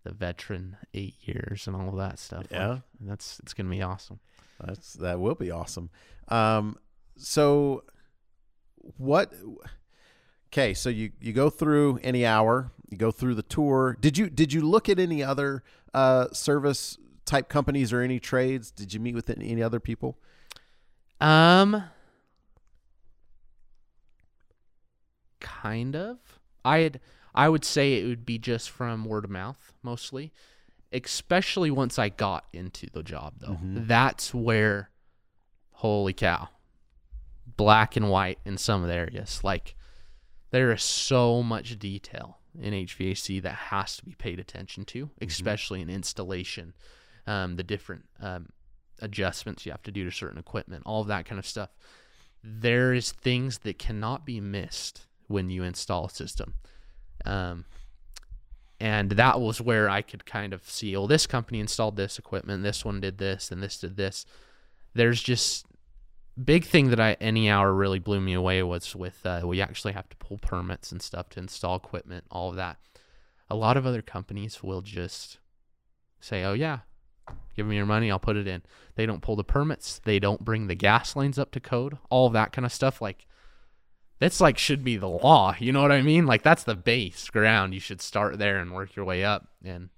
the 0.05 0.13
veteran 0.13 0.77
eight 0.95 1.15
years 1.23 1.67
and 1.67 1.77
all 1.77 1.89
of 1.91 1.97
that 1.99 2.19
stuff. 2.19 2.43
Like, 2.51 2.53
Yeah. 2.53 2.79
that's 3.01 3.39
it's 3.41 3.53
gonna 3.55 3.69
be 3.71 3.83
awesome. 3.83 4.21
That's 4.65 4.95
that 4.95 5.19
will 5.21 5.35
be 5.35 5.51
awesome. 5.51 5.91
Um. 6.29 6.77
So, 7.19 7.85
what? 8.97 9.33
Okay. 10.53 10.73
So 10.75 10.89
you 10.89 11.11
you 11.21 11.33
go 11.33 11.51
through 11.51 11.99
any 12.03 12.25
hour. 12.25 12.71
You 12.91 12.97
go 12.97 13.11
through 13.11 13.35
the 13.35 13.43
tour. 13.43 13.97
Did 14.01 14.17
you 14.19 14.31
did 14.31 14.53
you 14.53 14.61
look 14.63 14.89
at 14.89 14.99
any 14.99 15.23
other 15.23 15.63
uh 15.95 16.29
service 16.33 16.97
type 17.25 17.49
companies 17.49 17.93
or 17.93 18.01
any 18.03 18.21
trades? 18.21 18.71
Did 18.71 18.95
you 18.95 19.01
meet 19.01 19.15
with 19.15 19.31
any 19.31 19.63
other 19.63 19.81
people? 19.81 20.19
Um, 21.23 21.85
kind 25.41 25.95
of. 25.95 26.19
I'd 26.65 27.01
I 27.35 27.49
would 27.49 27.65
say 27.65 27.95
it 27.95 28.07
would 28.07 28.27
be 28.27 28.39
just 28.39 28.71
from 28.71 29.05
word 29.05 29.25
of 29.25 29.31
mouth 29.31 29.73
mostly, 29.83 30.33
especially 30.93 31.71
once 31.71 31.99
I 31.99 32.09
got 32.09 32.45
into 32.53 32.89
the 32.93 33.03
job 33.03 33.35
though. 33.39 33.59
That's 33.87 34.35
where, 34.35 34.91
holy 35.71 36.13
cow, 36.13 36.49
black 37.57 37.97
and 37.97 38.11
white 38.11 38.39
in 38.45 38.59
some 38.59 38.83
of 38.83 38.89
the 38.89 38.95
areas. 38.95 39.41
Like 39.43 39.77
there 40.51 40.73
is 40.73 40.83
so 40.83 41.43
much 41.43 41.79
detail 41.79 42.39
in 42.61 42.75
HVAC 42.75 43.41
that 43.43 43.55
has 43.55 43.97
to 43.97 44.05
be 44.05 44.15
paid 44.15 44.39
attention 44.39 44.85
to, 44.87 45.11
especially 45.23 45.81
in 45.81 45.89
installation, 45.89 46.75
um, 47.27 47.57
the 47.57 47.63
different 47.63 48.05
um, 48.21 48.49
adjustments 49.03 49.67
you 49.67 49.73
have 49.73 49.83
to 49.83 49.93
do 49.93 50.05
to 50.05 50.11
certain 50.11 50.39
equipment, 50.39 50.85
all 50.87 51.03
of 51.03 51.09
that 51.09 51.27
kind 51.27 51.39
of 51.39 51.47
stuff. 51.47 51.71
There 52.43 52.95
is 52.95 53.13
things 53.13 53.59
that 53.59 53.79
cannot 53.79 54.25
be 54.25 54.41
missed 54.41 55.07
when 55.29 55.51
you 55.51 55.63
install 55.63 56.07
a 56.07 56.11
system. 56.11 56.55
Um, 57.25 57.67
and 58.81 59.13
that 59.13 59.41
was 59.41 59.61
where 59.61 59.89
I 59.89 60.03
could 60.03 60.27
kind 60.27 60.53
of 60.53 60.69
see, 60.69 60.97
oh, 60.97 61.07
this 61.07 61.27
company 61.27 61.61
installed 61.61 61.97
this 61.97 62.19
equipment, 62.19 62.63
this 62.63 62.85
one 62.85 63.01
did 63.01 63.19
this, 63.19 63.53
and 63.53 63.63
this 63.63 63.79
did 63.79 63.97
this. 63.97 64.27
There's 64.95 65.23
just 65.23 65.67
big 66.43 66.65
thing 66.65 66.91
that 66.91 67.01
I 67.01 67.13
any 67.21 67.51
hour 67.51 67.73
really 67.73 67.99
blew 67.99 68.21
me 68.21 68.33
away 68.33 68.63
was 68.63 68.97
with 68.97 69.25
uh, 69.27 69.43
we 69.45 69.61
actually 69.61 69.93
have 69.93 70.09
to 70.09 70.17
pull 70.17 70.39
permits 70.39 70.91
and 70.91 71.03
stuff 71.03 71.29
to 71.31 71.41
install 71.41 71.77
equipment, 71.77 72.25
all 72.31 72.51
of 72.51 72.57
that. 72.57 72.79
A 73.51 73.55
lot 73.55 73.77
of 73.77 73.87
other 73.87 74.03
companies 74.03 74.63
will 74.63 74.81
just 74.81 75.39
say, 76.21 76.43
"Oh 76.43 76.55
yeah, 76.55 76.81
give 77.57 77.67
me 77.67 77.77
your 77.77 77.87
money, 77.87 78.11
I'll 78.11 78.19
put 78.19 78.37
it 78.37 78.47
in." 78.47 78.63
They 78.95 79.07
don't 79.07 79.23
pull 79.23 79.37
the 79.37 79.45
permits, 79.45 80.01
they 80.05 80.19
don't 80.19 80.45
bring 80.45 80.67
the 80.67 80.75
gas 80.75 81.17
lines 81.17 81.39
up 81.39 81.51
to 81.53 81.61
code, 81.61 81.99
all 82.11 82.31
that 82.31 82.53
kind 82.53 82.67
of 82.67 82.73
stuff. 82.73 83.01
Like 83.01 83.27
that's 84.19 84.41
like 84.41 84.57
should 84.57 84.85
be 84.85 84.97
the 84.97 85.09
law, 85.09 85.57
you 85.59 85.73
know 85.73 85.83
what 85.83 85.93
I 85.93 86.03
mean? 86.03 86.27
Like 86.27 86.43
that's 86.43 86.65
the 86.65 86.77
base 86.77 87.29
ground. 87.31 87.75
You 87.75 87.81
should 87.81 88.01
start 88.01 88.39
there 88.39 88.59
and 88.59 88.73
work 88.73 88.95
your 88.95 89.05
way 89.05 89.25
up. 89.25 89.49
And 89.65 89.89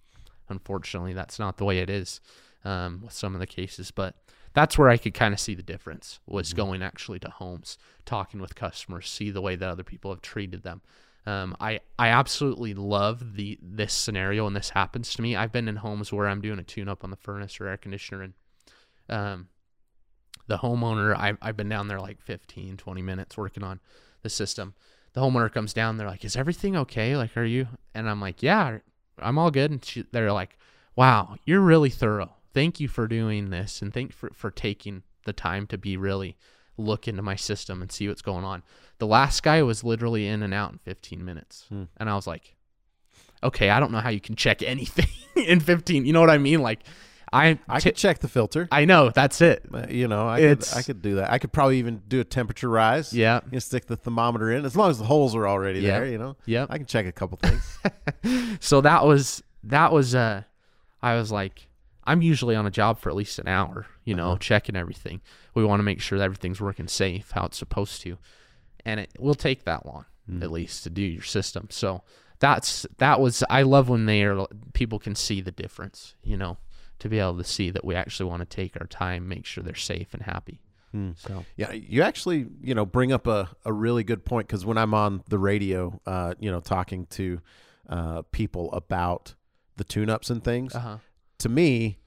unfortunately, 0.48 1.12
that's 1.12 1.38
not 1.38 1.58
the 1.58 1.64
way 1.64 1.78
it 1.78 1.90
is 1.90 2.20
um, 2.64 3.02
with 3.04 3.12
some 3.12 3.34
of 3.34 3.40
the 3.40 3.46
cases, 3.46 3.90
but 3.90 4.14
that's 4.54 4.78
where 4.78 4.88
I 4.88 4.96
could 4.96 5.14
kind 5.14 5.34
of 5.34 5.40
see 5.40 5.54
the 5.54 5.62
difference 5.62 6.20
was 6.26 6.54
going 6.54 6.82
actually 6.82 7.18
to 7.20 7.28
homes, 7.28 7.76
talking 8.06 8.40
with 8.40 8.54
customers, 8.54 9.10
see 9.10 9.30
the 9.30 9.42
way 9.42 9.56
that 9.56 9.68
other 9.68 9.82
people 9.82 10.10
have 10.10 10.22
treated 10.22 10.62
them. 10.62 10.80
Um, 11.26 11.56
I 11.58 11.80
I 11.98 12.08
absolutely 12.08 12.74
love 12.74 13.36
the 13.36 13.58
this 13.62 13.94
scenario 13.94 14.46
and 14.46 14.54
this 14.54 14.70
happens 14.70 15.14
to 15.14 15.22
me. 15.22 15.36
I've 15.36 15.52
been 15.52 15.68
in 15.68 15.76
homes 15.76 16.12
where 16.12 16.28
I'm 16.28 16.40
doing 16.40 16.58
a 16.58 16.62
tune 16.62 16.88
up 16.88 17.02
on 17.02 17.10
the 17.10 17.16
furnace 17.16 17.60
or 17.60 17.68
air 17.68 17.76
conditioner 17.78 18.22
and 18.22 18.34
um, 19.08 19.48
the 20.46 20.58
homeowner 20.58 21.16
I 21.16 21.34
I've 21.40 21.56
been 21.56 21.68
down 21.68 21.88
there 21.88 22.00
like 22.00 22.20
15 22.20 22.76
20 22.76 23.02
minutes 23.02 23.36
working 23.36 23.62
on 23.62 23.80
the 24.22 24.28
system. 24.28 24.74
The 25.14 25.20
homeowner 25.20 25.52
comes 25.52 25.72
down, 25.72 25.96
they're 25.96 26.08
like, 26.08 26.24
"Is 26.24 26.36
everything 26.36 26.76
okay? 26.76 27.16
Like, 27.16 27.36
are 27.36 27.44
you?" 27.44 27.68
And 27.94 28.10
I'm 28.10 28.20
like, 28.20 28.42
"Yeah, 28.42 28.78
I'm 29.18 29.38
all 29.38 29.50
good." 29.50 29.70
And 29.70 29.84
she, 29.84 30.04
they're 30.10 30.32
like, 30.32 30.58
"Wow, 30.96 31.36
you're 31.44 31.60
really 31.60 31.90
thorough. 31.90 32.34
Thank 32.52 32.80
you 32.80 32.88
for 32.88 33.06
doing 33.06 33.50
this, 33.50 33.80
and 33.80 33.94
thank 33.94 34.12
for 34.12 34.30
for 34.34 34.50
taking 34.50 35.04
the 35.24 35.32
time 35.32 35.66
to 35.68 35.78
be 35.78 35.96
really 35.96 36.36
look 36.76 37.06
into 37.08 37.22
my 37.22 37.36
system 37.36 37.80
and 37.82 37.90
see 37.92 38.08
what's 38.08 38.22
going 38.22 38.44
on." 38.44 38.62
The 38.98 39.06
last 39.06 39.42
guy 39.42 39.62
was 39.62 39.82
literally 39.84 40.26
in 40.26 40.42
and 40.42 40.54
out 40.54 40.72
in 40.72 40.78
15 40.78 41.24
minutes, 41.24 41.66
Hmm. 41.68 41.84
and 41.96 42.08
I 42.08 42.14
was 42.14 42.26
like, 42.26 42.54
"Okay, 43.42 43.70
I 43.70 43.80
don't 43.80 43.92
know 43.92 44.00
how 44.00 44.10
you 44.10 44.20
can 44.20 44.36
check 44.36 44.62
anything 44.66 45.08
in 45.36 45.60
15. 45.60 46.06
You 46.06 46.12
know 46.12 46.20
what 46.20 46.30
I 46.30 46.38
mean? 46.38 46.62
Like, 46.62 46.80
I 47.32 47.58
I 47.68 47.80
could 47.80 47.96
check 47.96 48.20
the 48.20 48.28
filter. 48.28 48.68
I 48.70 48.84
know 48.84 49.10
that's 49.10 49.40
it. 49.40 49.64
Uh, 49.72 49.86
you 49.88 50.06
know, 50.06 50.28
I 50.28 50.38
could, 50.40 50.64
I 50.76 50.82
could 50.82 51.02
do 51.02 51.16
that. 51.16 51.32
I 51.32 51.38
could 51.38 51.52
probably 51.52 51.78
even 51.80 52.00
do 52.06 52.20
a 52.20 52.24
temperature 52.24 52.68
rise. 52.68 53.12
Yeah, 53.12 53.40
You 53.46 53.52
know, 53.54 53.58
stick 53.58 53.86
the 53.86 53.96
thermometer 53.96 54.52
in 54.52 54.64
as 54.64 54.76
long 54.76 54.88
as 54.90 54.98
the 54.98 55.04
holes 55.04 55.34
are 55.34 55.48
already 55.48 55.80
Yeah. 55.80 55.98
there. 55.98 56.06
You 56.06 56.18
know, 56.18 56.36
yeah, 56.46 56.66
I 56.70 56.78
can 56.78 56.86
check 56.86 57.06
a 57.06 57.12
couple 57.12 57.38
things. 57.42 57.78
so 58.60 58.80
that 58.82 59.04
was 59.04 59.42
that 59.64 59.90
was 59.92 60.14
uh 60.14 60.42
I 61.02 61.16
was 61.16 61.32
like 61.32 61.66
I'm 62.06 62.22
usually 62.22 62.54
on 62.56 62.66
a 62.66 62.70
job 62.70 62.98
for 62.98 63.08
at 63.10 63.16
least 63.16 63.38
an 63.38 63.48
hour, 63.48 63.86
you 64.04 64.14
know, 64.14 64.28
Uh-huh. 64.30 64.38
checking 64.38 64.76
everything. 64.76 65.20
We 65.54 65.64
want 65.64 65.80
to 65.80 65.84
make 65.84 66.00
sure 66.00 66.18
that 66.18 66.24
everything's 66.24 66.60
working 66.60 66.88
safe, 66.88 67.30
how 67.32 67.46
it's 67.46 67.58
supposed 67.58 68.02
to. 68.02 68.18
And 68.84 69.00
it 69.00 69.10
will 69.18 69.34
take 69.34 69.64
that 69.64 69.86
long 69.86 70.04
Mm. 70.30 70.42
at 70.42 70.50
least 70.50 70.84
to 70.84 70.90
do 70.90 71.02
your 71.02 71.22
system. 71.22 71.66
So 71.70 72.02
that's 72.38 72.86
that 72.98 73.20
was 73.20 73.44
I 73.50 73.62
love 73.62 73.88
when 73.90 74.06
they 74.06 74.22
are 74.24 74.46
people 74.72 74.98
can 74.98 75.14
see 75.14 75.40
the 75.42 75.50
difference, 75.52 76.14
you 76.22 76.36
know, 76.36 76.56
to 77.00 77.08
be 77.08 77.18
able 77.18 77.36
to 77.38 77.44
see 77.44 77.70
that 77.70 77.84
we 77.84 77.94
actually 77.94 78.28
want 78.30 78.40
to 78.40 78.46
take 78.46 78.78
our 78.80 78.86
time, 78.86 79.28
make 79.28 79.44
sure 79.44 79.62
they're 79.62 79.74
safe 79.74 80.14
and 80.14 80.22
happy. 80.22 80.60
Hmm. 80.92 81.10
So 81.16 81.44
Yeah, 81.56 81.72
you 81.72 82.02
actually, 82.02 82.46
you 82.62 82.74
know, 82.74 82.86
bring 82.86 83.12
up 83.12 83.26
a, 83.26 83.50
a 83.64 83.72
really 83.72 84.04
good 84.04 84.24
point 84.24 84.46
because 84.46 84.64
when 84.64 84.78
I'm 84.78 84.94
on 84.94 85.22
the 85.28 85.38
radio, 85.38 86.00
uh, 86.06 86.34
you 86.38 86.50
know, 86.50 86.60
talking 86.60 87.06
to 87.06 87.40
uh, 87.88 88.22
people 88.32 88.72
about 88.72 89.34
the 89.76 89.84
tune-ups 89.84 90.30
and 90.30 90.42
things, 90.42 90.74
uh-huh. 90.74 90.98
To 91.44 91.48
me, 91.48 91.98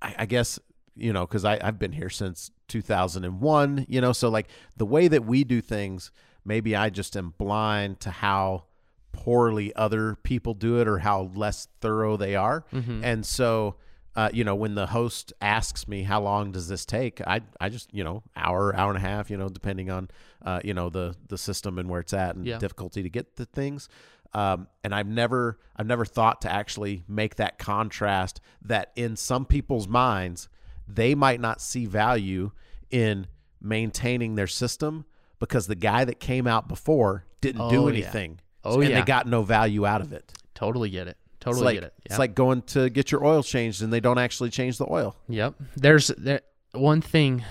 I, 0.00 0.14
I 0.20 0.26
guess, 0.26 0.58
you 0.94 1.12
know, 1.12 1.26
because 1.26 1.44
I've 1.44 1.78
been 1.78 1.92
here 1.92 2.08
since 2.10 2.50
2001, 2.68 3.86
you 3.88 4.00
know, 4.00 4.12
so 4.12 4.28
like 4.28 4.48
the 4.76 4.86
way 4.86 5.08
that 5.08 5.24
we 5.24 5.44
do 5.44 5.60
things, 5.60 6.10
maybe 6.44 6.74
I 6.76 6.90
just 6.90 7.16
am 7.16 7.34
blind 7.38 8.00
to 8.00 8.10
how 8.10 8.64
poorly 9.12 9.74
other 9.74 10.14
people 10.22 10.54
do 10.54 10.80
it 10.80 10.86
or 10.88 10.98
how 10.98 11.30
less 11.34 11.68
thorough 11.80 12.16
they 12.16 12.34
are. 12.36 12.64
Mhm. 12.72 13.00
And 13.02 13.26
so, 13.26 13.76
uh, 14.14 14.30
you 14.32 14.44
know, 14.44 14.54
when 14.54 14.74
the 14.74 14.86
host 14.86 15.32
asks 15.40 15.88
me 15.88 16.02
how 16.04 16.20
long 16.22 16.52
does 16.52 16.68
this 16.68 16.86
take, 16.86 17.20
I 17.26 17.40
I 17.60 17.68
just 17.68 17.92
you 17.92 18.04
know 18.04 18.22
hour 18.36 18.74
hour 18.76 18.90
and 18.94 18.96
a 19.04 19.06
half, 19.06 19.28
you 19.30 19.36
know, 19.36 19.48
depending 19.48 19.90
on 19.90 20.08
uh, 20.44 20.60
you 20.64 20.72
know 20.74 20.88
the 20.88 21.14
the 21.28 21.36
system 21.38 21.78
and 21.78 21.88
where 21.90 22.00
it's 22.00 22.14
at 22.14 22.36
and 22.36 22.46
Yeah. 22.46 22.58
difficulty 22.58 23.02
to 23.02 23.10
get 23.10 23.36
the 23.36 23.44
things. 23.46 23.88
Um, 24.32 24.68
and 24.84 24.94
I've 24.94 25.06
never 25.06 25.58
I've 25.76 25.86
never 25.86 26.04
thought 26.04 26.42
to 26.42 26.52
actually 26.52 27.04
make 27.08 27.36
that 27.36 27.58
contrast 27.58 28.40
that 28.62 28.92
in 28.96 29.16
some 29.16 29.44
people's 29.46 29.88
minds 29.88 30.48
they 30.88 31.14
might 31.14 31.40
not 31.40 31.60
see 31.60 31.86
value 31.86 32.52
in 32.90 33.26
maintaining 33.60 34.34
their 34.34 34.46
system 34.46 35.04
because 35.38 35.66
the 35.66 35.74
guy 35.74 36.04
that 36.04 36.20
came 36.20 36.46
out 36.46 36.68
before 36.68 37.24
didn't 37.40 37.60
Oh, 37.62 37.70
do 37.70 37.82
yeah. 37.82 37.88
anything. 37.88 38.40
Oh, 38.64 38.80
and 38.80 38.90
yeah. 38.90 39.00
they 39.00 39.04
got 39.06 39.26
no 39.26 39.42
value 39.42 39.86
out 39.86 40.00
of 40.00 40.12
it. 40.12 40.32
Totally 40.54 40.90
get 40.90 41.08
it. 41.08 41.16
Totally 41.40 41.64
like, 41.64 41.74
get 41.76 41.84
it. 41.84 41.94
It's 42.04 42.18
like 42.18 42.34
going 42.34 42.62
to 42.62 42.90
get 42.90 43.12
your 43.12 43.24
oil 43.24 43.42
changed 43.42 43.82
and 43.82 43.92
they 43.92 44.00
don't 44.00 44.18
actually 44.18 44.50
change 44.50 44.78
the 44.78 44.86
oil. 44.90 45.16
Yep. 45.28 45.54
There's 45.76 46.08
there 46.08 46.40
one 46.72 47.00
thing 47.00 47.44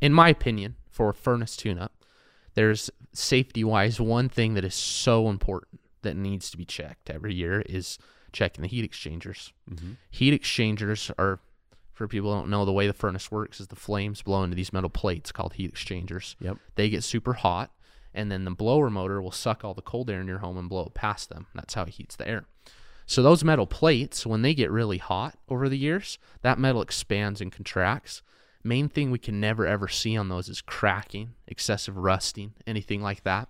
in 0.00 0.12
my 0.12 0.28
opinion 0.28 0.76
for 0.90 1.12
furnace 1.12 1.56
tune 1.56 1.78
up, 1.78 1.92
there's 2.54 2.90
safety 3.14 3.64
wise 3.64 4.00
one 4.00 4.28
thing 4.28 4.54
that 4.54 4.64
is 4.64 4.74
so 4.74 5.28
important 5.28 5.80
that 6.02 6.16
needs 6.16 6.50
to 6.50 6.56
be 6.56 6.64
checked 6.64 7.08
every 7.08 7.34
year 7.34 7.62
is 7.62 7.98
checking 8.32 8.62
the 8.62 8.68
heat 8.68 8.84
exchangers. 8.84 9.52
Mm-hmm. 9.70 9.92
Heat 10.10 10.34
exchangers 10.34 11.10
are, 11.18 11.40
for 11.92 12.08
people 12.08 12.32
who 12.32 12.40
don't 12.40 12.50
know, 12.50 12.64
the 12.64 12.72
way 12.72 12.86
the 12.86 12.92
furnace 12.92 13.30
works 13.30 13.60
is 13.60 13.68
the 13.68 13.76
flames 13.76 14.22
blow 14.22 14.42
into 14.42 14.56
these 14.56 14.72
metal 14.72 14.90
plates 14.90 15.32
called 15.32 15.54
heat 15.54 15.70
exchangers. 15.70 16.36
Yep. 16.40 16.58
They 16.74 16.90
get 16.90 17.04
super 17.04 17.34
hot, 17.34 17.70
and 18.12 18.30
then 18.30 18.44
the 18.44 18.50
blower 18.50 18.90
motor 18.90 19.22
will 19.22 19.30
suck 19.30 19.64
all 19.64 19.74
the 19.74 19.82
cold 19.82 20.10
air 20.10 20.20
in 20.20 20.26
your 20.26 20.38
home 20.38 20.58
and 20.58 20.68
blow 20.68 20.86
it 20.86 20.94
past 20.94 21.30
them. 21.30 21.46
That's 21.54 21.74
how 21.74 21.82
it 21.82 21.90
heats 21.90 22.16
the 22.16 22.28
air. 22.28 22.44
So 23.06 23.22
those 23.22 23.44
metal 23.44 23.66
plates, 23.66 24.26
when 24.26 24.42
they 24.42 24.54
get 24.54 24.70
really 24.70 24.98
hot 24.98 25.38
over 25.48 25.68
the 25.68 25.78
years, 25.78 26.18
that 26.42 26.58
metal 26.58 26.82
expands 26.82 27.40
and 27.40 27.52
contracts. 27.52 28.22
Main 28.64 28.88
thing 28.88 29.10
we 29.10 29.18
can 29.18 29.40
never 29.40 29.66
ever 29.66 29.88
see 29.88 30.16
on 30.16 30.28
those 30.28 30.48
is 30.48 30.62
cracking, 30.62 31.34
excessive 31.46 31.96
rusting, 31.96 32.54
anything 32.66 33.02
like 33.02 33.22
that. 33.24 33.48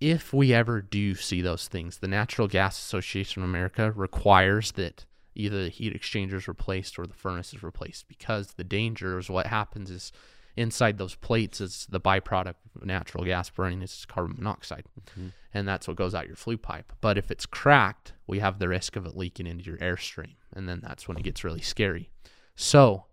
If 0.00 0.34
we 0.34 0.52
ever 0.52 0.82
do 0.82 1.14
see 1.14 1.40
those 1.40 1.68
things, 1.68 1.98
the 1.98 2.08
Natural 2.08 2.48
Gas 2.48 2.76
Association 2.76 3.42
of 3.42 3.48
America 3.48 3.92
requires 3.92 4.72
that 4.72 5.06
either 5.36 5.64
the 5.64 5.70
heat 5.70 5.94
exchanger 5.94 6.34
is 6.34 6.48
replaced 6.48 6.98
or 6.98 7.06
the 7.06 7.14
furnace 7.14 7.54
is 7.54 7.62
replaced 7.62 8.08
because 8.08 8.54
the 8.54 8.64
danger 8.64 9.18
is 9.18 9.30
what 9.30 9.46
happens 9.46 9.90
is 9.90 10.12
inside 10.56 10.98
those 10.98 11.14
plates 11.16 11.60
is 11.60 11.86
the 11.90 12.00
byproduct 12.00 12.54
of 12.76 12.84
natural 12.84 13.24
gas 13.24 13.50
burning 13.50 13.82
is 13.82 14.06
carbon 14.08 14.36
monoxide. 14.36 14.84
Mm-hmm. 15.10 15.28
And 15.52 15.66
that's 15.66 15.88
what 15.88 15.96
goes 15.96 16.14
out 16.14 16.26
your 16.26 16.36
flue 16.36 16.58
pipe. 16.58 16.92
But 17.00 17.18
if 17.18 17.30
it's 17.30 17.46
cracked 17.46 18.12
we 18.26 18.38
have 18.38 18.58
the 18.58 18.68
risk 18.68 18.96
of 18.96 19.06
it 19.06 19.16
leaking 19.16 19.46
into 19.46 19.64
your 19.64 19.78
airstream. 19.78 20.34
And 20.52 20.68
then 20.68 20.80
that's 20.82 21.06
when 21.08 21.16
it 21.16 21.24
gets 21.24 21.44
really 21.44 21.60
scary. 21.60 22.10
So 22.56 23.04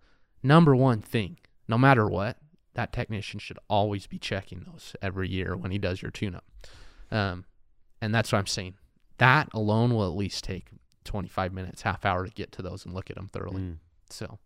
number 0.44 0.76
one 0.76 1.02
thing 1.02 1.38
no 1.68 1.78
matter 1.78 2.08
what 2.08 2.38
that 2.74 2.92
technician 2.94 3.40
should 3.40 3.60
always 3.70 4.08
be 4.08 4.18
checking 4.18 4.66
those 4.72 4.96
every 5.02 5.30
year 5.30 5.56
when 5.56 5.72
he 5.72 5.78
does 5.78 6.02
your 6.02 6.12
tune 6.12 6.36
up 6.36 6.46
um, 7.12 7.46
and 8.02 8.14
that's 8.16 8.32
what 8.32 8.40
i'm 8.40 8.48
saying 8.48 8.74
that 9.18 9.48
alone 9.54 9.94
will 9.94 10.06
at 10.08 10.16
least 10.16 10.44
take 10.44 10.68
25 11.04 11.54
minutes 11.54 11.82
half 11.84 12.06
hour 12.06 12.26
to 12.26 12.32
get 12.32 12.52
to 12.52 12.62
those 12.62 12.86
and 12.86 12.94
look 12.94 13.10
at 13.10 13.16
them 13.16 13.28
thoroughly 13.28 13.62
Mm. 13.62 13.78
so 14.10 14.40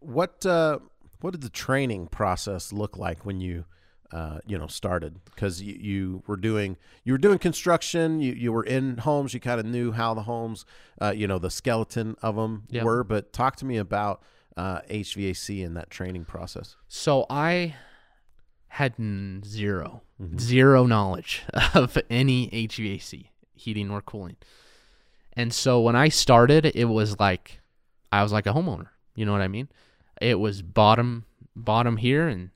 What 0.00 0.44
uh, 0.44 0.78
what 1.20 1.30
did 1.32 1.40
the 1.40 1.48
training 1.48 2.08
process 2.08 2.72
look 2.72 2.96
like 2.98 3.24
when 3.24 3.40
you 3.40 3.64
uh, 4.12 4.38
you 4.46 4.58
know 4.58 4.66
started? 4.66 5.24
Because 5.24 5.62
you, 5.62 5.74
you 5.74 6.22
were 6.26 6.36
doing 6.36 6.76
you 7.04 7.12
were 7.14 7.18
doing 7.18 7.38
construction. 7.38 8.20
You 8.20 8.32
you 8.34 8.52
were 8.52 8.64
in 8.64 8.98
homes. 8.98 9.32
You 9.32 9.40
kind 9.40 9.58
of 9.58 9.64
knew 9.66 9.92
how 9.92 10.12
the 10.14 10.22
homes, 10.24 10.66
uh, 11.00 11.14
you 11.16 11.26
know, 11.26 11.38
the 11.38 11.50
skeleton 11.50 12.16
of 12.20 12.36
them 12.36 12.64
Yeah. 12.68 12.84
were. 12.84 13.02
But 13.04 13.32
talk 13.32 13.56
to 13.56 13.64
me 13.64 13.78
about 13.78 14.22
uh, 14.56 14.80
HVAC 14.90 15.64
in 15.64 15.74
that 15.74 15.90
training 15.90 16.24
process. 16.24 16.76
So 16.88 17.26
I 17.28 17.74
had 18.68 18.94
n- 18.98 19.42
0 19.44 20.02
zero 20.38 20.86
knowledge 20.86 21.42
of 21.74 21.98
any 22.08 22.48
HVAC, 22.50 23.26
heating 23.54 23.90
or 23.90 24.00
cooling. 24.00 24.36
And 25.32 25.52
so 25.52 25.80
when 25.80 25.96
I 25.96 26.08
started, 26.08 26.66
it 26.66 26.84
was 26.84 27.18
like 27.18 27.60
I 28.12 28.22
was 28.22 28.32
like 28.32 28.46
a 28.46 28.52
homeowner. 28.52 28.88
You 29.16 29.26
know 29.26 29.32
what 29.32 29.40
I 29.40 29.48
mean? 29.48 29.68
It 30.20 30.38
was 30.38 30.62
bottom 30.62 31.24
bottom 31.56 31.96
here 31.96 32.28
and 32.28 32.50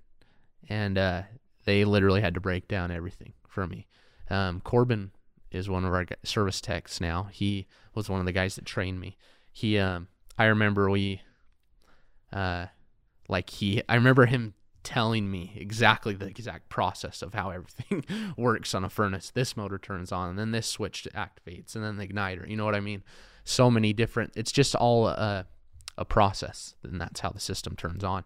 and 0.68 0.99
uh, 0.99 1.22
they 1.64 1.84
literally 1.84 2.20
had 2.20 2.34
to 2.34 2.40
break 2.40 2.68
down 2.68 2.90
everything 2.90 3.32
for 3.49 3.66
me. 3.66 3.86
Um, 4.30 4.61
Corbin 4.61 5.11
is 5.51 5.68
one 5.68 5.84
of 5.84 5.92
our 5.92 6.07
service 6.24 6.61
techs 6.61 7.01
now. 7.01 7.28
He 7.32 7.66
was 7.94 8.09
one 8.09 8.20
of 8.20 8.26
the 8.26 8.32
guys 8.32 8.57
that 8.57 8.66
trained 8.66 9.01
me. 9.01 9.16
He 9.53 9.78
um, 9.78 10.09
I 10.38 10.44
remember 10.44 10.88
we 10.90 11.22
uh 12.33 12.66
like 13.29 13.51
he 13.51 13.83
i 13.89 13.95
remember 13.95 14.26
him 14.26 14.55
telling 14.85 15.31
me 15.31 15.53
exactly 15.57 16.14
the 16.14 16.26
exact 16.26 16.68
process 16.70 17.20
of 17.20 17.35
how 17.35 17.51
everything 17.59 18.03
works 18.39 18.74
on 18.74 18.85
a 18.85 18.89
furnace. 18.89 19.31
This 19.31 19.55
motor 19.57 19.76
turns 19.76 20.12
on 20.12 20.31
and 20.31 20.39
then 20.39 20.51
this 20.53 20.66
switch 20.66 21.07
activates 21.14 21.74
and 21.74 21.85
then 21.85 21.97
the 21.99 22.07
igniter. 22.07 22.49
You 22.49 22.57
know 22.57 22.64
what 22.64 22.74
i 22.76 22.81
mean? 22.81 23.03
So 23.45 23.70
many 23.70 23.93
different 23.93 24.33
it's 24.37 24.53
just 24.53 24.74
all 24.74 25.09
a, 25.09 25.47
a 25.99 26.05
process 26.05 26.74
and 26.85 26.99
that's 27.01 27.20
how 27.20 27.31
the 27.31 27.41
system 27.41 27.76
turns 27.76 28.03
on. 28.05 28.24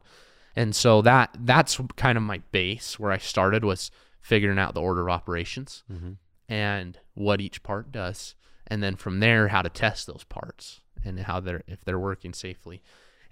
And 0.55 0.77
so 0.77 1.01
that 1.03 1.35
that's 1.41 1.81
kind 1.97 2.17
of 2.17 2.23
my 2.23 2.43
base 2.53 2.99
where 2.99 3.11
i 3.11 3.19
started 3.19 3.65
was 3.65 3.91
figuring 4.21 4.59
out 4.59 4.75
the 4.75 4.83
order 4.83 5.01
of 5.03 5.09
operations 5.09 5.83
Mhm. 5.93 6.17
and 6.49 6.99
what 7.15 7.41
each 7.41 7.63
part 7.65 7.91
does 7.91 8.37
and 8.69 8.83
then 8.83 8.95
from 8.95 9.19
there 9.21 9.49
how 9.49 9.63
to 9.63 9.69
test 9.71 10.07
those 10.07 10.23
parts 10.25 10.81
and 11.05 11.19
how 11.21 11.41
they're 11.41 11.63
if 11.67 11.83
they're 11.85 11.99
working 11.99 12.33
safely. 12.35 12.83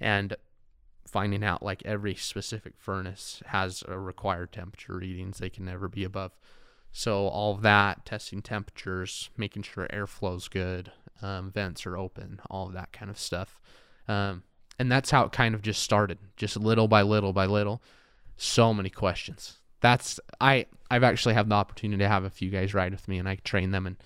And 0.01 0.35
finding 1.11 1.44
out 1.44 1.62
like 1.62 1.82
every 1.84 2.14
specific 2.14 2.74
furnace 2.78 3.42
has 3.46 3.82
a 3.88 3.98
required 3.98 4.52
temperature 4.52 4.96
readings. 4.96 5.38
They 5.38 5.50
can 5.50 5.64
never 5.64 5.88
be 5.88 6.04
above. 6.04 6.32
So 6.92 7.28
all 7.28 7.54
of 7.54 7.62
that 7.62 8.04
testing 8.04 8.42
temperatures 8.42 9.30
making 9.36 9.62
sure 9.62 9.86
airflow's 9.92 10.48
good 10.48 10.92
um, 11.22 11.50
vents 11.50 11.86
are 11.86 11.96
open 11.96 12.40
all 12.48 12.68
of 12.68 12.72
that 12.74 12.92
kind 12.92 13.11
of 13.11 13.18
stuff. 13.18 13.61
Um, 14.08 14.42
and 14.78 14.90
that's 14.90 15.11
how 15.11 15.24
it 15.24 15.32
kind 15.32 15.54
of 15.54 15.62
just 15.62 15.82
started 15.82 16.18
just 16.36 16.56
little 16.56 16.88
by 16.88 17.02
little 17.02 17.32
by 17.32 17.46
little. 17.46 17.82
So 18.36 18.72
many 18.72 18.90
questions. 18.90 19.58
That's 19.80 20.20
i 20.40 20.66
i've 20.90 21.04
actually 21.04 21.34
had 21.34 21.48
the 21.48 21.54
opportunity 21.54 22.02
to 22.02 22.08
have 22.08 22.24
a 22.24 22.30
few 22.30 22.50
guys 22.50 22.74
ride 22.74 22.92
with 22.92 23.08
me 23.08 23.18
and 23.18 23.28
i 23.28 23.36
train 23.36 23.70
them. 23.70 23.86
And 23.86 23.96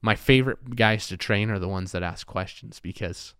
my 0.00 0.14
favorite 0.14 0.76
guys 0.76 1.08
to 1.08 1.16
train 1.16 1.50
are 1.50 1.58
the 1.58 1.68
ones 1.68 1.92
that 1.92 2.02
ask 2.02 2.26
questions 2.26 2.80
because 2.80 3.34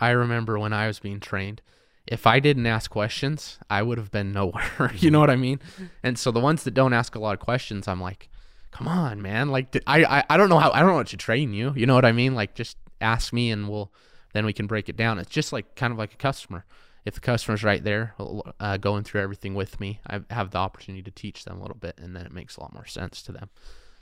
I 0.00 0.10
remember 0.10 0.58
when 0.58 0.72
I 0.72 0.86
was 0.86 0.98
being 0.98 1.20
trained, 1.20 1.62
if 2.06 2.26
I 2.26 2.38
didn't 2.38 2.66
ask 2.66 2.90
questions, 2.90 3.58
I 3.70 3.82
would 3.82 3.98
have 3.98 4.10
been 4.10 4.32
nowhere. 4.32 4.92
you 4.96 5.10
know 5.10 5.20
what 5.20 5.30
I 5.30 5.36
mean? 5.36 5.60
And 6.02 6.18
so 6.18 6.30
the 6.30 6.40
ones 6.40 6.64
that 6.64 6.74
don't 6.74 6.92
ask 6.92 7.14
a 7.14 7.18
lot 7.18 7.34
of 7.34 7.40
questions, 7.40 7.88
I'm 7.88 8.00
like, 8.00 8.28
come 8.70 8.88
on, 8.88 9.22
man. 9.22 9.48
Like, 9.48 9.76
I, 9.86 10.04
I, 10.04 10.24
I 10.30 10.36
don't 10.36 10.48
know 10.48 10.58
how, 10.58 10.70
I 10.72 10.80
don't 10.80 10.88
know 10.88 10.96
what 10.96 11.06
to 11.08 11.16
train 11.16 11.52
you. 11.52 11.72
You 11.76 11.86
know 11.86 11.94
what 11.94 12.04
I 12.04 12.12
mean? 12.12 12.34
Like, 12.34 12.54
just 12.54 12.76
ask 13.00 13.32
me 13.32 13.50
and 13.50 13.68
we'll, 13.68 13.92
then 14.32 14.44
we 14.44 14.52
can 14.52 14.66
break 14.66 14.88
it 14.88 14.96
down. 14.96 15.18
It's 15.18 15.30
just 15.30 15.52
like 15.52 15.76
kind 15.76 15.92
of 15.92 15.98
like 15.98 16.12
a 16.12 16.18
customer. 16.18 16.66
If 17.04 17.14
the 17.14 17.20
customer's 17.20 17.62
right 17.62 17.84
there, 17.84 18.14
uh, 18.58 18.78
going 18.78 19.04
through 19.04 19.20
everything 19.20 19.54
with 19.54 19.78
me, 19.78 20.00
I 20.06 20.20
have 20.30 20.50
the 20.50 20.58
opportunity 20.58 21.02
to 21.02 21.10
teach 21.10 21.44
them 21.44 21.58
a 21.58 21.60
little 21.60 21.76
bit, 21.76 21.98
and 21.98 22.16
then 22.16 22.24
it 22.24 22.32
makes 22.32 22.56
a 22.56 22.60
lot 22.60 22.72
more 22.72 22.86
sense 22.86 23.22
to 23.22 23.32
them. 23.32 23.50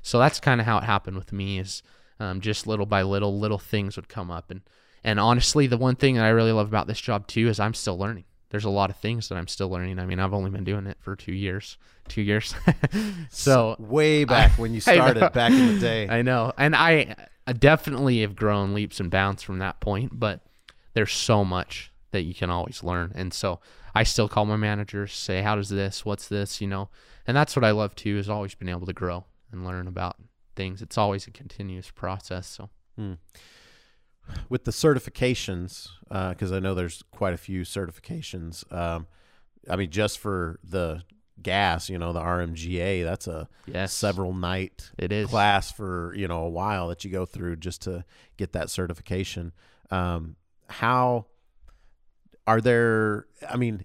So 0.02 0.20
that's 0.20 0.38
kind 0.38 0.60
of 0.60 0.66
how 0.66 0.78
it 0.78 0.84
happened 0.84 1.16
with 1.16 1.32
me. 1.32 1.58
Is 1.58 1.82
um, 2.20 2.40
just 2.40 2.66
little 2.66 2.86
by 2.86 3.02
little, 3.02 3.38
little 3.38 3.58
things 3.58 3.96
would 3.96 4.08
come 4.08 4.30
up, 4.30 4.52
and 4.52 4.60
and 5.04 5.18
honestly, 5.18 5.66
the 5.66 5.76
one 5.78 5.96
thing 5.96 6.16
that 6.16 6.24
I 6.24 6.30
really 6.30 6.52
love 6.52 6.68
about 6.68 6.86
this 6.86 7.00
job 7.00 7.26
too 7.26 7.48
is 7.48 7.58
I'm 7.58 7.74
still 7.74 7.98
learning. 7.98 8.24
There's 8.50 8.64
a 8.64 8.70
lot 8.70 8.90
of 8.90 8.96
things 8.96 9.28
that 9.28 9.36
I'm 9.36 9.48
still 9.48 9.70
learning. 9.70 9.98
I 9.98 10.04
mean, 10.04 10.20
I've 10.20 10.34
only 10.34 10.50
been 10.50 10.64
doing 10.64 10.86
it 10.86 10.98
for 11.00 11.16
two 11.16 11.32
years, 11.32 11.78
two 12.08 12.20
years. 12.20 12.54
so 13.30 13.76
way 13.78 14.24
back 14.24 14.58
when 14.58 14.74
you 14.74 14.80
started 14.82 15.32
back 15.32 15.52
in 15.52 15.74
the 15.74 15.80
day. 15.80 16.06
I 16.08 16.20
know, 16.20 16.52
and 16.58 16.76
I, 16.76 17.16
I 17.46 17.54
definitely 17.54 18.20
have 18.20 18.36
grown 18.36 18.74
leaps 18.74 19.00
and 19.00 19.10
bounds 19.10 19.42
from 19.42 19.58
that 19.60 19.80
point. 19.80 20.18
But 20.18 20.40
there's 20.92 21.12
so 21.12 21.44
much 21.44 21.90
that 22.10 22.22
you 22.22 22.34
can 22.34 22.50
always 22.50 22.84
learn, 22.84 23.12
and 23.14 23.32
so 23.32 23.60
I 23.94 24.02
still 24.02 24.28
call 24.28 24.44
my 24.44 24.56
managers, 24.56 25.14
say, 25.14 25.40
"How 25.40 25.56
does 25.56 25.70
this? 25.70 26.04
What's 26.04 26.28
this?" 26.28 26.60
You 26.60 26.68
know, 26.68 26.90
and 27.26 27.34
that's 27.34 27.56
what 27.56 27.64
I 27.64 27.70
love 27.70 27.94
too 27.94 28.18
is 28.18 28.28
always 28.28 28.54
being 28.54 28.70
able 28.70 28.86
to 28.86 28.92
grow 28.92 29.24
and 29.50 29.64
learn 29.64 29.88
about 29.88 30.16
things. 30.56 30.82
It's 30.82 30.98
always 30.98 31.26
a 31.26 31.30
continuous 31.30 31.90
process. 31.90 32.46
So 32.46 32.68
hmm. 32.96 33.14
With 34.48 34.64
the 34.64 34.70
certifications, 34.70 35.88
because 36.08 36.52
I 36.52 36.58
know 36.58 36.74
there's 36.74 37.02
quite 37.10 37.34
a 37.34 37.38
few 37.38 37.62
certifications. 37.62 38.70
Um, 38.72 39.06
I 39.68 39.76
mean, 39.76 39.90
just 39.90 40.18
for 40.18 40.58
the 40.64 41.02
gas, 41.40 41.88
you 41.88 41.98
know, 41.98 42.12
the 42.12 42.20
RMGA, 42.20 43.04
that's 43.04 43.26
a 43.26 43.48
yes, 43.66 43.92
several 43.92 44.32
night 44.32 44.90
it 44.98 45.12
is. 45.12 45.28
class 45.28 45.72
for 45.72 46.14
you 46.14 46.28
know 46.28 46.44
a 46.44 46.48
while 46.48 46.88
that 46.88 47.04
you 47.04 47.10
go 47.10 47.26
through 47.26 47.56
just 47.56 47.82
to 47.82 48.04
get 48.36 48.52
that 48.52 48.70
certification. 48.70 49.52
Um, 49.90 50.36
how 50.68 51.26
are 52.46 52.60
there? 52.60 53.26
I 53.48 53.56
mean, 53.56 53.84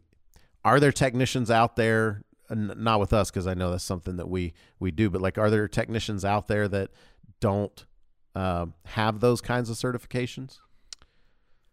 are 0.64 0.80
there 0.80 0.92
technicians 0.92 1.52
out 1.52 1.76
there? 1.76 2.24
Not 2.50 3.02
with 3.02 3.12
us 3.12 3.30
because 3.30 3.46
I 3.46 3.56
know 3.56 3.72
that's 3.72 3.84
something 3.84 4.16
that 4.18 4.30
we 4.30 4.54
we 4.80 4.92
do. 4.92 5.10
But 5.10 5.22
like, 5.22 5.38
are 5.38 5.50
there 5.50 5.68
technicians 5.68 6.24
out 6.24 6.48
there 6.48 6.68
that 6.70 6.92
don't 7.40 7.86
um, 8.38 8.74
have 8.86 9.20
those 9.20 9.42
kinds 9.42 9.70
of 9.70 9.78
certifications? 9.78 10.60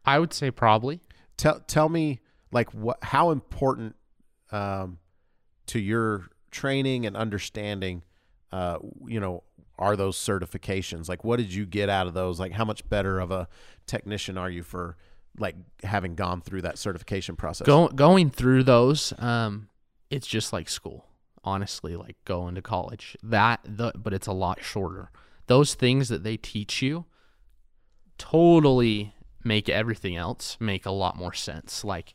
I 0.05 0.19
would 0.19 0.33
say 0.33 0.51
probably. 0.51 1.01
Tell 1.37 1.61
tell 1.61 1.89
me 1.89 2.21
like 2.53 2.73
what 2.73 2.99
how 3.03 3.31
important 3.31 3.97
um, 4.51 4.99
to 5.67 5.79
your 5.79 6.29
training 6.51 7.07
and 7.07 7.17
understanding 7.17 8.03
uh, 8.53 8.79
you 9.07 9.21
know 9.21 9.43
are 9.77 9.97
those 9.97 10.17
certifications 10.17 11.09
like 11.09 11.25
what 11.25 11.37
did 11.37 11.53
you 11.53 11.67
get 11.67 11.89
out 11.89 12.07
of 12.07 12.15
those 12.15 12.39
like 12.39 12.53
how 12.53 12.65
much 12.65 12.89
better 12.89 13.19
of 13.19 13.33
a 13.33 13.49
technician 13.87 14.39
are 14.39 14.49
you 14.49 14.63
for 14.63 14.97
like 15.39 15.57
having 15.83 16.15
gone 16.15 16.41
through 16.41 16.63
that 16.63 16.79
certification 16.79 17.37
process 17.37 17.67
Go, 17.67 17.89
going 17.89 18.31
through 18.31 18.63
those, 18.65 19.13
um, 19.19 19.69
it's 20.11 20.27
just 20.27 20.53
like 20.53 20.69
school. 20.69 21.07
Honestly, 21.47 21.95
like 21.95 22.17
going 22.25 22.55
to 22.55 22.63
college. 22.63 23.17
That 23.23 23.61
the 23.65 23.93
but 23.95 24.15
it's 24.15 24.27
a 24.27 24.33
lot 24.33 24.63
shorter. 24.63 25.11
Those 25.47 25.75
things 25.75 26.09
that 26.09 26.25
they 26.25 26.37
teach 26.37 26.83
you 26.83 27.05
totally 28.19 29.15
make 29.43 29.69
everything 29.69 30.17
else 30.17 30.57
make 30.59 30.87
a 30.87 30.91
lot 30.91 31.17
more 31.17 31.33
sense. 31.33 31.85
Like 31.85 32.15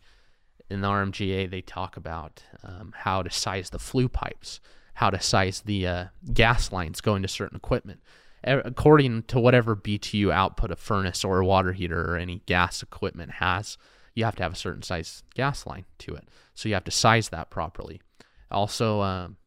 in 0.69 0.81
the 0.81 0.87
RMGA, 0.87 1.49
they 1.49 1.61
talk 1.61 1.97
about 1.97 2.43
um, 2.63 2.93
how 2.95 3.21
to 3.21 3.29
size 3.29 3.69
the 3.69 3.79
flue 3.79 4.09
pipes, 4.09 4.59
how 4.95 5.09
to 5.09 5.19
size 5.19 5.61
the 5.61 5.87
uh, 5.87 6.05
gas 6.33 6.71
lines 6.71 7.01
going 7.01 7.21
to 7.21 7.27
certain 7.27 7.57
equipment. 7.57 8.01
According 8.43 9.23
to 9.23 9.39
whatever 9.39 9.75
BTU 9.75 10.31
output 10.31 10.71
a 10.71 10.75
furnace 10.75 11.25
or 11.25 11.39
a 11.39 11.45
water 11.45 11.73
heater 11.73 12.13
or 12.13 12.17
any 12.17 12.41
gas 12.45 12.81
equipment 12.81 13.31
has, 13.31 13.77
you 14.15 14.23
have 14.23 14.35
to 14.37 14.43
have 14.43 14.53
a 14.53 14.57
certain 14.57 14.81
size 14.81 15.23
gas 15.35 15.65
line 15.65 15.85
to 15.99 16.15
it. 16.15 16.27
So 16.53 16.69
you 16.69 16.75
have 16.75 16.85
to 16.85 16.91
size 16.91 17.29
that 17.29 17.49
properly. 17.49 18.01
Also, 18.49 19.01
um, 19.01 19.37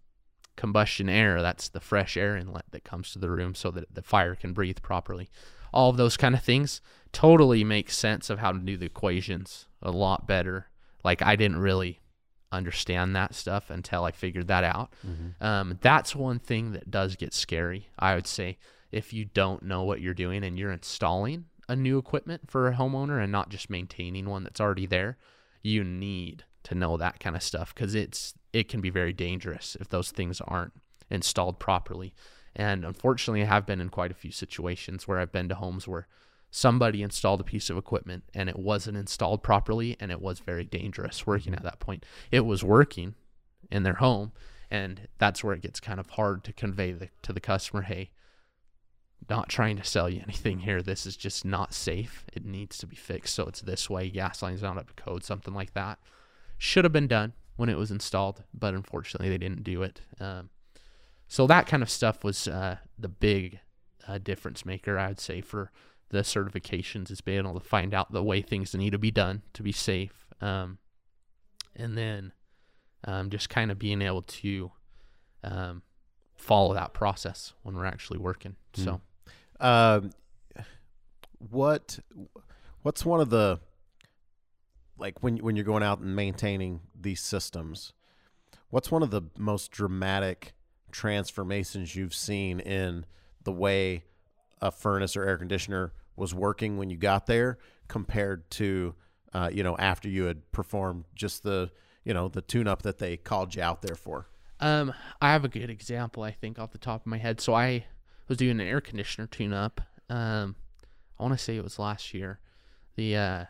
combustion 0.56 1.08
air, 1.08 1.42
that's 1.42 1.68
the 1.68 1.80
fresh 1.80 2.16
air 2.16 2.36
inlet 2.36 2.64
that 2.70 2.84
comes 2.84 3.12
to 3.12 3.18
the 3.18 3.30
room 3.30 3.54
so 3.54 3.70
that 3.70 3.94
the 3.94 4.02
fire 4.02 4.34
can 4.34 4.52
breathe 4.52 4.82
properly. 4.82 5.30
All 5.72 5.90
of 5.90 5.96
those 5.96 6.16
kind 6.16 6.34
of 6.34 6.42
things 6.42 6.80
totally 7.12 7.64
make 7.64 7.90
sense 7.90 8.30
of 8.30 8.38
how 8.38 8.52
to 8.52 8.58
do 8.58 8.76
the 8.76 8.86
equations 8.86 9.66
a 9.80 9.90
lot 9.90 10.26
better. 10.26 10.68
Like 11.04 11.22
I 11.22 11.36
didn't 11.36 11.58
really 11.58 12.00
understand 12.50 13.16
that 13.16 13.34
stuff 13.34 13.70
until 13.70 14.04
I 14.04 14.10
figured 14.10 14.48
that 14.48 14.64
out. 14.64 14.92
Um, 15.40 15.78
that's 15.80 16.14
one 16.14 16.38
thing 16.38 16.72
that 16.72 16.90
does 16.90 17.16
get 17.16 17.32
scary. 17.32 17.88
I 17.98 18.14
would 18.14 18.26
say 18.26 18.58
if 18.90 19.12
you 19.14 19.24
don't 19.24 19.62
know 19.62 19.84
what 19.84 20.02
you're 20.02 20.12
doing 20.12 20.44
and 20.44 20.58
you're 20.58 20.70
installing 20.72 21.46
a 21.68 21.74
new 21.74 21.96
equipment 21.96 22.50
for 22.50 22.68
a 22.68 22.74
homeowner 22.74 23.22
and 23.22 23.32
not 23.32 23.48
just 23.48 23.70
maintaining 23.70 24.28
one 24.28 24.44
that's 24.44 24.60
already 24.60 24.84
there, 24.84 25.16
you 25.62 25.82
need 25.82 26.44
to 26.64 26.74
know 26.74 26.96
that 26.98 27.18
kind 27.20 27.34
of 27.34 27.42
stuff 27.42 27.74
because 27.74 27.94
it's 27.94 28.34
it 28.52 28.68
can 28.68 28.80
be 28.80 28.90
very 28.90 29.12
dangerous 29.12 29.76
if 29.80 29.88
those 29.88 30.10
things 30.10 30.40
aren't 30.42 30.72
installed 31.10 31.58
properly. 31.58 32.14
And 32.54 32.84
unfortunately, 32.84 33.42
I 33.42 33.46
have 33.46 33.66
been 33.66 33.80
in 33.80 33.88
quite 33.88 34.10
a 34.10 34.14
few 34.14 34.30
situations 34.30 35.08
where 35.08 35.18
I've 35.18 35.32
been 35.32 35.48
to 35.48 35.54
homes 35.54 35.88
where 35.88 36.06
somebody 36.50 37.02
installed 37.02 37.40
a 37.40 37.44
piece 37.44 37.70
of 37.70 37.78
equipment 37.78 38.24
and 38.34 38.48
it 38.48 38.58
wasn't 38.58 38.98
installed 38.98 39.42
properly 39.42 39.96
and 39.98 40.10
it 40.12 40.20
was 40.20 40.40
very 40.40 40.64
dangerous 40.64 41.26
working 41.26 41.54
at 41.54 41.62
that 41.62 41.80
point. 41.80 42.04
It 42.30 42.44
was 42.44 42.62
working 42.62 43.14
in 43.70 43.84
their 43.84 43.94
home 43.94 44.32
and 44.70 45.08
that's 45.18 45.42
where 45.42 45.54
it 45.54 45.62
gets 45.62 45.80
kind 45.80 45.98
of 45.98 46.10
hard 46.10 46.44
to 46.44 46.52
convey 46.52 46.92
the, 46.92 47.08
to 47.22 47.32
the 47.32 47.40
customer, 47.40 47.82
hey, 47.82 48.10
not 49.30 49.48
trying 49.48 49.76
to 49.78 49.84
sell 49.84 50.10
you 50.10 50.20
anything 50.22 50.60
here. 50.60 50.82
This 50.82 51.06
is 51.06 51.16
just 51.16 51.44
not 51.44 51.72
safe. 51.72 52.26
It 52.34 52.44
needs 52.44 52.76
to 52.78 52.86
be 52.86 52.96
fixed. 52.96 53.34
So 53.34 53.44
it's 53.44 53.62
this 53.62 53.88
way. 53.88 54.10
Gas 54.10 54.42
line's 54.42 54.62
not 54.62 54.76
up 54.76 54.94
to 54.94 55.02
code, 55.02 55.24
something 55.24 55.54
like 55.54 55.72
that. 55.72 55.98
Should 56.58 56.84
have 56.84 56.92
been 56.92 57.06
done 57.06 57.32
when 57.56 57.68
it 57.68 57.76
was 57.76 57.90
installed, 57.90 58.42
but 58.52 58.74
unfortunately 58.74 59.28
they 59.28 59.38
didn't 59.38 59.64
do 59.64 59.82
it. 59.82 60.00
Um, 60.20 60.50
so 61.28 61.46
that 61.46 61.66
kind 61.66 61.82
of 61.82 61.90
stuff 61.90 62.24
was 62.24 62.48
uh, 62.48 62.76
the 62.98 63.08
big 63.08 63.60
uh, 64.06 64.18
difference 64.18 64.66
maker, 64.66 64.98
I 64.98 65.08
would 65.08 65.20
say, 65.20 65.40
for 65.40 65.70
the 66.10 66.18
certifications 66.18 67.10
is 67.10 67.20
being 67.20 67.38
able 67.38 67.58
to 67.58 67.66
find 67.66 67.94
out 67.94 68.12
the 68.12 68.22
way 68.22 68.42
things 68.42 68.74
need 68.74 68.90
to 68.90 68.98
be 68.98 69.10
done 69.10 69.42
to 69.54 69.62
be 69.62 69.72
safe. 69.72 70.26
Um, 70.40 70.78
and 71.74 71.96
then 71.96 72.32
um, 73.04 73.30
just 73.30 73.48
kind 73.48 73.70
of 73.70 73.78
being 73.78 74.02
able 74.02 74.22
to 74.22 74.72
um, 75.42 75.82
follow 76.36 76.74
that 76.74 76.92
process 76.92 77.54
when 77.62 77.74
we're 77.76 77.86
actually 77.86 78.18
working. 78.18 78.56
So, 78.74 79.00
Um, 79.60 80.10
what 81.50 81.98
what's 82.82 83.04
one 83.04 83.20
of 83.20 83.30
the 83.30 83.58
like 85.02 85.20
when 85.20 85.38
when 85.38 85.56
you're 85.56 85.64
going 85.64 85.82
out 85.82 85.98
and 85.98 86.14
maintaining 86.14 86.80
these 86.98 87.20
systems? 87.20 87.92
What's 88.70 88.90
one 88.90 89.02
of 89.02 89.10
the 89.10 89.22
most 89.36 89.72
dramatic 89.72 90.54
transformations 90.92 91.96
you've 91.96 92.14
seen 92.14 92.60
in 92.60 93.04
the 93.42 93.52
way 93.52 94.04
a 94.60 94.70
furnace 94.70 95.16
or 95.16 95.24
air 95.24 95.36
conditioner 95.36 95.92
was 96.14 96.32
working 96.32 96.78
when 96.78 96.88
you 96.88 96.96
got 96.96 97.26
there 97.26 97.58
compared 97.88 98.48
to 98.52 98.94
uh, 99.34 99.50
you 99.52 99.64
know 99.64 99.76
after 99.76 100.08
you 100.08 100.24
had 100.24 100.50
performed 100.52 101.04
just 101.14 101.42
the 101.42 101.70
you 102.04 102.14
know 102.14 102.28
the 102.28 102.40
tune 102.40 102.68
up 102.68 102.82
that 102.82 102.98
they 102.98 103.16
called 103.16 103.54
you 103.56 103.62
out 103.62 103.82
there 103.82 103.96
for? 103.96 104.28
Um, 104.60 104.94
I 105.20 105.32
have 105.32 105.44
a 105.44 105.48
good 105.48 105.70
example, 105.70 106.22
I 106.22 106.30
think, 106.30 106.60
off 106.60 106.70
the 106.70 106.78
top 106.78 107.00
of 107.00 107.06
my 107.06 107.18
head. 107.18 107.40
So 107.40 107.52
I 107.52 107.86
was 108.28 108.38
doing 108.38 108.60
an 108.60 108.66
air 108.68 108.80
conditioner 108.80 109.26
tune 109.26 109.52
up. 109.52 109.80
Um, 110.08 110.54
I 111.18 111.24
want 111.24 111.36
to 111.36 111.44
say 111.44 111.56
it 111.56 111.64
was 111.64 111.80
last 111.80 112.14
year. 112.14 112.38
The 112.94 113.16
uh, 113.16 113.44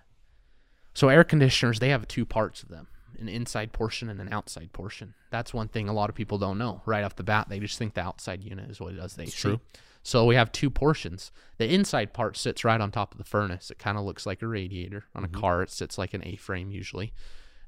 so 0.95 1.09
air 1.09 1.24
conditioners 1.24 1.78
they 1.78 1.90
have 1.90 2.07
two 2.09 2.24
parts 2.24 2.62
of 2.62 2.68
them, 2.68 2.88
an 3.18 3.28
inside 3.28 3.72
portion 3.72 4.09
and 4.09 4.20
an 4.20 4.32
outside 4.32 4.72
portion. 4.72 5.14
That's 5.30 5.55
one 5.55 5.68
thing 5.68 5.88
a 5.88 5.93
lot 5.93 6.11
of 6.11 6.16
people 6.16 6.38
don't 6.38 6.59
know 6.59 6.82
right 6.86 7.05
off 7.05 7.16
the 7.16 7.22
bat. 7.22 7.49
They 7.49 7.59
just 7.59 7.78
think 7.78 7.95
the 7.95 8.03
outside 8.03 8.43
unit 8.43 8.70
is 8.70 8.80
what 8.80 8.93
it 8.93 8.97
does. 8.97 9.14
They 9.14 9.26
see. 9.26 9.32
true. 9.32 9.61
So 10.05 10.24
we 10.24 10.34
have 10.34 10.51
two 10.51 10.68
portions. 10.68 11.30
The 11.59 11.72
inside 11.72 12.12
part 12.12 12.36
sits 12.36 12.64
right 12.64 12.80
on 12.80 12.90
top 12.90 13.12
of 13.12 13.18
the 13.18 13.24
furnace. 13.24 13.70
It 13.70 13.78
kind 13.78 13.97
of 13.97 14.05
looks 14.05 14.26
like 14.26 14.43
a 14.43 14.49
radiator 14.49 15.05
on 15.14 15.24
a 15.24 15.28
car. 15.28 15.62
It 15.62 15.70
sits 15.70 15.97
like 15.97 16.12
an 16.12 16.26
A-frame 16.26 16.72
usually. 16.72 17.12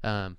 Um, 0.03 0.35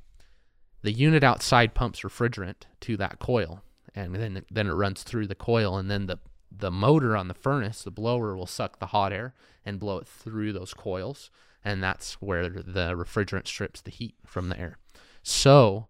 the 0.82 0.92
unit 0.92 1.24
outside 1.24 1.74
pumps 1.74 2.00
refrigerant 2.00 2.62
to 2.80 2.96
that 2.98 3.18
coil 3.18 3.62
and 3.94 4.14
then 4.14 4.44
then 4.50 4.68
it 4.68 4.72
runs 4.72 5.02
through 5.02 5.26
the 5.26 5.34
coil 5.34 5.76
and 5.76 5.90
then 5.90 6.06
the 6.06 6.18
the 6.56 6.70
motor 6.70 7.16
on 7.16 7.26
the 7.28 7.34
furnace 7.34 7.82
the 7.82 7.90
blower 7.90 8.36
will 8.36 8.46
suck 8.46 8.78
the 8.78 8.86
hot 8.86 9.12
air 9.12 9.34
and 9.64 9.80
blow 9.80 9.98
it 9.98 10.06
through 10.06 10.52
those 10.52 10.72
coils 10.74 11.30
and 11.66 11.82
that's 11.82 12.14
where 12.14 12.48
the 12.48 12.94
refrigerant 12.94 13.46
strips 13.46 13.80
the 13.80 13.90
heat 13.90 14.14
from 14.24 14.48
the 14.48 14.58
air 14.58 14.78
so 15.22 15.88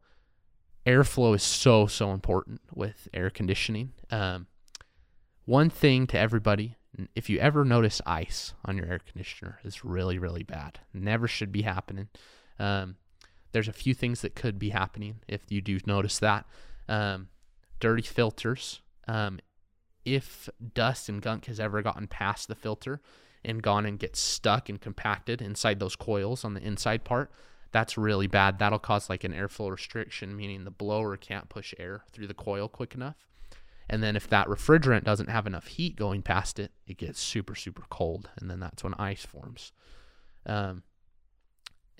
airflow 0.86 1.34
is 1.34 1.42
so 1.42 1.86
so 1.86 2.12
important 2.12 2.60
with 2.74 3.08
air 3.12 3.30
conditioning 3.30 3.92
um, 4.10 4.46
one 5.44 5.70
thing 5.70 6.06
to 6.06 6.18
everybody 6.18 6.76
if 7.14 7.28
you 7.28 7.38
ever 7.38 7.64
notice 7.64 8.00
ice 8.06 8.54
on 8.64 8.76
your 8.76 8.86
air 8.86 8.98
conditioner 8.98 9.58
it's 9.64 9.84
really 9.84 10.18
really 10.18 10.42
bad 10.42 10.80
never 10.92 11.28
should 11.28 11.52
be 11.52 11.62
happening 11.62 12.08
um, 12.58 12.96
there's 13.52 13.68
a 13.68 13.72
few 13.72 13.94
things 13.94 14.20
that 14.20 14.34
could 14.34 14.58
be 14.58 14.68
happening 14.70 15.20
if 15.28 15.40
you 15.48 15.62
do 15.62 15.78
notice 15.86 16.18
that. 16.18 16.44
Um, 16.90 17.28
dirty 17.80 18.02
filters. 18.02 18.82
Um, 19.08 19.40
if 20.04 20.48
dust 20.74 21.08
and 21.08 21.22
gunk 21.22 21.46
has 21.46 21.58
ever 21.58 21.80
gotten 21.80 22.06
past 22.06 22.48
the 22.48 22.54
filter 22.54 23.00
and 23.46 23.62
gone 23.62 23.86
and 23.86 23.98
gets 23.98 24.20
stuck 24.20 24.68
and 24.68 24.80
compacted 24.80 25.40
inside 25.40 25.80
those 25.80 25.96
coils 25.96 26.44
on 26.44 26.54
the 26.54 26.62
inside 26.62 27.04
part, 27.04 27.30
that's 27.72 27.96
really 27.96 28.26
bad. 28.26 28.58
That'll 28.58 28.78
cause 28.78 29.08
like 29.08 29.24
an 29.24 29.32
airflow 29.32 29.70
restriction, 29.70 30.36
meaning 30.36 30.64
the 30.64 30.70
blower 30.70 31.16
can't 31.16 31.48
push 31.48 31.72
air 31.78 32.02
through 32.12 32.26
the 32.26 32.34
coil 32.34 32.68
quick 32.68 32.94
enough. 32.94 33.16
And 33.88 34.02
then 34.02 34.16
if 34.16 34.28
that 34.28 34.48
refrigerant 34.48 35.04
doesn't 35.04 35.30
have 35.30 35.46
enough 35.46 35.68
heat 35.68 35.96
going 35.96 36.22
past 36.22 36.58
it, 36.58 36.72
it 36.86 36.98
gets 36.98 37.20
super, 37.20 37.54
super 37.54 37.84
cold. 37.88 38.30
And 38.36 38.50
then 38.50 38.60
that's 38.60 38.82
when 38.82 38.94
ice 38.94 39.24
forms. 39.24 39.72
Um, 40.44 40.82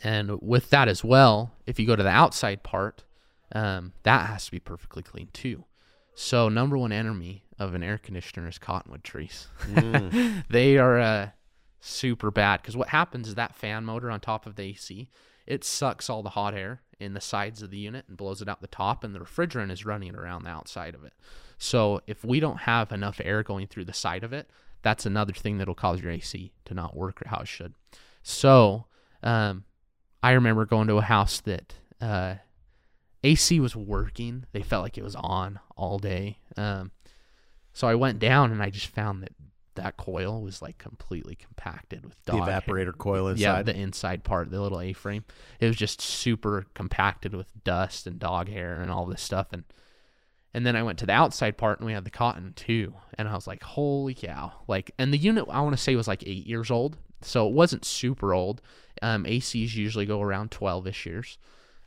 and 0.02 0.40
with 0.42 0.70
that 0.70 0.88
as 0.88 1.04
well, 1.04 1.52
if 1.64 1.78
you 1.78 1.86
go 1.86 1.96
to 1.96 2.02
the 2.02 2.08
outside 2.08 2.62
part, 2.62 3.04
um, 3.52 3.92
that 4.02 4.26
has 4.26 4.46
to 4.46 4.50
be 4.50 4.58
perfectly 4.58 5.02
clean 5.02 5.28
too. 5.32 5.64
So 6.14 6.48
number 6.48 6.76
one 6.76 6.92
enemy 6.92 7.44
of 7.58 7.74
an 7.74 7.82
air 7.82 7.98
conditioner 7.98 8.48
is 8.48 8.58
cottonwood 8.58 9.04
trees. 9.04 9.48
they 10.50 10.78
are 10.78 10.98
uh, 10.98 11.30
super 11.80 12.30
bad 12.30 12.60
because 12.60 12.76
what 12.76 12.88
happens 12.88 13.28
is 13.28 13.34
that 13.34 13.54
fan 13.54 13.84
motor 13.84 14.10
on 14.10 14.20
top 14.20 14.46
of 14.46 14.56
the 14.56 14.62
AC, 14.62 15.08
it 15.46 15.64
sucks 15.64 16.10
all 16.10 16.22
the 16.22 16.30
hot 16.30 16.54
air 16.54 16.82
in 16.98 17.14
the 17.14 17.20
sides 17.20 17.62
of 17.62 17.70
the 17.70 17.78
unit 17.78 18.04
and 18.08 18.16
blows 18.16 18.42
it 18.42 18.48
out 18.48 18.60
the 18.60 18.66
top, 18.66 19.04
and 19.04 19.14
the 19.14 19.20
refrigerant 19.20 19.70
is 19.70 19.86
running 19.86 20.14
around 20.14 20.44
the 20.44 20.50
outside 20.50 20.94
of 20.94 21.04
it. 21.04 21.12
So 21.58 22.00
if 22.06 22.24
we 22.24 22.40
don't 22.40 22.60
have 22.60 22.92
enough 22.92 23.20
air 23.22 23.42
going 23.42 23.66
through 23.66 23.84
the 23.86 23.92
side 23.92 24.24
of 24.24 24.32
it, 24.32 24.50
that's 24.82 25.06
another 25.06 25.32
thing 25.32 25.58
that'll 25.58 25.74
cause 25.74 26.00
your 26.00 26.12
AC 26.12 26.52
to 26.64 26.74
not 26.74 26.96
work 26.96 27.22
how 27.26 27.40
it 27.40 27.48
should. 27.48 27.74
So 28.22 28.86
um, 29.22 29.64
I 30.22 30.32
remember 30.32 30.64
going 30.66 30.88
to 30.88 30.98
a 30.98 31.02
house 31.02 31.40
that 31.40 31.74
uh, 32.00 32.36
AC 33.24 33.60
was 33.60 33.74
working. 33.74 34.44
They 34.52 34.62
felt 34.62 34.82
like 34.82 34.98
it 34.98 35.04
was 35.04 35.16
on 35.16 35.60
all 35.76 35.98
day. 35.98 36.38
Um, 36.56 36.92
so 37.76 37.86
I 37.86 37.94
went 37.94 38.18
down 38.18 38.52
and 38.52 38.62
I 38.62 38.70
just 38.70 38.86
found 38.86 39.22
that 39.22 39.32
that 39.74 39.98
coil 39.98 40.40
was 40.40 40.62
like 40.62 40.78
completely 40.78 41.34
compacted 41.34 42.06
with 42.06 42.16
The 42.24 42.32
dog 42.32 42.48
hair. 42.48 42.60
evaporator 42.62 42.96
coil 42.96 43.28
inside. 43.28 43.42
Yeah, 43.42 43.62
the 43.62 43.76
inside 43.76 44.24
part, 44.24 44.50
the 44.50 44.62
little 44.62 44.80
A-frame. 44.80 45.24
It 45.60 45.66
was 45.66 45.76
just 45.76 46.00
super 46.00 46.64
compacted 46.72 47.34
with 47.34 47.48
dust 47.64 48.06
and 48.06 48.18
dog 48.18 48.48
hair 48.48 48.80
and 48.80 48.90
all 48.90 49.04
this 49.04 49.20
stuff. 49.20 49.48
And 49.52 49.64
and 50.54 50.64
then 50.64 50.74
I 50.74 50.82
went 50.82 50.98
to 51.00 51.06
the 51.06 51.12
outside 51.12 51.58
part 51.58 51.78
and 51.80 51.86
we 51.86 51.92
had 51.92 52.06
the 52.06 52.10
cotton 52.10 52.54
too. 52.56 52.94
And 53.18 53.28
I 53.28 53.34
was 53.34 53.46
like, 53.46 53.62
holy 53.62 54.14
cow! 54.14 54.52
Like, 54.66 54.92
and 54.98 55.12
the 55.12 55.18
unit 55.18 55.44
I 55.50 55.60
want 55.60 55.76
to 55.76 55.82
say 55.82 55.94
was 55.96 56.08
like 56.08 56.22
eight 56.26 56.46
years 56.46 56.70
old, 56.70 56.96
so 57.20 57.46
it 57.46 57.52
wasn't 57.52 57.84
super 57.84 58.32
old. 58.32 58.62
Um, 59.02 59.24
ACs 59.24 59.74
usually 59.74 60.06
go 60.06 60.22
around 60.22 60.50
twelve-ish 60.50 61.04
years, 61.04 61.36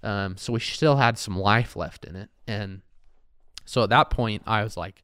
um, 0.04 0.38
so 0.38 0.54
we 0.54 0.60
still 0.60 0.98
had 0.98 1.18
some 1.18 1.36
life 1.40 1.76
left 1.76 2.06
in 2.06 2.16
it. 2.16 2.30
And 2.46 2.84
so 3.66 3.82
at 3.82 3.90
that 3.90 4.12
point, 4.12 4.44
I 4.46 4.62
was 4.64 4.78
like, 4.78 5.04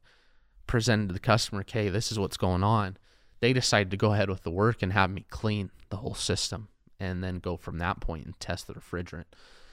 presented 0.66 1.08
to 1.08 1.12
the 1.14 1.20
customer, 1.20 1.60
okay, 1.60 1.88
this 1.88 2.10
is 2.10 2.18
what's 2.18 2.36
going 2.36 2.62
on. 2.64 2.96
They 3.40 3.52
decided 3.52 3.90
to 3.90 3.96
go 3.96 4.12
ahead 4.12 4.28
with 4.30 4.42
the 4.42 4.50
work 4.50 4.82
and 4.82 4.92
have 4.92 5.10
me 5.10 5.24
clean 5.30 5.70
the 5.90 5.96
whole 5.96 6.14
system 6.14 6.68
and 6.98 7.22
then 7.22 7.38
go 7.38 7.56
from 7.56 7.78
that 7.78 8.00
point 8.00 8.24
and 8.26 8.38
test 8.40 8.66
the 8.66 8.74
refrigerant. 8.74 9.24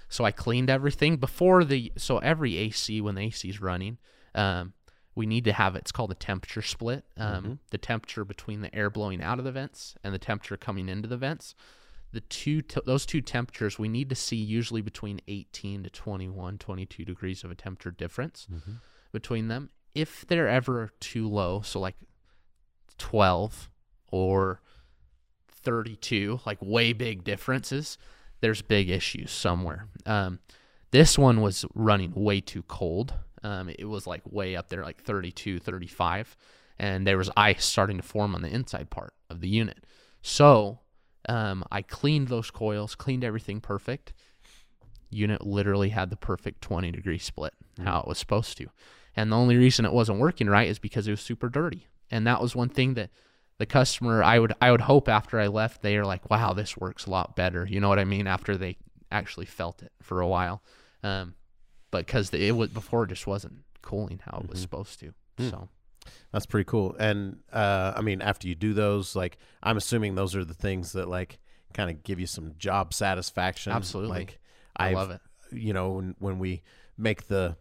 So 0.09 0.25
I 0.25 0.31
cleaned 0.31 0.69
everything 0.69 1.17
before 1.17 1.63
the 1.63 1.91
so 1.97 2.17
every 2.19 2.57
AC 2.57 3.01
when 3.01 3.15
the 3.15 3.21
AC 3.23 3.49
is 3.49 3.61
running, 3.61 3.97
um, 4.35 4.73
we 5.15 5.25
need 5.25 5.45
to 5.45 5.53
have 5.53 5.75
it's 5.75 5.91
called 5.91 6.11
a 6.11 6.15
temperature 6.15 6.61
split. 6.61 7.05
Um, 7.17 7.59
The 7.71 7.77
temperature 7.77 8.25
between 8.25 8.61
the 8.61 8.73
air 8.75 8.89
blowing 8.89 9.21
out 9.23 9.39
of 9.39 9.45
the 9.45 9.51
vents 9.51 9.95
and 10.03 10.13
the 10.13 10.19
temperature 10.19 10.57
coming 10.57 10.89
into 10.89 11.07
the 11.07 11.17
vents. 11.17 11.55
The 12.11 12.21
two 12.21 12.61
t- 12.61 12.81
those 12.85 13.05
two 13.07 13.21
temperatures 13.21 13.79
we 13.79 13.87
need 13.87 14.09
to 14.09 14.15
see 14.15 14.35
usually 14.35 14.81
between 14.81 15.19
18 15.27 15.83
to 15.83 15.89
21, 15.89 16.57
22 16.59 17.05
degrees 17.05 17.43
of 17.43 17.49
a 17.49 17.55
temperature 17.55 17.89
difference 17.91 18.47
between 19.11 19.47
them. 19.47 19.69
If 19.95 20.25
they're 20.27 20.49
ever 20.49 20.91
too 20.99 21.27
low, 21.27 21.61
so 21.61 21.79
like 21.79 21.95
12 22.97 23.69
or 24.11 24.61
32, 25.49 26.39
like 26.45 26.57
way 26.61 26.93
big 26.93 27.23
differences, 27.23 27.97
there's 28.41 28.61
big 28.61 28.89
issues 28.89 29.31
somewhere. 29.31 29.87
Um, 30.05 30.39
this 30.91 31.17
one 31.17 31.41
was 31.41 31.65
running 31.73 32.13
way 32.13 32.41
too 32.41 32.63
cold. 32.63 33.13
Um, 33.43 33.69
it 33.69 33.85
was 33.85 34.05
like 34.05 34.21
way 34.29 34.55
up 34.55 34.69
there, 34.69 34.83
like 34.83 35.01
32, 35.01 35.59
35, 35.59 36.37
and 36.79 37.05
there 37.05 37.17
was 37.17 37.29
ice 37.35 37.65
starting 37.65 37.97
to 37.97 38.03
form 38.03 38.35
on 38.35 38.41
the 38.41 38.53
inside 38.53 38.89
part 38.89 39.13
of 39.29 39.41
the 39.41 39.49
unit. 39.49 39.85
So 40.21 40.79
um, 41.27 41.63
I 41.71 41.81
cleaned 41.81 42.27
those 42.27 42.51
coils, 42.51 42.95
cleaned 42.95 43.23
everything 43.23 43.59
perfect. 43.61 44.13
Unit 45.09 45.45
literally 45.45 45.89
had 45.89 46.09
the 46.09 46.15
perfect 46.15 46.61
20 46.61 46.91
degree 46.91 47.17
split, 47.17 47.53
how 47.83 47.99
it 48.01 48.07
was 48.07 48.17
supposed 48.17 48.57
to. 48.57 48.67
And 49.15 49.31
the 49.31 49.35
only 49.37 49.57
reason 49.57 49.85
it 49.85 49.93
wasn't 49.93 50.19
working 50.19 50.47
right 50.47 50.67
is 50.67 50.79
because 50.79 51.07
it 51.07 51.11
was 51.11 51.21
super 51.21 51.49
dirty. 51.49 51.87
And 52.09 52.25
that 52.27 52.41
was 52.41 52.55
one 52.55 52.69
thing 52.69 52.95
that 52.95 53.09
the 53.59 53.65
customer 53.65 54.23
I 54.23 54.39
would 54.39 54.53
I 54.61 54.71
would 54.71 54.81
hope 54.81 55.07
after 55.07 55.39
I 55.39 55.47
left 55.47 55.81
they 55.81 55.95
are 55.97 56.05
like, 56.05 56.29
wow, 56.29 56.53
this 56.53 56.75
works 56.75 57.05
a 57.05 57.11
lot 57.11 57.35
better. 57.35 57.65
You 57.65 57.79
know 57.79 57.89
what 57.89 57.99
I 57.99 58.05
mean? 58.05 58.27
After 58.27 58.57
they 58.57 58.77
actually 59.11 59.45
felt 59.45 59.83
it 59.83 59.91
for 60.01 60.21
a 60.21 60.27
while, 60.27 60.63
um, 61.03 61.35
but 61.91 62.05
because 62.05 62.33
it 62.33 62.55
was 62.55 62.69
before 62.69 63.03
it 63.03 63.09
just 63.09 63.27
wasn't 63.27 63.59
cooling 63.83 64.19
how 64.25 64.39
it 64.43 64.49
was 64.49 64.59
supposed 64.59 64.99
to. 65.01 65.13
So 65.37 65.69
That's 66.31 66.45
pretty 66.47 66.65
cool. 66.65 66.95
And 66.99 67.37
uh, 67.51 67.93
I 67.95 68.01
mean, 68.01 68.21
after 68.21 68.47
you 68.47 68.55
do 68.55 68.73
those, 68.73 69.15
like 69.15 69.37
I'm 69.61 69.77
assuming 69.77 70.15
those 70.15 70.35
are 70.35 70.43
the 70.45 70.53
things 70.55 70.93
that 70.93 71.07
like 71.07 71.37
kind 71.73 71.89
of 71.91 72.03
give 72.03 72.19
you 72.19 72.27
some 72.27 72.53
job 72.57 72.93
satisfaction. 72.93 73.71
Absolutely. 73.73 74.17
Like 74.17 74.39
I 74.75 74.87
I've- 74.87 74.95
love 74.95 75.11
it. 75.11 75.21
You 75.51 75.73
know, 75.73 75.91
when, 75.91 76.15
when 76.17 76.39
we 76.39 76.63
make 76.97 77.27
the 77.27 77.55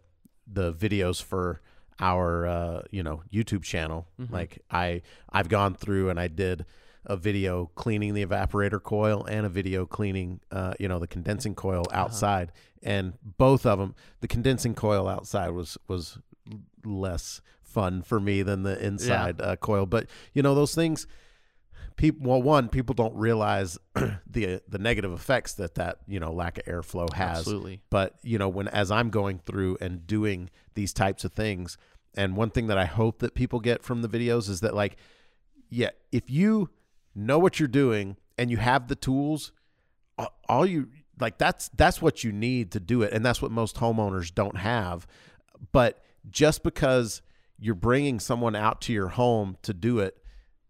the 0.47 0.73
videos 0.73 1.21
for 1.21 1.61
our 1.99 2.45
uh, 2.47 2.81
you 2.91 3.03
know 3.03 3.21
YouTube 3.31 3.63
channel, 3.63 4.07
Mm-hmm. 4.19 4.33
like 4.33 4.59
I 4.71 5.01
I've 5.31 5.49
gone 5.49 5.75
through 5.75 6.09
and 6.09 6.19
I 6.19 6.27
did 6.27 6.65
a 7.05 7.17
video 7.17 7.69
cleaning 7.75 8.13
the 8.13 8.25
evaporator 8.25 8.81
coil 8.81 9.25
and 9.25 9.45
a 9.45 9.49
video 9.49 9.85
cleaning 9.85 10.39
uh, 10.51 10.73
you 10.79 10.87
know 10.87 10.99
the 10.99 11.07
condensing 11.07 11.53
coil 11.55 11.83
Uh-huh. 11.89 12.01
outside 12.03 12.51
and 12.81 13.13
both 13.37 13.65
of 13.65 13.77
them 13.79 13.93
the 14.21 14.27
condensing 14.27 14.73
coil 14.73 15.07
outside 15.07 15.49
was 15.49 15.77
was 15.87 16.17
less 16.85 17.41
fun 17.61 18.01
for 18.01 18.19
me 18.19 18.41
than 18.41 18.63
the 18.63 18.81
inside 18.85 19.41
uh, 19.41 19.55
coil 19.57 19.85
but 19.85 20.07
you 20.33 20.41
know 20.41 20.53
those 20.55 20.75
things 20.75 21.07
people 21.95 22.27
well 22.27 22.41
one 22.41 22.69
people 22.69 22.93
don't 22.93 23.15
realize 23.15 23.77
the 24.29 24.61
the 24.67 24.77
negative 24.77 25.13
effects 25.13 25.53
that 25.53 25.75
that 25.75 25.99
you 26.07 26.19
know 26.19 26.31
lack 26.31 26.57
of 26.57 26.65
airflow 26.65 27.11
has 27.13 27.39
Absolutely. 27.39 27.81
but 27.89 28.15
you 28.23 28.37
know 28.37 28.49
when 28.49 28.67
as 28.69 28.91
i'm 28.91 29.09
going 29.09 29.39
through 29.39 29.77
and 29.79 30.07
doing 30.07 30.49
these 30.73 30.93
types 30.93 31.23
of 31.23 31.33
things 31.33 31.77
and 32.15 32.35
one 32.35 32.49
thing 32.49 32.67
that 32.67 32.77
i 32.77 32.85
hope 32.85 33.19
that 33.19 33.35
people 33.35 33.59
get 33.59 33.83
from 33.83 34.01
the 34.01 34.09
videos 34.09 34.49
is 34.49 34.61
that 34.61 34.73
like 34.73 34.97
yeah 35.69 35.89
if 36.11 36.29
you 36.29 36.69
know 37.15 37.37
what 37.37 37.59
you're 37.59 37.67
doing 37.67 38.17
and 38.37 38.49
you 38.49 38.57
have 38.57 38.87
the 38.87 38.95
tools 38.95 39.51
all 40.47 40.65
you 40.65 40.87
like 41.19 41.37
that's 41.37 41.69
that's 41.75 42.01
what 42.01 42.23
you 42.23 42.31
need 42.31 42.71
to 42.71 42.79
do 42.79 43.01
it 43.01 43.13
and 43.13 43.25
that's 43.25 43.41
what 43.41 43.51
most 43.51 43.77
homeowners 43.77 44.33
don't 44.33 44.57
have 44.57 45.05
but 45.71 46.03
just 46.29 46.63
because 46.63 47.21
you're 47.59 47.75
bringing 47.75 48.19
someone 48.19 48.55
out 48.55 48.81
to 48.81 48.93
your 48.93 49.09
home 49.09 49.57
to 49.61 49.73
do 49.73 49.99
it 49.99 50.17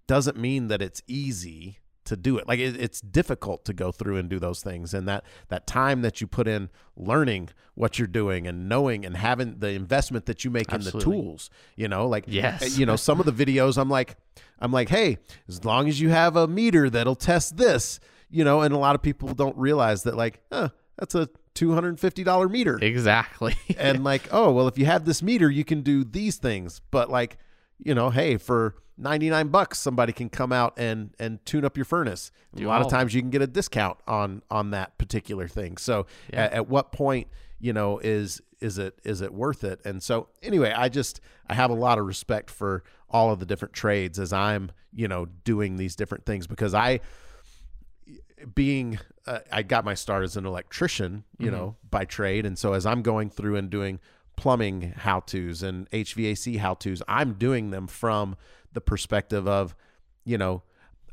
doesn't 0.07 0.37
mean 0.37 0.67
that 0.67 0.81
it's 0.81 1.01
easy 1.07 1.79
to 2.05 2.17
do 2.17 2.37
it. 2.37 2.47
Like 2.47 2.59
it, 2.59 2.75
it's 2.79 2.99
difficult 2.99 3.63
to 3.65 3.73
go 3.73 3.91
through 3.91 4.17
and 4.17 4.29
do 4.29 4.37
those 4.37 4.61
things. 4.61 4.93
And 4.93 5.07
that 5.07 5.23
that 5.47 5.65
time 5.65 6.01
that 6.01 6.19
you 6.19 6.27
put 6.27 6.47
in 6.47 6.69
learning 6.97 7.49
what 7.75 7.97
you're 7.97 8.07
doing 8.07 8.45
and 8.45 8.67
knowing 8.67 9.05
and 9.05 9.15
having 9.17 9.59
the 9.59 9.69
investment 9.69 10.25
that 10.25 10.43
you 10.43 10.51
make 10.51 10.71
in 10.71 10.81
the 10.81 10.91
tools 10.91 11.49
you 11.75 11.87
know 11.87 12.07
like 12.07 12.23
Yes. 12.27 12.77
you 12.77 12.85
know 12.85 12.95
some 12.95 13.19
of 13.19 13.25
the 13.25 13.31
videos 13.31 13.79
i'm 13.79 13.89
like 13.89 14.15
i'm 14.59 14.71
like 14.71 14.89
hey 14.89 15.17
as 15.49 15.65
long 15.65 15.87
as 15.89 15.99
you 15.99 16.09
have 16.09 16.35
a 16.35 16.47
meter 16.47 16.87
that'll 16.87 17.15
test 17.15 17.57
this 17.57 17.99
you 18.29 18.43
know 18.43 18.61
and 18.61 18.75
a 18.75 18.77
lot 18.77 18.93
of 18.93 19.01
people 19.01 19.33
don't 19.33 19.57
realize 19.57 20.03
that 20.03 20.15
like 20.15 20.39
huh, 20.51 20.69
that's 20.99 21.15
a 21.15 21.27
$250 21.55 22.49
meter. 22.51 22.79
Exactly. 22.81 23.55
and 23.77 24.03
like 24.03 24.27
oh 24.31 24.51
well 24.51 24.67
if 24.67 24.77
you 24.77 24.85
have 24.85 25.05
this 25.05 25.21
meter 25.23 25.49
you 25.49 25.63
can 25.63 25.81
do 25.81 26.03
these 26.03 26.37
things. 26.37 26.81
But 26.91 27.09
like 27.09 27.37
you 27.83 27.93
know 27.93 28.09
hey 28.09 28.37
for 28.37 28.75
99 28.97 29.47
bucks 29.47 29.79
somebody 29.79 30.13
can 30.13 30.29
come 30.29 30.51
out 30.53 30.73
and 30.77 31.13
and 31.19 31.43
tune 31.45 31.65
up 31.65 31.75
your 31.77 31.85
furnace. 31.85 32.31
Do 32.55 32.65
a 32.65 32.69
lot 32.69 32.81
of 32.81 32.89
times 32.89 33.13
you 33.13 33.21
can 33.21 33.31
get 33.31 33.41
a 33.41 33.47
discount 33.47 33.97
on 34.07 34.43
on 34.51 34.71
that 34.71 34.97
particular 34.97 35.47
thing. 35.47 35.77
So 35.77 36.05
Yeah. 36.31 36.43
at, 36.45 36.53
at 36.53 36.69
what 36.69 36.91
point 36.91 37.27
you 37.59 37.73
know 37.73 37.97
is 37.99 38.41
is 38.61 38.77
it 38.77 38.99
is 39.03 39.21
it 39.21 39.33
worth 39.33 39.63
it? 39.63 39.81
And 39.83 40.01
so 40.01 40.29
anyway 40.41 40.71
i 40.75 40.89
just 40.89 41.19
i 41.49 41.53
have 41.53 41.71
a 41.71 41.75
lot 41.75 41.97
of 41.97 42.05
respect 42.05 42.49
for 42.49 42.83
all 43.09 43.31
of 43.31 43.39
the 43.39 43.45
different 43.45 43.73
trades 43.73 44.19
as 44.19 44.31
i'm 44.33 44.71
you 44.93 45.07
know 45.07 45.25
doing 45.43 45.75
these 45.77 45.95
different 45.95 46.25
things 46.25 46.47
because 46.47 46.73
i 46.73 46.99
being 48.53 48.99
uh, 49.25 49.39
I 49.51 49.63
got 49.63 49.85
my 49.85 49.93
start 49.93 50.23
as 50.25 50.35
an 50.35 50.45
electrician, 50.45 51.23
you 51.37 51.49
know, 51.49 51.77
by 51.89 52.03
trade, 52.03 52.45
and 52.45 52.57
so 52.59 52.73
as 52.73 52.85
I'm 52.85 53.01
going 53.01 53.29
through 53.29 53.55
and 53.55 53.69
doing 53.69 53.99
plumbing 54.35 54.93
how 54.97 55.19
tos 55.21 55.63
and 55.63 55.89
HVAC 55.91 56.57
how 56.57 56.73
tos, 56.75 57.01
I'm 57.07 57.33
doing 57.33 57.71
them 57.71 57.87
from 57.87 58.35
the 58.73 58.81
perspective 58.81 59.47
of, 59.47 59.75
you 60.25 60.37
know, 60.37 60.63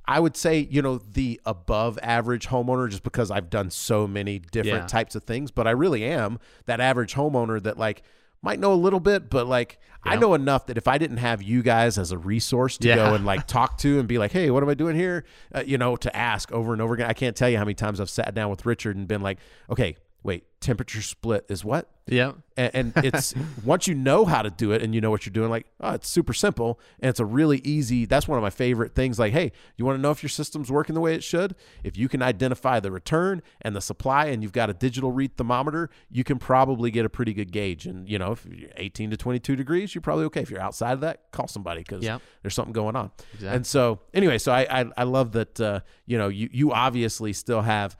I 0.06 0.18
would 0.18 0.36
say 0.36 0.66
you 0.70 0.82
know 0.82 0.98
the 0.98 1.40
above 1.46 1.96
average 2.02 2.48
homeowner 2.48 2.88
just 2.90 3.04
because 3.04 3.30
I've 3.30 3.48
done 3.50 3.70
so 3.70 4.06
many 4.08 4.40
different 4.40 4.84
Yeah. 4.84 4.86
types 4.86 5.14
of 5.14 5.22
things, 5.22 5.50
but 5.52 5.66
I 5.68 5.70
really 5.70 6.04
am 6.04 6.40
that 6.66 6.80
average 6.80 7.14
homeowner 7.14 7.62
that 7.62 7.78
like 7.78 8.02
might 8.42 8.58
know 8.58 8.72
a 8.72 8.74
little 8.74 8.98
bit, 9.00 9.28
but 9.30 9.46
like 9.46 9.78
I 10.02 10.16
know 10.16 10.32
enough 10.34 10.66
that 10.66 10.78
if 10.78 10.88
I 10.88 10.96
didn't 10.96 11.18
have 11.18 11.42
you 11.42 11.62
guys 11.62 11.98
as 11.98 12.10
a 12.10 12.16
resource 12.18 12.78
to 12.78 12.88
go 12.94 13.14
and 13.14 13.24
like 13.26 13.46
talk 13.46 13.76
to 13.78 13.98
and 13.98 14.08
be 14.08 14.16
like, 14.18 14.32
hey, 14.32 14.50
what 14.50 14.62
am 14.62 14.68
I 14.70 14.74
doing 14.74 14.96
here? 14.96 15.26
Uh, 15.54 15.62
you 15.64 15.76
know, 15.76 15.94
to 15.96 16.16
ask 16.16 16.50
over 16.50 16.72
and 16.72 16.80
over 16.80 16.94
again. 16.94 17.08
I 17.08 17.12
can't 17.12 17.36
tell 17.36 17.50
you 17.50 17.58
how 17.58 17.64
many 17.64 17.74
times 17.74 18.00
I've 18.00 18.08
sat 18.10 18.34
down 18.34 18.48
with 18.50 18.64
Richard 18.64 18.96
and 18.96 19.06
been 19.06 19.20
like, 19.20 19.38
okay, 19.68 19.94
wait, 20.22 20.44
temperature 20.60 21.00
split 21.00 21.46
is 21.48 21.64
what? 21.64 21.88
Yeah. 22.06 22.32
And, 22.56 22.70
and 22.74 22.92
it's 23.04 23.32
once 23.64 23.86
you 23.86 23.94
know 23.94 24.24
how 24.24 24.42
to 24.42 24.50
do 24.50 24.72
it 24.72 24.82
and 24.82 24.94
you 24.94 25.00
know 25.00 25.10
what 25.10 25.24
you're 25.24 25.32
doing, 25.32 25.48
like, 25.48 25.66
oh, 25.80 25.92
it's 25.92 26.10
super 26.10 26.32
simple 26.34 26.78
and 26.98 27.08
it's 27.08 27.20
a 27.20 27.24
really 27.24 27.58
easy. 27.64 28.04
That's 28.04 28.28
one 28.28 28.36
of 28.36 28.42
my 28.42 28.50
favorite 28.50 28.94
things. 28.94 29.18
Like, 29.18 29.32
hey, 29.32 29.52
you 29.76 29.84
want 29.86 29.96
to 29.96 30.02
know 30.02 30.10
if 30.10 30.22
your 30.22 30.28
system's 30.28 30.70
working 30.70 30.94
the 30.94 31.00
way 31.00 31.14
it 31.14 31.22
should? 31.22 31.54
If 31.84 31.96
you 31.96 32.08
can 32.08 32.20
identify 32.20 32.80
the 32.80 32.90
return 32.90 33.42
and 33.62 33.74
the 33.74 33.80
supply, 33.80 34.26
and 34.26 34.42
you've 34.42 34.52
got 34.52 34.68
a 34.68 34.74
digital 34.74 35.12
read 35.12 35.36
thermometer, 35.36 35.88
you 36.10 36.24
can 36.24 36.38
probably 36.38 36.90
get 36.90 37.06
a 37.06 37.08
pretty 37.10 37.32
good 37.32 37.52
gauge. 37.52 37.86
And 37.86 38.08
you 38.08 38.18
know, 38.18 38.32
if 38.32 38.44
you're 38.44 38.70
18 38.76 39.10
to 39.12 39.16
22 39.16 39.56
degrees, 39.56 39.94
you're 39.94 40.02
probably 40.02 40.24
okay. 40.26 40.40
If 40.42 40.50
you're 40.50 40.60
outside 40.60 40.92
of 40.92 41.00
that, 41.00 41.30
call 41.32 41.48
somebody 41.48 41.80
because 41.80 42.04
Yep. 42.04 42.20
there's 42.42 42.54
something 42.54 42.72
going 42.72 42.96
on. 42.96 43.10
Exactly. 43.34 43.56
And 43.56 43.66
so, 43.66 44.00
anyway, 44.12 44.36
so 44.38 44.52
I 44.52 44.80
I, 44.80 44.84
I 44.98 45.04
love 45.04 45.32
that. 45.32 45.60
Uh, 45.60 45.80
you 46.06 46.18
know, 46.18 46.28
you 46.28 46.48
you 46.52 46.72
obviously 46.72 47.32
still 47.32 47.62
have 47.62 47.96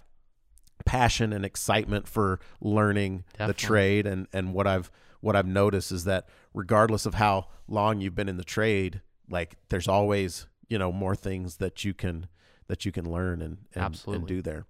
passion 0.85 1.33
and 1.33 1.45
excitement 1.45 2.09
for 2.09 2.41
learning 2.61 3.25
the 3.39 3.55
trade. 3.55 4.07
And 4.07 4.27
and 4.33 4.53
what 4.55 4.67
I've 4.67 4.91
what 5.21 5.37
I've 5.37 5.47
noticed 5.47 5.93
is 5.93 6.05
that 6.05 6.29
regardless 6.55 7.07
of 7.07 7.15
how 7.15 7.49
long 7.69 8.01
you've 8.01 8.15
been 8.15 8.29
in 8.29 8.37
the 8.37 8.45
trade 8.45 9.01
like 9.29 9.57
there's 9.69 9.89
always 9.89 10.47
you 10.69 10.79
know 10.79 10.91
more 10.93 11.15
things 11.15 11.57
that 11.57 11.85
you 11.85 11.95
can 11.95 12.27
that 12.67 12.85
you 12.85 12.93
can 12.93 13.11
learn 13.11 13.41
and 13.41 13.59
and, 13.75 13.75
and 13.75 13.85
Absolutely. 13.85 14.27
do 14.27 14.43
there. 14.43 14.67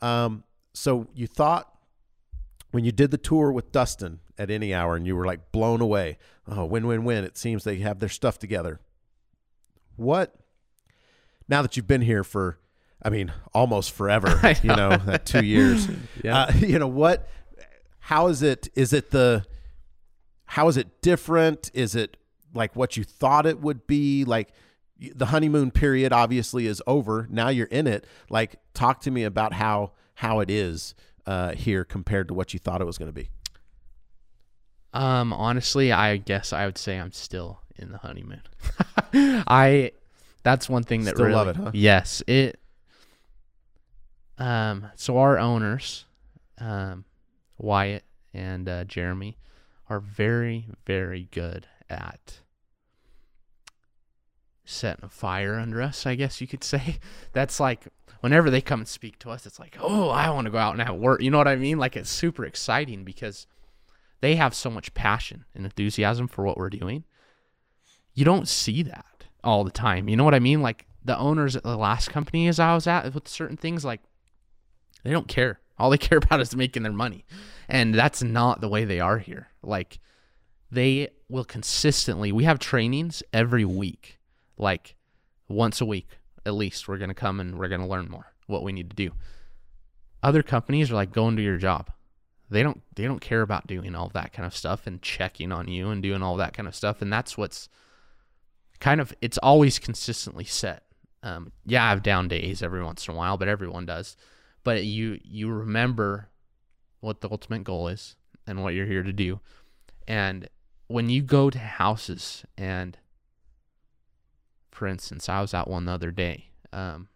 Um 0.00 0.44
so 0.72 1.08
you 1.14 1.26
thought 1.26 1.74
when 2.70 2.84
you 2.84 2.92
did 2.92 3.10
the 3.10 3.18
tour 3.18 3.50
with 3.50 3.72
Dustin 3.72 4.20
at 4.38 4.50
any 4.50 4.72
hour 4.72 4.94
and 4.94 5.06
you 5.06 5.16
were 5.16 5.26
like 5.26 5.52
blown 5.52 5.80
away 5.80 6.18
oh 6.46 6.64
win 6.64 6.86
win 6.86 7.04
win. 7.04 7.24
It 7.24 7.36
seems 7.36 7.64
they 7.64 7.78
have 7.78 7.98
their 7.98 8.08
stuff 8.08 8.38
together. 8.38 8.80
What 9.96 10.34
now 11.48 11.62
that 11.62 11.76
you've 11.76 11.88
been 11.88 12.02
here 12.02 12.24
for 12.24 12.58
I 13.02 13.10
mean 13.10 13.32
almost 13.54 13.92
forever 13.92 14.28
you 14.62 14.74
know 14.74 14.96
that 14.96 15.26
2 15.26 15.44
years. 15.44 15.88
Yeah. 16.22 16.42
uh, 16.44 16.52
you 16.58 16.78
know 16.78 16.88
what 16.88 17.28
how 18.00 18.28
is 18.28 18.42
it 18.42 18.68
is 18.74 18.92
it 18.92 19.10
the 19.10 19.44
how 20.46 20.66
is 20.68 20.76
it 20.76 21.00
different? 21.00 21.70
Is 21.74 21.94
it 21.94 22.16
like 22.52 22.74
what 22.74 22.96
you 22.96 23.04
thought 23.04 23.46
it 23.46 23.60
would 23.60 23.86
be? 23.86 24.24
Like 24.24 24.52
the 25.14 25.26
honeymoon 25.26 25.70
period 25.70 26.12
obviously 26.12 26.66
is 26.66 26.82
over. 26.86 27.28
Now 27.30 27.48
you're 27.48 27.68
in 27.68 27.86
it. 27.86 28.04
Like 28.28 28.56
talk 28.74 29.00
to 29.02 29.10
me 29.10 29.22
about 29.24 29.52
how 29.54 29.92
how 30.14 30.40
it 30.40 30.50
is 30.50 30.94
uh, 31.26 31.52
here 31.54 31.84
compared 31.84 32.28
to 32.28 32.34
what 32.34 32.52
you 32.52 32.58
thought 32.58 32.80
it 32.80 32.84
was 32.84 32.98
going 32.98 33.08
to 33.08 33.12
be. 33.12 33.30
Um, 34.92 35.32
honestly, 35.32 35.92
I 35.92 36.16
guess 36.16 36.52
I 36.52 36.66
would 36.66 36.76
say 36.76 36.98
I'm 36.98 37.12
still 37.12 37.60
in 37.76 37.92
the 37.92 37.98
honeymoon. 37.98 38.42
I 39.14 39.92
that's 40.42 40.68
one 40.68 40.82
thing 40.82 41.04
that 41.04 41.14
Still 41.14 41.26
really 41.26 41.36
love 41.36 41.48
it, 41.48 41.56
huh? 41.56 41.70
Yes, 41.74 42.22
it 42.26 42.58
um 44.40 44.86
so 44.96 45.18
our 45.18 45.38
owners 45.38 46.06
um 46.58 47.04
Wyatt 47.58 48.04
and 48.34 48.68
uh, 48.68 48.84
Jeremy 48.84 49.36
are 49.88 50.00
very 50.00 50.66
very 50.86 51.28
good 51.30 51.66
at 51.88 52.40
setting 54.70 55.04
a 55.04 55.08
fire 55.08 55.56
under 55.56 55.82
us, 55.82 56.06
I 56.06 56.14
guess 56.14 56.40
you 56.40 56.46
could 56.46 56.64
say. 56.64 56.98
That's 57.32 57.60
like 57.60 57.86
whenever 58.20 58.50
they 58.50 58.60
come 58.60 58.80
and 58.80 58.88
speak 58.88 59.18
to 59.20 59.30
us, 59.30 59.46
it's 59.46 59.58
like, 59.58 59.76
"Oh, 59.80 60.08
I 60.08 60.30
want 60.30 60.46
to 60.46 60.50
go 60.50 60.58
out 60.58 60.74
and 60.74 60.82
have 60.82 60.96
work." 60.96 61.20
You 61.20 61.30
know 61.30 61.38
what 61.38 61.48
I 61.48 61.56
mean? 61.56 61.78
Like 61.78 61.96
it's 61.96 62.10
super 62.10 62.44
exciting 62.44 63.04
because 63.04 63.46
they 64.20 64.36
have 64.36 64.54
so 64.54 64.70
much 64.70 64.94
passion 64.94 65.44
and 65.54 65.64
enthusiasm 65.64 66.28
for 66.28 66.44
what 66.44 66.56
we're 66.56 66.70
doing. 66.70 67.04
You 68.14 68.24
don't 68.24 68.48
see 68.48 68.82
that 68.84 69.24
all 69.42 69.64
the 69.64 69.70
time. 69.70 70.08
You 70.08 70.16
know 70.16 70.24
what 70.24 70.34
I 70.34 70.40
mean? 70.40 70.62
Like 70.62 70.86
the 71.04 71.18
owners 71.18 71.56
at 71.56 71.62
the 71.62 71.76
last 71.76 72.10
company 72.10 72.48
as 72.48 72.60
I 72.60 72.74
was 72.74 72.86
at 72.86 73.12
with 73.14 73.28
certain 73.28 73.56
things, 73.56 73.84
like 73.84 74.00
they 75.02 75.10
don't 75.10 75.28
care. 75.28 75.60
All 75.78 75.90
they 75.90 75.98
care 75.98 76.18
about 76.18 76.40
is 76.40 76.54
making 76.54 76.82
their 76.82 76.92
money. 76.92 77.24
And 77.68 77.94
that's 77.94 78.22
not 78.22 78.60
the 78.60 78.68
way 78.68 78.84
they 78.84 79.00
are 79.00 79.18
here. 79.18 79.48
Like 79.62 79.98
they 80.70 81.08
will 81.28 81.44
consistently, 81.44 82.32
we 82.32 82.44
have 82.44 82.58
trainings 82.58 83.22
every 83.32 83.64
week, 83.64 84.18
like 84.56 84.96
once 85.48 85.80
a 85.80 85.86
week 85.86 86.08
at 86.44 86.54
least. 86.54 86.88
We're 86.88 86.98
going 86.98 87.08
to 87.08 87.14
come 87.14 87.40
and 87.40 87.58
we're 87.58 87.68
going 87.68 87.80
to 87.80 87.86
learn 87.86 88.08
more 88.08 88.26
what 88.46 88.62
we 88.62 88.72
need 88.72 88.90
to 88.90 88.96
do. 88.96 89.12
Other 90.22 90.42
companies 90.42 90.90
are 90.90 90.94
like, 90.94 91.12
go 91.12 91.28
and 91.28 91.36
do 91.36 91.42
your 91.42 91.56
job. 91.56 91.90
They 92.50 92.62
don't, 92.62 92.82
they 92.96 93.04
don't 93.04 93.20
care 93.20 93.42
about 93.42 93.66
doing 93.66 93.94
all 93.94 94.08
that 94.08 94.32
kind 94.32 94.44
of 94.44 94.56
stuff 94.56 94.86
and 94.86 95.00
checking 95.00 95.52
on 95.52 95.68
you 95.68 95.90
and 95.90 96.02
doing 96.02 96.22
all 96.22 96.36
that 96.36 96.52
kind 96.52 96.66
of 96.66 96.74
stuff. 96.74 97.00
And 97.00 97.12
that's 97.12 97.38
what's 97.38 97.68
kind 98.80 99.00
of, 99.00 99.14
it's 99.20 99.38
always 99.38 99.78
consistently 99.78 100.44
set. 100.44 100.82
Um, 101.22 101.52
yeah, 101.64 101.84
I 101.84 101.90
have 101.90 102.02
down 102.02 102.28
days 102.28 102.62
every 102.62 102.82
once 102.82 103.06
in 103.06 103.14
a 103.14 103.16
while, 103.16 103.36
but 103.36 103.48
everyone 103.48 103.86
does. 103.86 104.16
But 104.62 104.84
you, 104.84 105.18
you 105.22 105.50
remember 105.50 106.28
what 107.00 107.20
the 107.20 107.28
ultimate 107.30 107.64
goal 107.64 107.88
is 107.88 108.16
and 108.46 108.62
what 108.62 108.74
you're 108.74 108.86
here 108.86 109.02
to 109.02 109.12
do. 109.12 109.40
And 110.06 110.48
when 110.86 111.08
you 111.08 111.22
go 111.22 111.50
to 111.50 111.58
houses 111.58 112.44
and 112.58 112.98
for 114.80 114.86
instance, 114.86 115.28
I 115.28 115.42
was 115.42 115.52
at 115.52 115.68
one 115.68 115.84
the 115.84 115.92
other 115.92 116.10
day. 116.10 116.46
Um, 116.72 117.08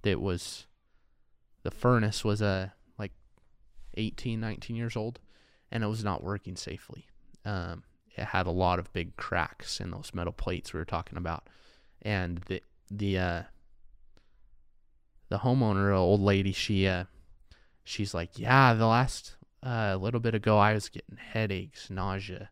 that 0.00 0.18
was 0.18 0.66
the 1.62 1.70
furnace 1.70 2.24
was 2.24 2.40
a 2.40 2.46
uh, 2.46 2.68
like 2.98 3.12
18, 3.98 4.40
19 4.40 4.74
years 4.74 4.96
old, 4.96 5.20
and 5.70 5.84
it 5.84 5.88
was 5.88 6.02
not 6.02 6.22
working 6.24 6.56
safely. 6.56 7.06
Um, 7.44 7.82
it 8.16 8.24
had 8.24 8.46
a 8.46 8.50
lot 8.50 8.78
of 8.78 8.90
big 8.94 9.14
cracks 9.16 9.78
in 9.78 9.90
those 9.90 10.12
metal 10.14 10.32
plates 10.32 10.72
we 10.72 10.78
were 10.78 10.86
talking 10.86 11.18
about, 11.18 11.48
and 12.00 12.38
the 12.46 12.62
the 12.90 13.18
uh, 13.18 13.42
the 15.28 15.38
homeowner, 15.38 15.94
old 15.96 16.20
lady, 16.20 16.52
she 16.52 16.86
uh, 16.86 17.04
she's 17.84 18.14
like, 18.14 18.38
yeah, 18.38 18.74
the 18.74 18.86
last 18.86 19.36
uh, 19.64 19.96
little 20.00 20.20
bit 20.20 20.34
ago 20.34 20.58
I 20.58 20.74
was 20.74 20.88
getting 20.88 21.16
headaches, 21.16 21.90
nausea, 21.90 22.50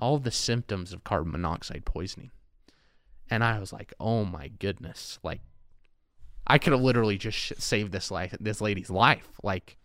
all 0.00 0.18
the 0.18 0.30
symptoms 0.30 0.92
of 0.92 1.04
carbon 1.04 1.32
monoxide 1.32 1.84
poisoning. 1.84 2.30
And 3.30 3.42
I 3.44 3.58
was 3.58 3.72
like, 3.72 3.94
"Oh 3.98 4.24
my 4.24 4.48
goodness. 4.48 5.18
Like 5.22 5.40
I 6.46 6.58
could 6.58 6.72
have 6.72 6.82
literally 6.82 7.16
just 7.16 7.60
saved 7.60 7.92
this 7.92 8.10
life 8.10 8.34
this 8.40 8.60
lady's 8.60 8.90
life." 8.90 9.28
Like 9.42 9.78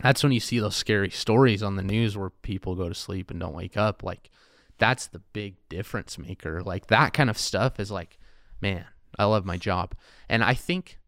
that's 0.00 0.22
when 0.22 0.32
you 0.32 0.40
see 0.40 0.58
those 0.58 0.76
scary 0.76 1.10
stories 1.10 1.62
on 1.62 1.76
the 1.76 1.82
news 1.82 2.16
where 2.16 2.30
people 2.30 2.74
go 2.74 2.88
to 2.88 2.94
sleep 2.94 3.30
and 3.30 3.40
don't 3.40 3.54
wake 3.54 3.76
up. 3.76 4.02
Like 4.02 4.30
that's 4.78 5.06
the 5.06 5.20
big 5.32 5.56
difference 5.68 6.18
maker. 6.18 6.62
Like 6.62 6.86
that 6.86 7.12
kind 7.12 7.28
of 7.28 7.38
stuff 7.38 7.80
is 7.80 7.90
like, 7.90 8.18
man, 8.60 8.84
I 9.18 9.24
love 9.24 9.44
my 9.44 9.56
job. 9.56 9.94
And 10.28 10.44
I 10.44 10.54
think 10.54 10.98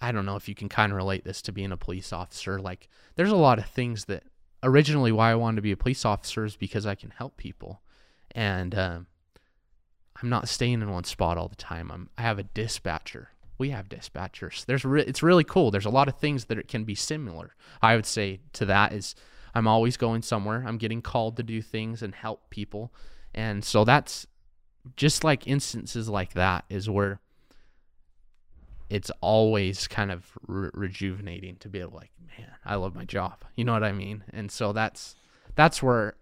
I 0.00 0.12
don't 0.12 0.26
know 0.26 0.36
if 0.36 0.48
you 0.48 0.54
can 0.54 0.68
kind 0.68 0.92
of 0.92 0.96
relate 0.96 1.24
this 1.24 1.40
to 1.42 1.52
being 1.52 1.72
a 1.72 1.76
police 1.76 2.12
officer. 2.12 2.58
Like 2.58 2.88
there's 3.16 3.30
a 3.30 3.36
lot 3.36 3.58
of 3.58 3.66
things 3.66 4.06
that 4.06 4.24
originally 4.62 5.12
why 5.12 5.30
I 5.30 5.34
wanted 5.34 5.56
to 5.56 5.62
be 5.62 5.72
a 5.72 5.76
police 5.76 6.04
officer 6.04 6.44
is 6.44 6.56
because 6.56 6.86
I 6.86 6.94
can 6.94 7.10
help 7.10 7.36
people, 7.36 7.82
and 8.32 8.74
um, 8.74 9.06
I'm 10.20 10.28
not 10.28 10.48
staying 10.48 10.82
in 10.82 10.90
one 10.90 11.04
spot 11.04 11.38
all 11.38 11.48
the 11.48 11.56
time. 11.56 11.90
I'm 11.90 12.10
I 12.18 12.22
have 12.22 12.38
a 12.38 12.44
dispatcher. 12.44 13.30
We 13.56 13.70
have 13.70 13.88
dispatchers. 13.88 14.64
There's 14.66 14.84
re- 14.84 15.04
it's 15.04 15.22
really 15.22 15.44
cool. 15.44 15.70
There's 15.70 15.84
a 15.84 15.90
lot 15.90 16.08
of 16.08 16.18
things 16.18 16.46
that 16.46 16.58
it 16.58 16.66
can 16.66 16.84
be 16.84 16.96
similar. 16.96 17.54
I 17.80 17.94
would 17.94 18.06
say 18.06 18.40
to 18.54 18.66
that 18.66 18.92
is 18.92 19.14
I'm 19.54 19.68
always 19.68 19.96
going 19.96 20.22
somewhere. 20.22 20.64
I'm 20.66 20.78
getting 20.78 21.02
called 21.02 21.36
to 21.36 21.44
do 21.44 21.62
things 21.62 22.02
and 22.02 22.14
help 22.14 22.50
people, 22.50 22.92
and 23.32 23.64
so 23.64 23.84
that's 23.84 24.26
just 24.96 25.24
like 25.24 25.46
instances 25.46 26.08
like 26.08 26.34
that 26.34 26.64
is 26.68 26.90
where 26.90 27.20
it's 28.90 29.10
always 29.20 29.88
kind 29.88 30.10
of 30.10 30.26
re- 30.46 30.70
rejuvenating 30.74 31.56
to 31.56 31.68
be 31.68 31.80
able 31.80 31.96
like 31.96 32.10
man 32.38 32.50
i 32.64 32.74
love 32.74 32.94
my 32.94 33.04
job. 33.04 33.44
You 33.56 33.64
know 33.64 33.72
what 33.72 33.84
i 33.84 33.92
mean? 33.92 34.24
And 34.32 34.50
so 34.50 34.72
that's 34.72 35.14
that's 35.54 35.82
where 35.82 36.16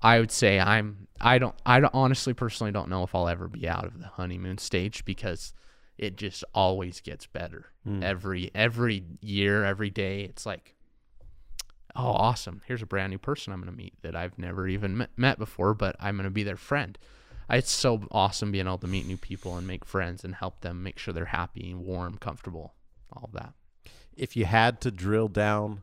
i 0.00 0.18
would 0.18 0.30
say 0.30 0.60
i'm 0.60 1.08
i 1.20 1.38
don't 1.38 1.54
i 1.66 1.80
don't, 1.80 1.94
honestly 1.94 2.32
personally 2.32 2.72
don't 2.72 2.88
know 2.88 3.02
if 3.02 3.14
i'll 3.14 3.28
ever 3.28 3.48
be 3.48 3.68
out 3.68 3.84
of 3.84 3.98
the 3.98 4.06
honeymoon 4.06 4.58
stage 4.58 5.04
because 5.04 5.52
it 5.96 6.16
just 6.16 6.44
always 6.54 7.00
gets 7.00 7.26
better. 7.26 7.66
Mm. 7.86 8.04
every 8.04 8.50
every 8.54 9.04
year 9.20 9.64
every 9.64 9.90
day 9.90 10.22
it's 10.22 10.46
like 10.46 10.74
oh 11.96 12.12
awesome. 12.12 12.62
Here's 12.66 12.82
a 12.82 12.86
brand 12.86 13.10
new 13.10 13.18
person 13.18 13.52
i'm 13.52 13.60
going 13.60 13.72
to 13.72 13.76
meet 13.76 13.94
that 14.02 14.14
i've 14.14 14.38
never 14.38 14.68
even 14.68 15.06
met 15.16 15.38
before 15.38 15.74
but 15.74 15.96
i'm 15.98 16.16
going 16.16 16.24
to 16.24 16.30
be 16.30 16.44
their 16.44 16.56
friend 16.56 16.98
it's 17.56 17.70
so 17.70 18.02
awesome 18.10 18.52
being 18.52 18.66
able 18.66 18.78
to 18.78 18.86
meet 18.86 19.06
new 19.06 19.16
people 19.16 19.56
and 19.56 19.66
make 19.66 19.84
friends 19.84 20.24
and 20.24 20.34
help 20.34 20.60
them 20.60 20.82
make 20.82 20.98
sure 20.98 21.14
they're 21.14 21.26
happy 21.26 21.70
and 21.70 21.84
warm, 21.84 22.18
comfortable, 22.18 22.74
all 23.12 23.24
of 23.24 23.32
that. 23.32 23.54
If 24.16 24.36
you 24.36 24.44
had 24.44 24.80
to 24.82 24.90
drill 24.90 25.28
down 25.28 25.82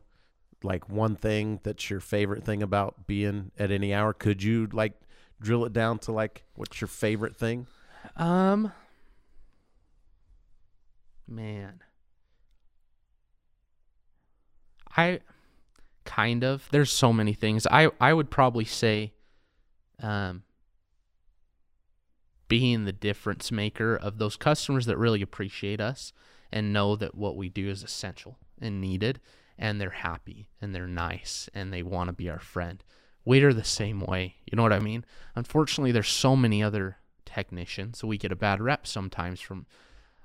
like 0.62 0.88
one 0.88 1.16
thing 1.16 1.60
that's 1.62 1.90
your 1.90 2.00
favorite 2.00 2.44
thing 2.44 2.62
about 2.62 3.06
being 3.06 3.50
at 3.58 3.70
any 3.70 3.92
hour, 3.92 4.12
could 4.12 4.42
you 4.42 4.68
like 4.72 4.92
drill 5.40 5.64
it 5.64 5.72
down 5.72 5.98
to 6.00 6.12
like 6.12 6.44
what's 6.54 6.80
your 6.80 6.88
favorite 6.88 7.36
thing? 7.36 7.66
Um 8.16 8.72
man. 11.26 11.80
I 14.96 15.20
kind 16.04 16.44
of 16.44 16.68
there's 16.70 16.92
so 16.92 17.12
many 17.12 17.32
things. 17.32 17.66
I 17.70 17.90
I 18.00 18.12
would 18.12 18.30
probably 18.30 18.64
say 18.64 19.12
um 20.00 20.42
being 22.48 22.84
the 22.84 22.92
difference 22.92 23.50
maker 23.50 23.96
of 23.96 24.18
those 24.18 24.36
customers 24.36 24.86
that 24.86 24.98
really 24.98 25.22
appreciate 25.22 25.80
us 25.80 26.12
and 26.52 26.72
know 26.72 26.96
that 26.96 27.14
what 27.14 27.36
we 27.36 27.48
do 27.48 27.68
is 27.68 27.82
essential 27.82 28.38
and 28.60 28.80
needed 28.80 29.20
and 29.58 29.80
they're 29.80 29.90
happy 29.90 30.48
and 30.60 30.74
they're 30.74 30.86
nice 30.86 31.48
and 31.54 31.72
they 31.72 31.82
want 31.82 32.08
to 32.08 32.12
be 32.12 32.28
our 32.30 32.38
friend. 32.38 32.84
We're 33.24 33.52
the 33.52 33.64
same 33.64 34.00
way. 34.00 34.36
You 34.46 34.56
know 34.56 34.62
what 34.62 34.72
I 34.72 34.78
mean? 34.78 35.04
Unfortunately, 35.34 35.92
there's 35.92 36.08
so 36.08 36.36
many 36.36 36.62
other 36.62 36.98
technicians, 37.24 37.98
so 37.98 38.06
we 38.06 38.18
get 38.18 38.30
a 38.30 38.36
bad 38.36 38.60
rep 38.60 38.86
sometimes 38.86 39.40
from 39.40 39.66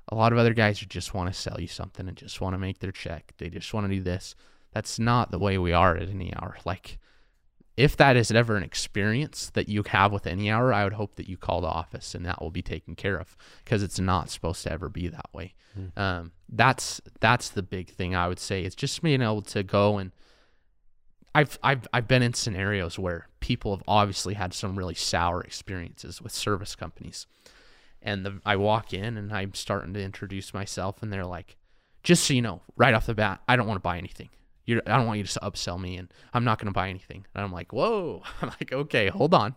a 0.10 0.16
lot 0.16 0.32
of 0.32 0.38
other 0.38 0.54
guys 0.54 0.80
who 0.80 0.86
just 0.86 1.14
want 1.14 1.34
to 1.34 1.40
sell 1.40 1.60
you 1.60 1.68
something 1.68 2.08
and 2.08 2.18
just 2.18 2.42
want 2.42 2.54
to 2.54 2.60
make 2.60 2.80
their 2.80 2.92
check. 2.92 3.34
They 3.38 3.50
just 3.50 3.74
want 3.74 3.88
to 3.88 3.96
do 3.96 4.04
this. 4.04 4.36
That's 4.74 5.00
not 5.00 5.32
the 5.32 5.40
way 5.40 5.58
we 5.58 5.74
are 5.74 5.98
at 5.98 6.10
any 6.10 6.34
hour. 6.36 6.58
Like 6.66 7.00
if 7.82 7.98
that 7.98 8.16
is 8.16 8.32
ever 8.32 8.56
an 8.56 8.64
experience 8.64 9.50
that 9.56 9.68
you 9.68 9.82
have 9.88 10.12
with 10.12 10.28
any 10.28 10.52
hour, 10.52 10.72
I 10.72 10.84
would 10.84 10.94
hope 10.94 11.16
that 11.16 11.28
you 11.28 11.36
call 11.36 11.62
the 11.62 11.68
office 11.68 12.14
and 12.14 12.24
that 12.28 12.40
will 12.40 12.52
be 12.52 12.62
taken 12.62 12.96
care 12.96 13.18
of 13.20 13.36
because 13.64 13.82
it's 13.82 14.00
not 14.00 14.30
supposed 14.30 14.62
to 14.64 14.72
ever 14.72 14.88
be 14.88 15.08
that 15.08 15.34
way. 15.34 15.56
Mm. 15.78 15.98
Um, 15.98 16.32
that's 16.48 17.02
that's 17.20 17.50
the 17.50 17.64
big 17.64 17.90
thing 17.90 18.14
I 18.16 18.28
would 18.28 18.38
say. 18.38 18.62
It's 18.64 18.76
just 18.76 19.02
being 19.02 19.24
able 19.24 19.42
to 19.42 19.64
go 19.64 19.98
and 19.98 20.12
I've 21.34 21.58
I've 21.64 21.88
I've 21.92 22.08
been 22.08 22.22
in 22.22 22.36
scenarios 22.36 23.00
where 23.00 23.30
people 23.40 23.76
have 23.76 23.84
obviously 23.88 24.36
had 24.36 24.54
some 24.54 24.78
really 24.78 24.96
sour 24.96 25.42
experiences 25.42 26.22
with 26.22 26.34
service 26.34 26.76
companies, 26.76 27.26
and 28.02 28.26
the, 28.26 28.42
I 28.46 28.58
walk 28.58 28.94
in 28.94 29.18
and 29.18 29.34
I'm 29.34 29.54
starting 29.54 29.94
to 29.94 30.04
introduce 30.04 30.54
myself, 30.54 31.02
and 31.02 31.12
they're 31.12 31.26
like, 31.26 31.56
"Just 32.04 32.26
so 32.26 32.34
you 32.34 32.42
know, 32.42 32.62
right 32.76 32.94
off 32.94 33.06
the 33.06 33.16
bat, 33.16 33.42
I 33.48 33.56
don't 33.56 33.68
want 33.68 33.78
to 33.78 33.82
buy 33.82 33.98
anything." 33.98 34.30
You're, 34.66 34.82
I 34.86 34.98
don't 34.98 35.08
want 35.08 35.18
you 35.18 35.24
to 35.24 35.40
upsell 35.40 35.80
me, 35.80 35.98
and 35.98 36.14
I'm 36.34 36.44
not 36.44 36.60
going 36.60 36.68
to 36.68 36.74
buy 36.74 36.90
anything. 36.90 37.26
And 37.34 37.44
I'm 37.44 37.52
like, 37.52 37.74
whoa. 37.74 38.24
I'm 38.42 38.50
like, 38.50 38.72
okay, 38.72 39.10
hold 39.10 39.34
on. 39.34 39.56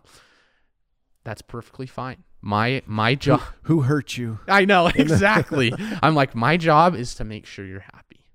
That's 1.23 1.41
perfectly 1.41 1.87
fine. 1.87 2.23
My 2.41 2.83
my 2.85 3.15
job. 3.15 3.41
Who, 3.63 3.77
who 3.77 3.81
hurt 3.81 4.15
you? 4.17 4.39
I 4.47 4.65
know 4.65 4.87
exactly. 4.95 5.73
I'm 6.03 6.13
like, 6.13 6.35
my 6.35 6.57
job 6.57 6.95
is 6.95 7.15
to 7.15 7.23
make 7.23 7.45
sure 7.47 7.65
you're 7.65 7.79
happy. 7.79 8.25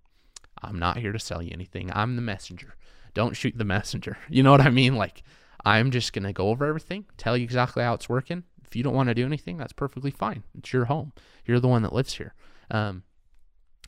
I'm 0.60 0.78
not 0.78 0.98
here 0.98 1.12
to 1.12 1.18
sell 1.18 1.40
you 1.40 1.50
anything. 1.52 1.90
I'm 1.94 2.16
the 2.16 2.22
messenger. 2.22 2.74
Don't 3.14 3.36
shoot 3.36 3.56
the 3.56 3.64
messenger. 3.64 4.18
You 4.28 4.42
know 4.42 4.50
what 4.50 4.60
I 4.60 4.70
mean? 4.70 4.96
Like, 4.96 5.22
I'm 5.64 5.90
just 5.90 6.12
gonna 6.12 6.32
go 6.32 6.48
over 6.48 6.66
everything, 6.66 7.06
tell 7.16 7.36
you 7.36 7.44
exactly 7.44 7.82
how 7.82 7.94
it's 7.94 8.08
working. 8.08 8.44
If 8.64 8.76
you 8.76 8.82
don't 8.82 8.94
want 8.94 9.08
to 9.08 9.14
do 9.14 9.26
anything, 9.26 9.56
that's 9.56 9.72
perfectly 9.72 10.10
fine. 10.10 10.44
It's 10.56 10.72
your 10.72 10.84
home. 10.84 11.12
You're 11.44 11.60
the 11.60 11.68
one 11.68 11.82
that 11.82 11.92
lives 11.92 12.14
here. 12.14 12.34
Um, 12.70 13.02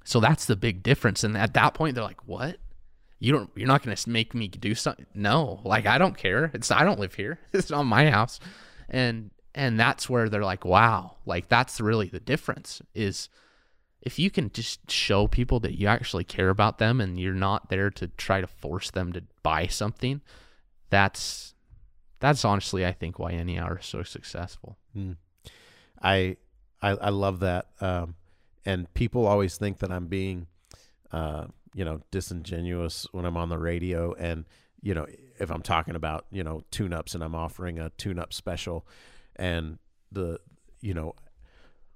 so 0.05 0.19
that's 0.19 0.47
the 0.47 0.57
big 0.57 0.83
difference. 0.83 1.23
And 1.23 1.37
at 1.37 1.55
that 1.55 1.75
point, 1.75 1.95
they're 1.95 2.03
like, 2.03 2.27
"What? 2.27 2.59
You 3.23 3.31
don't 3.31 3.51
you're 3.55 3.69
not 3.69 3.85
going 3.85 3.97
to 3.97 4.11
make 4.11 4.35
me 4.35 4.49
do 4.49 4.75
something 4.75 5.07
no 5.15 5.61
like 5.65 5.87
i 5.87 5.97
don't 5.97 6.17
care. 6.17 6.51
It's 6.53 6.71
i 6.73 6.85
don't 6.85 6.99
live 6.99 7.15
here. 7.15 7.39
It's 7.53 7.71
not 7.71 7.85
my 7.85 8.11
house. 8.11 8.41
And 8.89 9.31
and 9.55 9.79
that's 9.79 10.11
where 10.11 10.29
they're 10.29 10.43
like 10.43 10.65
wow 10.65 11.17
like 11.25 11.49
that's 11.49 11.81
really 11.81 12.09
the 12.09 12.21
difference 12.21 12.83
is 12.95 13.29
if 14.01 14.19
you 14.19 14.29
can 14.29 14.51
just 14.51 14.91
show 14.91 15.29
people 15.29 15.61
that 15.61 15.79
you 15.79 15.87
actually 15.87 16.25
care 16.25 16.49
about 16.49 16.79
them 16.79 17.01
and 17.01 17.21
you're 17.21 17.33
not 17.33 17.71
there 17.71 17.91
to 17.91 18.09
try 18.09 18.41
to 18.41 18.47
force 18.49 18.91
them 18.91 19.13
to 19.13 19.23
buy 19.45 19.69
something 19.69 20.21
that's 20.91 21.55
that's 22.19 22.45
honestly 22.45 22.85
i 22.85 22.91
think 22.93 23.21
why 23.21 23.31
any 23.31 23.57
hour 23.57 23.79
is 23.79 23.87
so 23.87 24.03
successful. 24.03 24.79
Mm. 24.97 25.17
I, 26.03 26.37
I 26.83 26.91
i 26.91 27.11
love 27.11 27.39
that 27.41 27.69
um 27.81 28.17
and 28.65 28.93
people 28.95 29.27
always 29.27 29.57
think 29.59 29.79
that 29.79 29.93
i'm 29.93 30.07
being 30.07 30.49
uh 31.13 31.47
you 31.75 31.85
know 31.85 32.01
disingenuous 32.11 33.07
when 33.13 33.25
I'm 33.25 33.37
on 33.37 33.49
the 33.49 33.59
radio 33.59 34.13
and 34.15 34.45
you 34.83 34.95
know, 34.95 35.07
if 35.39 35.51
I'm 35.51 35.63
talking 35.63 35.95
about, 35.95 36.27
you 36.33 36.43
know, 36.43 36.63
tune 36.73 36.93
ups 36.93 37.15
and 37.15 37.23
I'm 37.23 37.37
offering 37.37 37.79
a 37.79 37.91
tune 37.91 38.19
up 38.19 38.33
special 38.33 38.85
and 39.37 39.79
the, 40.11 40.41
you 40.81 40.93
know, 40.93 41.15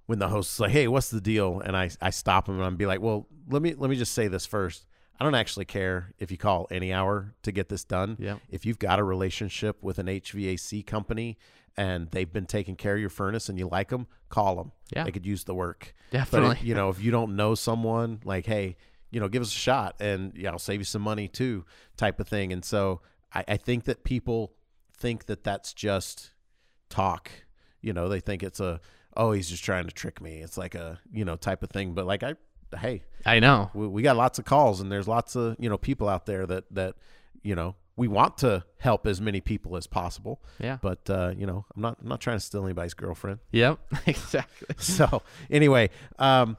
when 0.07 0.21
the 0.21 0.29
host's 0.29 0.61
like, 0.61 0.71
"Hey, 0.71 0.87
what's 0.87 1.11
the 1.11 1.21
deal?" 1.21 1.61
and 1.61 1.77
I 1.77 1.91
I 2.01 2.11
stop 2.11 2.49
him 2.49 2.57
and 2.57 2.65
I'm 2.65 2.77
be 2.77 2.87
like, 2.87 3.01
"Well, 3.01 3.27
let 3.49 3.61
me 3.61 3.75
let 3.75 3.91
me 3.91 3.97
just 3.97 4.13
say 4.13 4.29
this 4.29 4.47
first. 4.47 4.87
I 5.19 5.25
don't 5.25 5.35
actually 5.35 5.65
care 5.65 6.13
if 6.19 6.31
you 6.31 6.37
call 6.37 6.69
any 6.71 6.93
hour 6.93 7.35
to 7.43 7.53
get 7.53 7.69
this 7.69 7.85
done. 7.85 8.17
Yeah. 8.21 8.37
If 8.51 8.67
you've 8.67 8.79
got 8.79 8.99
a 8.99 9.05
relationship 9.05 9.83
with 9.83 9.99
an 9.99 10.07
HVAC 10.07 10.87
company 10.87 11.39
and 11.77 12.11
they've 12.11 12.31
been 12.31 12.47
taking 12.47 12.77
care 12.77 12.95
of 12.95 13.01
your 13.01 13.09
furnace 13.09 13.49
and 13.49 13.59
you 13.59 13.67
like 13.67 13.89
them, 13.89 14.07
call 14.29 14.57
them. 14.57 14.73
Yeah. 14.95 15.05
They 15.05 15.13
could 15.13 15.25
use 15.25 15.45
the 15.45 15.55
work. 15.55 15.95
Definitely. 16.11 16.57
But, 16.57 16.65
you 16.65 16.75
know, 16.75 16.91
if 16.91 17.03
you 17.03 17.11
don't 17.11 17.35
know 17.35 17.55
someone, 17.55 18.21
like, 18.25 18.45
hey, 18.45 18.77
you 19.17 19.21
know, 19.21 19.29
give 19.29 19.41
us 19.41 19.49
a 19.49 19.59
shot 19.69 19.97
and, 19.99 20.33
yeah, 20.37 20.51
I'll 20.51 20.59
save 20.59 20.79
you 20.81 20.85
some 20.85 21.01
money 21.01 21.27
too, 21.27 21.65
type 21.97 22.21
of 22.21 22.29
thing. 22.29 22.53
And 22.53 22.63
so 22.63 23.01
I, 23.33 23.45
I 23.49 23.57
think 23.57 23.85
that 23.85 24.05
people 24.05 24.53
think 24.95 25.25
that 25.27 25.43
that's 25.43 25.73
just 25.73 26.33
talk. 26.91 27.31
You 27.81 27.95
know, 27.95 28.09
they 28.11 28.21
think 28.21 28.43
it's 28.43 28.61
a, 28.61 28.79
oh, 29.17 29.33
he's 29.33 29.49
just 29.49 29.65
trying 29.65 29.87
to 29.87 29.91
trick 29.95 30.21
me. 30.21 30.43
It's 30.43 30.59
like 30.59 30.75
a, 30.75 31.01
you 31.11 31.25
know, 31.25 31.37
type 31.37 31.63
of 31.63 31.71
thing. 31.71 31.95
But 31.95 32.05
like, 32.07 32.23
I, 32.23 32.35
hey, 32.79 33.05
I 33.25 33.41
know. 33.41 33.71
we, 33.73 33.87
we 33.87 34.03
got 34.03 34.17
lots 34.17 34.39
of 34.39 34.45
calls 34.45 34.81
and 34.83 34.93
there's 34.93 35.09
lots 35.09 35.35
of 35.35 35.57
you 35.59 35.71
know 35.71 35.79
people 35.79 36.09
out 36.11 36.27
there 36.27 36.45
that 36.47 36.65
that 36.73 36.97
you 37.43 37.55
know 37.55 37.75
we 37.97 38.09
want 38.09 38.37
to 38.39 38.65
help 38.79 39.07
as 39.07 39.21
many 39.21 39.41
people 39.41 39.77
as 39.77 39.87
possible 39.87 40.43
Yeah. 40.61 40.77
but 40.83 41.09
uh 41.09 41.33
you 41.39 41.47
know 41.47 41.65
i'm 41.75 41.81
not 41.83 41.97
i'm 42.03 42.09
not 42.09 42.21
trying 42.21 42.37
to 42.37 42.45
steal 42.45 42.65
anybody's 42.65 42.93
girlfriend 42.95 43.39
Yep. 43.53 43.79
exactly. 44.07 44.69
so 44.79 45.23
anyway 45.51 45.91
um 46.19 46.57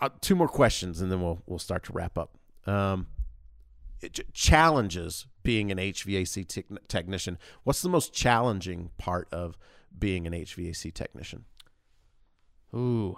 uh, 0.00 0.10
two 0.20 0.34
more 0.36 0.48
questions 0.48 1.00
and 1.00 1.10
then 1.10 1.22
we'll 1.22 1.40
we'll 1.46 1.58
start 1.58 1.84
to 1.84 1.92
wrap 1.92 2.18
up. 2.18 2.36
Um 2.66 3.06
it- 4.00 4.32
challenges 4.32 5.26
being 5.42 5.70
an 5.70 5.78
hvac 5.78 6.46
tech- 6.46 6.88
technician. 6.88 7.38
What's 7.64 7.82
the 7.82 7.88
most 7.88 8.12
challenging 8.12 8.90
part 8.98 9.28
of 9.32 9.56
being 9.98 10.26
an 10.26 10.32
hvac 10.32 10.92
technician? 10.92 11.44
Ooh. 12.74 13.16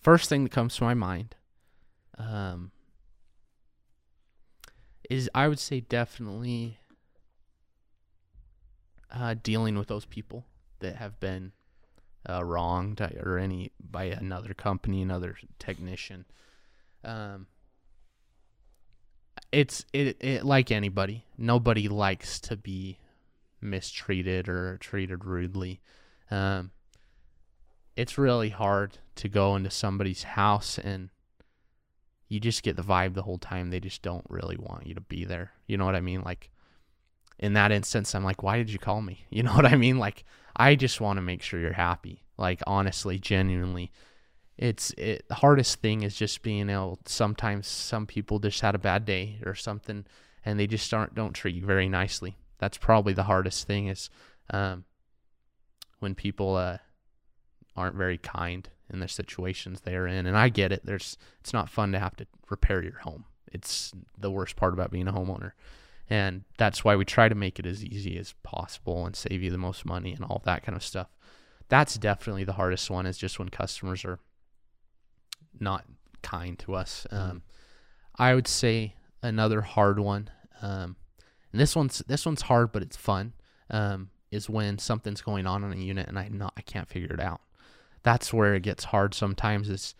First 0.00 0.28
thing 0.28 0.44
that 0.44 0.52
comes 0.52 0.76
to 0.76 0.84
my 0.84 0.94
mind 0.94 1.34
um, 2.18 2.70
is 5.08 5.28
I 5.34 5.48
would 5.48 5.58
say 5.58 5.80
definitely 5.80 6.78
uh, 9.10 9.34
dealing 9.42 9.76
with 9.78 9.88
those 9.88 10.04
people 10.04 10.44
that 10.80 10.96
have 10.96 11.18
been 11.20 11.52
uh, 12.28 12.44
wronged 12.44 13.00
or 13.00 13.38
any 13.38 13.72
by 13.78 14.04
another 14.04 14.54
company, 14.54 15.02
another 15.02 15.36
technician. 15.58 16.24
Um, 17.04 17.46
it's 19.52 19.84
it, 19.92 20.16
it 20.20 20.44
like 20.44 20.70
anybody. 20.70 21.24
Nobody 21.36 21.88
likes 21.88 22.40
to 22.40 22.56
be 22.56 22.98
mistreated 23.60 24.48
or 24.48 24.76
treated 24.78 25.24
rudely. 25.24 25.80
Um, 26.30 26.70
it's 27.96 28.18
really 28.18 28.50
hard 28.50 28.98
to 29.16 29.28
go 29.28 29.56
into 29.56 29.70
somebody's 29.70 30.22
house 30.22 30.78
and 30.78 31.10
you 32.28 32.38
just 32.38 32.62
get 32.62 32.76
the 32.76 32.82
vibe 32.82 33.14
the 33.14 33.22
whole 33.22 33.38
time 33.38 33.70
they 33.70 33.80
just 33.80 34.02
don't 34.02 34.24
really 34.28 34.56
want 34.56 34.86
you 34.86 34.94
to 34.94 35.00
be 35.00 35.24
there. 35.24 35.52
You 35.66 35.78
know 35.78 35.86
what 35.86 35.96
I 35.96 36.00
mean? 36.00 36.22
Like 36.22 36.50
in 37.38 37.54
that 37.54 37.72
instance, 37.72 38.14
I'm 38.14 38.24
like, 38.24 38.42
why 38.42 38.58
did 38.58 38.70
you 38.70 38.78
call 38.78 39.00
me? 39.00 39.24
You 39.30 39.42
know 39.42 39.54
what 39.54 39.66
I 39.66 39.76
mean? 39.76 39.98
Like 39.98 40.24
I 40.58 40.74
just 40.74 41.00
want 41.00 41.18
to 41.18 41.22
make 41.22 41.42
sure 41.42 41.60
you're 41.60 41.72
happy. 41.72 42.24
Like 42.36 42.62
honestly, 42.66 43.18
genuinely, 43.18 43.92
it's 44.56 44.90
it. 44.92 45.26
The 45.28 45.34
hardest 45.34 45.80
thing 45.80 46.02
is 46.02 46.16
just 46.16 46.42
being 46.42 46.68
able. 46.68 46.98
Sometimes 47.06 47.66
some 47.66 48.06
people 48.06 48.38
just 48.38 48.60
had 48.60 48.74
a 48.74 48.78
bad 48.78 49.04
day 49.04 49.38
or 49.44 49.54
something, 49.54 50.04
and 50.44 50.58
they 50.58 50.66
just 50.66 50.92
aren't 50.92 51.14
don't 51.14 51.32
treat 51.32 51.54
you 51.54 51.64
very 51.64 51.88
nicely. 51.88 52.36
That's 52.58 52.78
probably 52.78 53.12
the 53.12 53.24
hardest 53.24 53.66
thing 53.66 53.86
is 53.88 54.10
um, 54.50 54.84
when 56.00 56.14
people 56.14 56.56
uh, 56.56 56.78
aren't 57.76 57.96
very 57.96 58.18
kind 58.18 58.68
in 58.90 59.00
the 59.00 59.08
situations 59.08 59.80
they 59.80 59.94
are 59.94 60.06
in. 60.06 60.26
And 60.26 60.36
I 60.36 60.48
get 60.48 60.72
it. 60.72 60.84
There's 60.84 61.16
it's 61.40 61.52
not 61.52 61.68
fun 61.68 61.92
to 61.92 61.98
have 61.98 62.16
to 62.16 62.26
repair 62.50 62.82
your 62.82 62.98
home. 62.98 63.24
It's 63.52 63.92
the 64.18 64.30
worst 64.30 64.56
part 64.56 64.74
about 64.74 64.90
being 64.90 65.08
a 65.08 65.12
homeowner. 65.12 65.52
And 66.10 66.44
that's 66.56 66.84
why 66.84 66.96
we 66.96 67.04
try 67.04 67.28
to 67.28 67.34
make 67.34 67.58
it 67.58 67.66
as 67.66 67.84
easy 67.84 68.18
as 68.18 68.34
possible 68.42 69.04
and 69.04 69.14
save 69.14 69.42
you 69.42 69.50
the 69.50 69.58
most 69.58 69.84
money 69.84 70.12
and 70.12 70.24
all 70.24 70.40
that 70.44 70.62
kind 70.62 70.74
of 70.74 70.82
stuff. 70.82 71.08
That's 71.68 71.98
definitely 71.98 72.44
the 72.44 72.54
hardest 72.54 72.90
one 72.90 73.04
is 73.04 73.18
just 73.18 73.38
when 73.38 73.50
customers 73.50 74.04
are 74.04 74.18
not 75.60 75.84
kind 76.22 76.58
to 76.60 76.74
us. 76.74 77.06
Um, 77.10 77.42
I 78.18 78.34
would 78.34 78.48
say 78.48 78.94
another 79.22 79.60
hard 79.60 79.98
one, 79.98 80.30
um, 80.62 80.96
and 81.52 81.60
this 81.60 81.76
one's 81.76 81.98
this 82.06 82.24
one's 82.24 82.42
hard, 82.42 82.72
but 82.72 82.82
it's 82.82 82.96
fun. 82.96 83.34
Um, 83.70 84.10
is 84.30 84.48
when 84.48 84.78
something's 84.78 85.22
going 85.22 85.46
on 85.46 85.64
in 85.64 85.72
a 85.72 85.76
unit 85.76 86.08
and 86.08 86.18
I 86.18 86.28
not 86.28 86.52
I 86.56 86.62
can't 86.62 86.88
figure 86.88 87.12
it 87.12 87.20
out. 87.20 87.40
That's 88.02 88.32
where 88.32 88.54
it 88.54 88.62
gets 88.62 88.84
hard 88.84 89.14
sometimes. 89.14 89.68
Is 89.68 89.94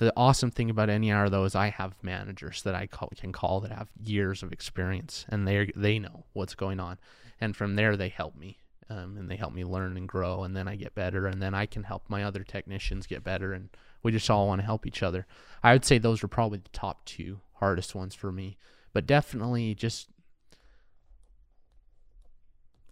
the 0.00 0.12
awesome 0.16 0.50
thing 0.50 0.70
about 0.70 0.88
any 0.88 1.12
hour 1.12 1.28
though 1.28 1.44
is 1.44 1.54
I 1.54 1.68
have 1.68 1.94
managers 2.02 2.62
that 2.62 2.74
I 2.74 2.86
call, 2.86 3.10
can 3.14 3.32
call 3.32 3.60
that 3.60 3.70
have 3.70 3.88
years 4.02 4.42
of 4.42 4.50
experience 4.50 5.26
and 5.28 5.46
they 5.46 5.70
they 5.76 5.98
know 5.98 6.24
what's 6.32 6.54
going 6.54 6.80
on, 6.80 6.98
and 7.40 7.54
from 7.54 7.76
there 7.76 7.96
they 7.96 8.08
help 8.08 8.34
me. 8.34 8.56
Um, 8.88 9.16
and 9.18 9.30
they 9.30 9.36
help 9.36 9.52
me 9.52 9.64
learn 9.64 9.96
and 9.96 10.08
grow, 10.08 10.42
and 10.42 10.56
then 10.56 10.66
I 10.66 10.74
get 10.74 10.96
better, 10.96 11.28
and 11.28 11.40
then 11.40 11.54
I 11.54 11.64
can 11.64 11.84
help 11.84 12.10
my 12.10 12.24
other 12.24 12.42
technicians 12.42 13.06
get 13.06 13.22
better, 13.22 13.52
and 13.52 13.68
we 14.02 14.10
just 14.10 14.28
all 14.28 14.48
want 14.48 14.60
to 14.60 14.64
help 14.64 14.84
each 14.84 15.00
other. 15.04 15.28
I 15.62 15.74
would 15.74 15.84
say 15.84 15.98
those 15.98 16.24
are 16.24 16.28
probably 16.28 16.58
the 16.58 16.70
top 16.70 17.04
two 17.04 17.38
hardest 17.52 17.94
ones 17.94 18.16
for 18.16 18.32
me, 18.32 18.56
but 18.92 19.06
definitely 19.06 19.76
just 19.76 20.08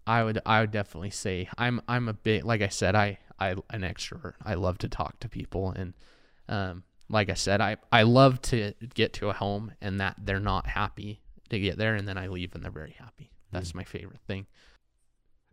I 0.06 0.22
would 0.22 0.40
I 0.46 0.60
would 0.60 0.70
definitely 0.70 1.10
say 1.10 1.48
I'm 1.58 1.80
I'm 1.88 2.08
a 2.08 2.14
bit 2.14 2.44
like 2.44 2.62
I 2.62 2.68
said 2.68 2.94
I 2.94 3.18
I 3.40 3.50
an 3.70 3.80
extrovert. 3.80 4.34
I 4.44 4.54
love 4.54 4.78
to 4.78 4.88
talk 4.88 5.18
to 5.20 5.28
people 5.28 5.72
and 5.72 5.94
um 6.48 6.84
like 7.10 7.30
I 7.30 7.34
said 7.34 7.60
I 7.60 7.76
I 7.90 8.02
love 8.02 8.40
to 8.42 8.74
get 8.94 9.12
to 9.14 9.28
a 9.28 9.32
home 9.32 9.72
and 9.80 10.00
that 10.00 10.16
they're 10.18 10.40
not 10.40 10.66
happy 10.66 11.20
to 11.50 11.58
get 11.58 11.78
there 11.78 11.94
and 11.94 12.06
then 12.06 12.18
I 12.18 12.28
leave 12.28 12.54
and 12.54 12.62
they're 12.62 12.70
very 12.70 12.96
happy. 12.98 13.30
That's 13.50 13.74
my 13.74 13.84
favorite 13.84 14.20
thing. 14.26 14.46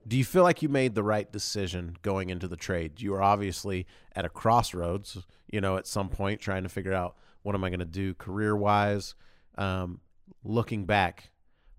Do 0.08 0.18
you 0.18 0.26
feel 0.26 0.44
like 0.44 0.62
you 0.62 0.70
made 0.70 0.94
the 0.94 1.04
right 1.04 1.32
decision 1.32 1.96
going 2.02 2.30
into 2.30 2.48
the 2.48 2.58
trade? 2.58 3.02
You 3.02 3.12
were 3.12 3.24
obviously 3.24 3.88
at 4.16 4.26
a 4.26 4.30
crossroads, 4.30 5.18
you 5.50 5.62
know, 5.62 5.78
at 5.78 5.88
some 5.88 6.10
point 6.10 6.42
trying 6.42 6.64
to 6.64 6.70
figure 6.70 6.94
out 6.94 7.16
what 7.42 7.56
am 7.56 7.64
I 7.64 7.70
going 7.70 7.80
to 7.80 7.86
do 7.86 8.14
career 8.14 8.56
wise. 8.56 9.16
Um, 9.58 10.02
looking 10.44 10.86
back, 10.86 11.32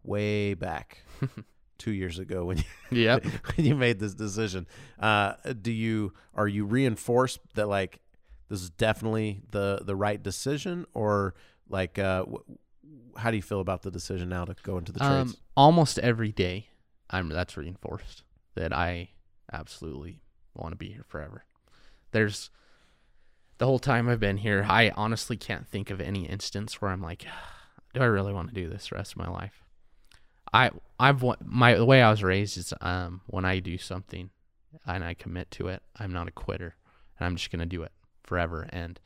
way 0.03 0.55
back, 0.55 1.03
two 1.79 1.93
years 1.93 2.19
ago 2.19 2.47
when 2.47 2.59
you 2.59 2.65
Yep. 2.91 3.25
when 3.57 3.67
you 3.67 3.75
made 3.75 3.99
this 3.99 4.15
decision, 4.15 4.67
uh, 4.99 5.35
do 5.61 5.71
you 5.71 6.13
are 6.35 6.49
you 6.49 6.65
reinforced 6.65 7.41
that 7.55 7.69
like 7.69 8.01
this 8.49 8.63
is 8.63 8.71
definitely 8.71 9.43
the 9.51 9.81
the 9.85 9.97
right 9.97 10.23
decision, 10.23 10.87
or 10.95 11.35
like 11.69 11.99
uh, 11.99 12.25
wh- 12.25 13.19
how 13.19 13.31
do 13.31 13.37
you 13.37 13.43
feel 13.43 13.61
about 13.61 13.83
the 13.83 13.91
decision 13.91 14.29
now 14.29 14.45
to 14.45 14.55
go 14.63 14.79
into 14.79 14.93
the 14.93 15.01
trades? 15.01 15.33
Um, 15.33 15.37
almost 15.57 15.99
every 15.99 16.33
day, 16.33 16.69
I'm 17.11 17.29
that's 17.29 17.57
reinforced 17.57 18.23
that 18.55 18.73
I 18.73 19.11
absolutely 19.53 20.23
want 20.55 20.73
to 20.73 20.77
be 20.77 20.91
here 20.91 21.05
forever. 21.07 21.45
There's 22.13 22.51
the 23.59 23.67
whole 23.67 23.79
time 23.79 24.09
I've 24.09 24.21
been 24.21 24.39
here, 24.39 24.67
I 24.69 24.91
honestly 24.97 25.37
can't 25.37 25.67
think 25.67 25.91
of 25.91 26.01
any 26.01 26.27
instance 26.27 26.81
where 26.81 26.91
I'm 26.91 27.03
like, 27.03 27.27
do 27.95 28.01
I 28.01 28.07
really 28.07 28.33
want 28.33 28.49
to 28.49 28.55
do 28.55 28.69
this 28.69 28.89
the 28.89 28.97
rest 28.97 29.13
of 29.13 29.19
my 29.19 29.29
life? 29.29 29.63
I 30.53 30.71
I've 31.01 31.25
my 31.45 31.75
the 31.75 31.85
way 31.85 32.03
I 32.03 32.11
was 32.11 32.23
raised 32.23 32.57
is 32.57 32.73
um 32.81 33.23
when 33.27 33.45
I 33.45 33.59
do 33.59 33.77
something 33.79 34.31
and 34.87 35.03
I 35.03 35.15
commit 35.15 35.51
to 35.53 35.69
it, 35.69 35.83
I'm 35.97 36.13
not 36.13 36.29
a 36.29 36.33
quitter, 36.33 36.77
and 37.19 37.27
I'm 37.27 37.37
just 37.37 37.51
gonna 37.51 37.67
do 37.67 37.83
it 37.83 37.93
forever 38.27 38.69
and 38.71 39.01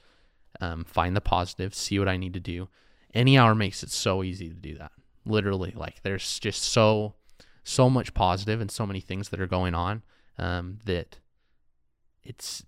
um, 0.60 0.84
find 0.84 1.16
the 1.16 1.20
positive, 1.20 1.74
see 1.74 1.98
what 1.98 2.08
I 2.08 2.16
need 2.16 2.34
to 2.34 2.40
do. 2.40 2.68
Any 3.14 3.38
hour 3.38 3.54
makes 3.54 3.82
it 3.82 3.90
so 3.90 4.22
easy 4.22 4.48
to 4.48 4.54
do 4.54 4.76
that. 4.78 4.92
Literally, 5.24 5.72
like 5.76 6.02
there's 6.02 6.38
just 6.38 6.62
so 6.62 7.14
so 7.62 7.90
much 7.90 8.14
positive 8.14 8.60
and 8.60 8.70
so 8.70 8.86
many 8.86 9.00
things 9.00 9.28
that 9.28 9.40
are 9.40 9.46
going 9.46 9.74
on 9.74 10.02
um, 10.38 10.78
that 10.86 11.18
it's 12.24 12.64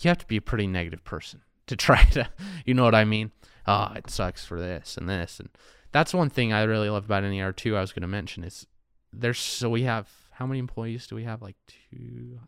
you 0.00 0.08
have 0.08 0.18
to 0.18 0.26
be 0.26 0.38
a 0.38 0.42
pretty 0.42 0.66
negative 0.66 1.04
person 1.04 1.42
to 1.66 1.76
try 1.86 2.04
to 2.04 2.28
you 2.64 2.74
know 2.74 2.84
what 2.84 2.94
I 2.94 3.04
mean. 3.04 3.32
Oh, 3.66 3.92
it 3.94 4.10
sucks 4.10 4.44
for 4.44 4.58
this 4.58 4.96
and 4.96 5.08
this 5.08 5.38
and 5.38 5.50
that's 5.92 6.14
one 6.14 6.30
thing 6.30 6.52
I 6.52 6.62
really 6.62 6.88
love 6.88 7.04
about 7.04 7.24
any 7.24 7.42
hour 7.42 7.52
two. 7.52 7.76
I 7.76 7.80
was 7.80 7.92
going 7.92 8.02
to 8.02 8.08
mention 8.08 8.44
is 8.44 8.66
there's 9.12 9.38
so 9.38 9.68
we 9.68 9.82
have 9.82 10.08
how 10.32 10.46
many 10.46 10.58
employees 10.58 11.06
do 11.06 11.16
we 11.16 11.24
have? 11.24 11.42
Like 11.42 11.56
two 11.90 12.40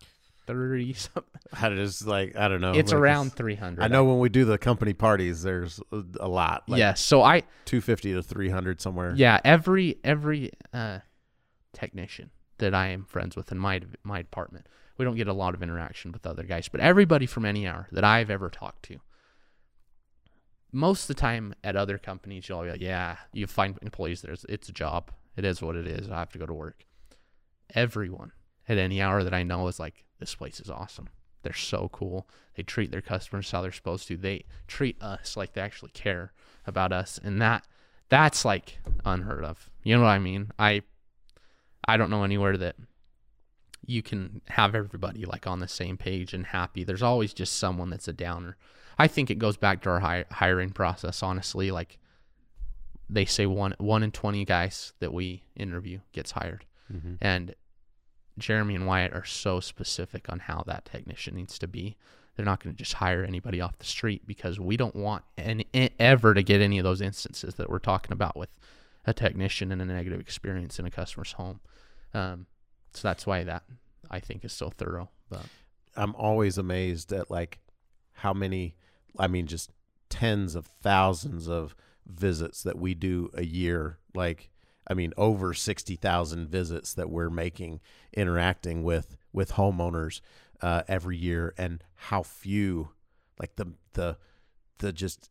thirty 0.47 0.93
something. 0.93 1.25
How 1.53 1.69
does 1.69 2.07
like 2.07 2.37
I 2.37 2.49
don't 2.49 2.61
know. 2.61 2.73
It's 2.73 2.93
like, 2.93 3.01
around 3.01 3.33
three 3.33 3.55
hundred. 3.55 3.83
I 3.85 3.89
know 3.89 4.05
when 4.05 4.19
we 4.19 4.29
do 4.29 4.45
the 4.45 4.59
company 4.59 4.93
parties, 4.93 5.43
there's 5.43 5.81
a, 5.93 6.29
lot. 6.29 6.65
Like 6.69 6.79
yes. 6.79 7.01
So 7.01 7.23
I 7.23 7.41
250 7.67 8.15
to 8.15 8.23
300 8.23 8.81
somewhere. 8.81 9.15
yeah 9.17 9.41
every 9.45 9.99
every 10.05 10.51
uh, 10.73 11.01
technician 11.73 12.31
that 12.59 12.75
I 12.75 12.89
am 12.89 13.05
friends 13.05 13.37
with 13.37 13.53
in 13.53 13.59
my 13.59 13.81
my 14.03 14.23
department. 14.23 14.67
We 14.99 15.05
don't 15.05 15.17
get 15.17 15.29
a 15.29 15.33
lot 15.33 15.55
of 15.55 15.63
interaction 15.63 16.13
with 16.13 16.27
other 16.27 16.45
guys, 16.45 16.69
but 16.69 16.81
everybody 16.81 17.27
from 17.27 17.45
any 17.45 17.67
hour 17.67 17.89
that 17.93 18.05
I've 18.05 18.31
ever 18.31 18.51
talked 18.51 18.85
to, 18.85 19.01
most 20.71 21.03
of 21.03 21.09
the 21.09 21.21
time 21.21 21.55
at 21.65 21.77
other 21.77 21.99
companies, 21.99 22.49
you'll 22.49 22.63
be 22.63 22.71
like, 22.71 22.81
yeah, 22.81 23.17
you 23.33 23.47
find 23.47 23.79
employees 23.83 24.23
there. 24.23 24.35
It's 24.49 24.69
a 24.69 24.73
job. 24.73 25.11
It 25.37 25.45
is 25.45 25.63
what 25.63 25.77
it 25.77 25.87
is. 25.87 26.11
I 26.11 26.19
have 26.19 26.31
to 26.33 26.39
go 26.39 26.47
to 26.47 26.55
work. 26.55 26.85
Everyone 27.75 28.33
at 28.69 28.79
any 28.79 29.01
hour 29.01 29.25
that 29.25 29.35
I 29.35 29.43
know 29.43 29.67
is 29.69 29.81
like, 29.81 30.05
this 30.23 30.35
place 30.35 30.61
is 30.61 30.71
awesome. 30.71 31.09
They're 31.43 31.53
so 31.53 31.91
cool. 31.93 32.29
They 32.55 32.63
treat 32.63 32.91
their 32.93 33.01
customers 33.03 33.51
how 33.51 33.63
they're 33.63 33.73
supposed 33.73 34.07
to. 34.09 34.17
They 34.17 34.45
treat 34.69 35.01
us 35.03 35.37
like 35.37 35.53
they 35.53 35.61
actually 35.61 35.91
care 35.91 36.33
about 36.67 36.93
us, 36.93 37.19
and 37.23 37.43
that 37.43 37.67
that's 38.09 38.45
like 38.45 38.79
unheard 39.05 39.45
of. 39.45 39.69
You 39.83 39.97
know 39.97 40.03
what 40.03 40.09
I 40.11 40.19
mean? 40.21 40.51
I 40.59 40.83
I 41.87 41.97
don't 41.97 42.11
know 42.11 42.23
anywhere 42.25 42.57
that 42.57 42.77
you 43.85 44.03
can 44.03 44.41
have 44.51 44.75
everybody 44.77 45.25
like 45.25 45.47
on 45.49 45.59
the 45.59 45.67
same 45.67 45.97
page 45.97 46.33
and 46.33 46.47
happy. 46.47 46.85
There's 46.85 47.03
always 47.03 47.35
just 47.35 47.59
someone 47.59 47.91
that's 47.91 48.07
a 48.07 48.13
downer. 48.13 48.57
I 48.99 49.09
think 49.09 49.29
it 49.31 49.41
goes 49.41 49.57
back 49.57 49.83
to 49.83 49.91
our 49.91 50.01
hi- 50.01 50.27
hiring 50.31 50.71
process. 50.71 51.23
Honestly, 51.25 51.73
like 51.73 51.99
they 53.11 53.25
say, 53.25 53.47
one 53.47 53.75
one 53.79 54.03
in 54.05 54.13
twenty 54.13 54.45
guys 54.45 54.93
that 55.01 55.13
we 55.13 55.43
interview 55.57 55.99
gets 56.13 56.31
hired, 56.33 56.65
Mm-hmm. 56.93 57.15
and 57.21 57.55
Jeremy 58.39 58.75
and 58.75 58.87
Wyatt 58.87 59.13
are 59.13 59.25
so 59.25 59.61
specific 59.61 60.27
on 60.29 60.41
how 60.41 60.65
that 60.67 60.85
technician 60.85 61.35
needs 61.35 61.59
to 61.59 61.69
be. 61.69 61.97
They're 62.35 62.47
not 62.47 62.63
going 62.63 62.75
to 62.75 62.79
just 62.79 62.95
hire 62.95 63.25
anybody 63.25 63.61
off 63.61 63.79
the 63.79 63.85
street 63.85 64.27
because 64.27 64.59
we 64.59 64.77
don't 64.77 64.97
want 64.97 65.25
any, 65.37 65.67
ever 66.01 66.33
to 66.33 66.43
get 66.43 66.63
any 66.63 66.79
of 66.79 66.85
those 66.85 67.03
instances 67.03 67.57
that 67.57 67.69
we're 67.69 67.79
talking 67.79 68.13
about 68.13 68.37
with 68.37 68.49
a 69.05 69.13
technician 69.13 69.71
and 69.71 69.83
a 69.83 69.85
negative 69.85 70.21
experience 70.21 70.79
in 70.79 70.87
a 70.87 70.91
customer's 70.91 71.33
home. 71.33 71.61
Um, 72.15 72.47
so 72.95 73.09
that's 73.09 73.27
why 73.27 73.45
that 73.45 73.65
I 74.11 74.21
think 74.21 74.45
is 74.45 74.53
so 74.53 74.71
thorough. 74.71 75.11
But 75.29 75.45
I'm 75.95 76.15
always 76.15 76.57
amazed 76.57 77.13
at 77.13 77.31
like 77.31 77.59
how 78.13 78.33
many, 78.33 78.77
I 79.19 79.27
mean, 79.27 79.47
just 79.47 79.71
tens 80.09 80.55
of 80.55 80.67
thousands 80.67 81.49
of 81.49 81.75
visits 82.07 82.63
that 82.63 82.79
we 82.79 82.95
do 82.95 83.31
a 83.35 83.45
year. 83.45 83.99
Like, 84.15 84.51
I 84.93 84.95
mean, 84.95 85.15
over 85.17 85.55
60,000 85.55 86.49
visits 86.51 86.93
that 86.93 87.09
we're 87.09 87.31
making 87.31 87.81
interacting 88.13 88.83
with, 88.83 89.17
with 89.33 89.53
homeowners 89.53 90.21
uh, 90.61 90.83
every 90.87 91.17
year 91.17 91.55
and 91.57 91.83
how 91.95 92.23
few, 92.23 92.91
like 93.41 93.57
the, 93.57 93.73
the, 93.95 94.19
the 94.81 94.93
just 94.93 95.31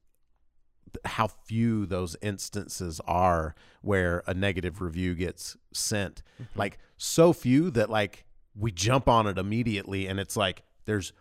how 1.06 1.28
few 1.28 1.86
those 1.86 2.18
instances 2.24 3.00
are 3.06 3.54
where 3.84 4.24
a 4.26 4.34
negative 4.34 4.82
review 4.82 5.14
gets 5.14 5.56
sent. 5.72 6.24
Like 6.56 6.80
so 6.98 7.32
few 7.32 7.70
that 7.70 7.92
like 7.92 8.26
we 8.56 8.72
jump 8.72 9.08
on 9.08 9.28
it 9.28 9.38
immediately 9.38 10.08
and 10.08 10.20
it's 10.20 10.36
like 10.36 10.64
there's 10.86 11.14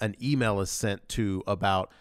an 0.00 0.14
email 0.22 0.58
is 0.60 0.70
sent 0.70 1.06
to 1.10 1.42
about 1.46 1.92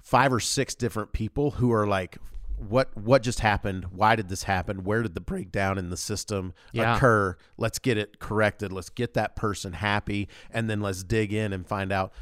five 0.00 0.32
or 0.32 0.40
six 0.40 0.74
different 0.74 1.12
people 1.12 1.52
who 1.52 1.72
are 1.72 1.86
like 1.86 2.18
what 2.56 2.96
what 2.96 3.22
just 3.22 3.40
happened? 3.40 3.86
Why 3.92 4.16
did 4.16 4.28
this 4.28 4.44
happen? 4.44 4.84
Where 4.84 5.02
did 5.02 5.14
the 5.14 5.20
breakdown 5.20 5.78
in 5.78 5.90
the 5.90 5.96
system 5.96 6.52
Yeah. 6.72 6.96
occur? 6.96 7.36
Let's 7.56 7.78
get 7.78 7.98
it 7.98 8.18
corrected. 8.18 8.72
Let's 8.72 8.90
get 8.90 9.14
that 9.14 9.36
person 9.36 9.74
happy 9.74 10.28
and 10.50 10.68
then 10.70 10.80
let's 10.80 11.02
dig 11.02 11.32
in 11.32 11.52
and 11.52 11.66
find 11.66 11.92
out 11.92 12.12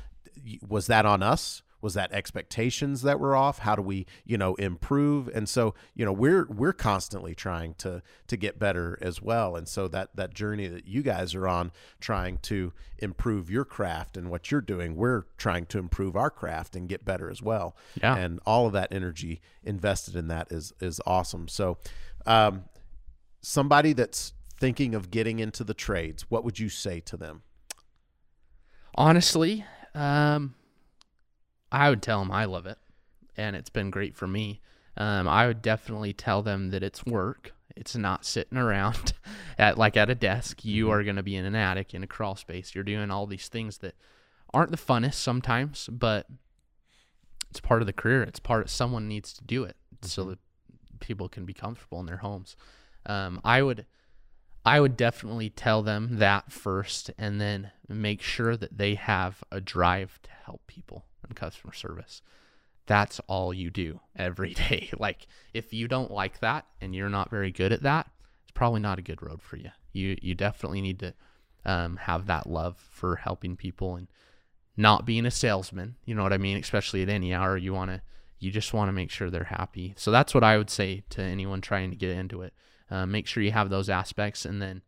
was 0.67 0.87
that 0.87 1.05
on 1.05 1.23
us 1.23 1.63
was 1.81 1.95
that 1.95 2.13
expectations 2.13 3.03
that 3.03 3.19
were 3.19 3.35
off? 3.35 3.61
How 3.61 3.75
do 3.75 3.83
we 3.83 4.07
you 4.25 4.37
know 4.37 4.55
improve? 4.57 5.29
And 5.29 5.49
so 5.49 5.75
you 5.95 6.05
know 6.05 6.13
we're 6.13 6.47
we're 6.49 6.73
constantly 6.73 7.35
trying 7.35 7.75
to 7.75 8.03
to 8.27 8.37
get 8.37 8.59
better 8.59 8.99
as 9.01 9.23
well. 9.23 9.57
And 9.57 9.69
so 9.69 9.89
that 9.89 10.15
that 10.17 10.35
journey 10.35 10.67
that 10.69 10.87
you 10.87 11.03
guys 11.03 11.35
are 11.35 11.49
on 11.49 11.73
trying 12.01 12.39
to 12.43 12.73
improve 12.99 13.51
your 13.51 13.65
craft 13.65 14.17
and 14.17 14.31
what 14.31 14.51
you're 14.51 14.61
doing 14.61 14.95
we're 14.95 15.25
trying 15.39 15.65
to 15.67 15.79
improve 15.79 16.17
our 16.17 16.31
craft 16.31 16.77
and 16.77 16.89
get 16.89 17.05
better 17.05 17.31
as 17.31 17.43
well. 17.43 17.77
Yeah. 18.01 18.17
and 18.17 18.41
all 18.45 18.67
of 18.67 18.73
that 18.75 18.93
energy 18.93 19.41
invested 19.63 20.17
in 20.17 20.29
that 20.29 20.51
is 20.51 20.73
is 20.81 21.01
awesome. 21.07 21.49
So 21.49 21.79
um 22.27 22.65
somebody 23.43 23.93
that's 23.95 24.35
thinking 24.59 24.95
of 24.95 25.11
getting 25.11 25.39
into 25.39 25.65
the 25.65 25.73
trades 25.73 26.27
what 26.29 26.45
would 26.45 26.59
you 26.59 26.69
say 26.69 27.01
to 27.01 27.17
them? 27.17 27.43
Honestly, 28.95 29.65
um, 29.95 30.55
I 31.73 31.91
would 31.91 32.03
tell 32.03 32.19
them 32.21 32.31
I 32.31 32.45
love 32.45 32.67
it, 32.67 32.79
and 33.37 33.55
it's 33.55 33.71
been 33.71 33.91
great 33.91 34.17
for 34.17 34.27
me. 34.27 34.61
Um, 34.97 35.29
I 35.29 35.47
would 35.47 35.63
definitely 35.63 36.13
tell 36.13 36.43
them 36.43 36.71
that 36.71 36.83
it's 36.83 37.07
work. 37.07 37.53
It's 37.77 37.97
not 37.97 38.25
sitting 38.25 38.59
around 38.59 39.13
at 39.59 39.79
like 39.79 39.97
at 39.97 40.11
a 40.11 40.15
desk. 40.15 40.65
You 40.65 40.91
are 40.91 41.05
going 41.05 41.17
to 41.17 41.23
be 41.23 41.37
in 41.37 41.45
an 41.45 41.55
attic 41.55 41.95
in 41.95 42.03
a 42.03 42.09
crawl 42.09 42.37
space. 42.37 42.75
You're 42.75 42.85
doing 42.85 43.11
all 43.11 43.27
these 43.27 43.49
things 43.49 43.79
that 43.79 43.95
aren't 44.53 44.73
the 44.73 44.77
funnest 44.77 45.15
sometimes, 45.15 45.89
but 45.91 46.27
it's 47.51 47.61
part 47.61 47.83
of 47.83 47.87
the 47.87 47.93
career. 47.93 48.23
It's 48.23 48.41
part 48.41 48.63
of 48.63 48.71
someone 48.71 49.09
needs 49.09 49.33
to 49.35 49.45
do 49.45 49.65
it 49.65 49.77
so 50.03 50.25
that 50.25 50.39
people 50.99 51.29
can 51.29 51.45
be 51.45 51.55
comfortable 51.55 52.01
in 52.01 52.07
their 52.07 52.19
homes. 52.19 52.57
Um, 53.07 53.41
I 53.45 53.63
would 53.63 53.87
I 54.65 54.81
would 54.81 54.97
definitely 54.97 55.49
tell 55.49 55.83
them 55.83 56.19
that 56.19 56.53
first 56.53 57.11
and 57.17 57.41
then 57.41 57.71
make 57.89 58.21
sure 58.21 58.57
that 58.57 58.77
they 58.77 58.95
have 58.97 59.43
a 59.51 59.61
drive 59.61 60.19
to 60.25 60.31
help 60.45 60.67
people 60.67 61.07
in 61.31 61.35
customer 61.35 61.73
service. 61.73 62.23
That's 62.87 63.21
all 63.27 63.55
you 63.55 63.71
do 63.71 64.01
every 64.17 64.55
day. 64.69 64.91
Like 64.99 65.27
if 65.55 65.73
you 65.73 65.89
don't 65.89 66.11
like 66.11 66.41
that 66.41 66.67
and 66.81 66.95
you're 66.95 67.09
not 67.09 67.31
very 67.31 67.51
good 67.51 67.73
at 67.73 67.83
that, 67.83 68.11
it's 68.43 68.53
probably 68.53 68.81
not 68.81 68.99
a 68.99 69.03
good 69.03 69.23
road 69.23 69.41
for 69.41 69.57
you. 69.57 69.71
You 69.93 70.17
you 70.21 70.35
definitely 70.35 70.81
need 70.81 70.99
to 71.01 71.15
um, 71.65 71.97
have 71.97 72.27
that 72.27 72.49
love 72.49 72.77
for 72.91 73.17
helping 73.17 73.57
people 73.57 73.97
and 73.97 74.09
not 74.77 75.07
being 75.07 75.27
a 75.27 75.31
salesman. 75.31 75.97
You 76.05 76.15
know 76.15 76.23
what 76.23 76.33
I 76.33 76.39
mean? 76.39 76.57
Especially 76.57 77.03
at 77.03 77.09
any 77.09 77.33
hour, 77.35 77.57
you 77.57 77.73
want 77.73 77.91
to 77.91 78.03
you 78.39 78.51
just 78.51 78.73
want 78.73 78.89
to 78.89 78.93
make 78.93 79.11
sure 79.11 79.31
they're 79.31 79.45
happy. 79.45 79.95
So 79.97 80.11
that's 80.11 80.35
what 80.35 80.43
I 80.43 80.57
would 80.57 80.71
say 80.71 81.03
to 81.11 81.23
anyone 81.23 81.61
trying 81.61 81.91
to 81.91 81.97
get 81.97 82.11
into 82.11 82.43
it. 82.43 82.55
Uh, 82.91 83.07
make 83.07 83.27
sure 83.27 83.43
you 83.43 83.53
have 83.53 83.71
those 83.71 83.89
aspects, 83.89 84.45
and 84.45 84.61
then 84.61 84.83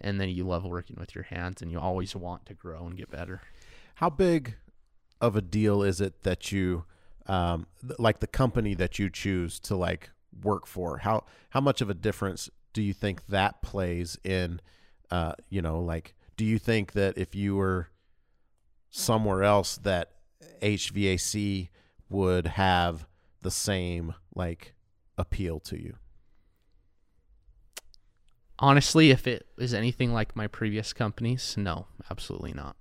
and 0.00 0.20
then 0.20 0.30
you 0.30 0.44
love 0.44 0.64
working 0.64 0.96
with 0.98 1.14
your 1.14 1.24
hands, 1.24 1.62
and 1.62 1.70
you 1.70 1.78
always 1.78 2.16
want 2.16 2.46
to 2.46 2.54
grow 2.54 2.86
and 2.86 2.96
get 2.96 3.10
better. 3.10 3.42
How 3.96 4.10
big 4.10 4.56
of 5.20 5.36
a 5.36 5.40
deal 5.42 5.82
is 5.82 6.00
it 6.00 6.22
that 6.22 6.52
you 6.52 6.84
um 7.26 7.66
th- 7.80 7.98
like 7.98 8.20
the 8.20 8.26
company 8.26 8.74
that 8.74 8.98
you 8.98 9.10
choose 9.10 9.58
to 9.60 9.76
like 9.76 10.10
work 10.42 10.66
for? 10.66 10.98
How 10.98 11.24
how 11.50 11.60
much 11.60 11.80
of 11.80 11.90
a 11.90 11.94
difference 11.94 12.50
do 12.72 12.82
you 12.82 12.92
think 12.92 13.26
that 13.26 13.62
plays 13.62 14.18
in 14.22 14.60
uh 15.10 15.32
you 15.48 15.62
know 15.62 15.80
like 15.80 16.14
do 16.36 16.44
you 16.44 16.58
think 16.58 16.92
that 16.92 17.16
if 17.16 17.34
you 17.34 17.56
were 17.56 17.88
somewhere 18.90 19.42
else 19.42 19.78
that 19.78 20.12
HVAC 20.60 21.68
would 22.08 22.46
have 22.46 23.06
the 23.42 23.50
same 23.50 24.14
like 24.34 24.74
appeal 25.16 25.60
to 25.60 25.80
you? 25.80 25.96
Honestly, 28.58 29.10
if 29.10 29.26
it 29.26 29.46
is 29.58 29.74
anything 29.74 30.12
like 30.12 30.34
my 30.34 30.46
previous 30.46 30.92
companies, 30.92 31.56
no, 31.58 31.86
absolutely 32.10 32.54
not. 32.54 32.76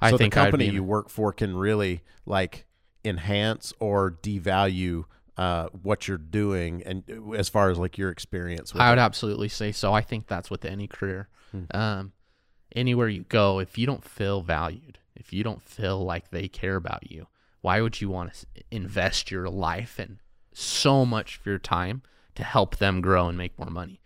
I 0.00 0.10
so 0.10 0.18
think 0.18 0.34
the 0.34 0.40
company 0.40 0.68
be 0.68 0.74
you 0.74 0.84
work 0.84 1.08
for 1.08 1.32
can 1.32 1.56
really 1.56 2.02
like 2.26 2.66
enhance 3.04 3.72
or 3.78 4.18
devalue 4.22 5.04
uh, 5.36 5.68
what 5.82 6.06
you're 6.06 6.18
doing, 6.18 6.82
and 6.84 7.02
uh, 7.10 7.32
as 7.32 7.48
far 7.48 7.70
as 7.70 7.78
like 7.78 7.96
your 7.96 8.10
experience. 8.10 8.74
With 8.74 8.82
I 8.82 8.90
would 8.90 8.98
it. 8.98 9.02
absolutely 9.02 9.48
say 9.48 9.72
so. 9.72 9.92
I 9.92 10.02
think 10.02 10.26
that's 10.26 10.50
with 10.50 10.64
any 10.64 10.86
career. 10.86 11.28
Hmm. 11.50 11.64
Um, 11.72 12.12
anywhere 12.74 13.08
you 13.08 13.22
go, 13.22 13.58
if 13.58 13.78
you 13.78 13.86
don't 13.86 14.04
feel 14.04 14.42
valued, 14.42 14.98
if 15.16 15.32
you 15.32 15.42
don't 15.42 15.62
feel 15.62 16.04
like 16.04 16.30
they 16.30 16.48
care 16.48 16.76
about 16.76 17.10
you, 17.10 17.26
why 17.62 17.80
would 17.80 18.00
you 18.00 18.08
want 18.10 18.34
to 18.34 18.46
invest 18.70 19.30
your 19.30 19.48
life 19.48 19.98
and 19.98 20.18
so 20.52 21.06
much 21.06 21.38
of 21.38 21.46
your 21.46 21.58
time 21.58 22.02
to 22.34 22.44
help 22.44 22.76
them 22.76 23.00
grow 23.00 23.28
and 23.28 23.38
make 23.38 23.58
more 23.58 23.70
money? 23.70 23.99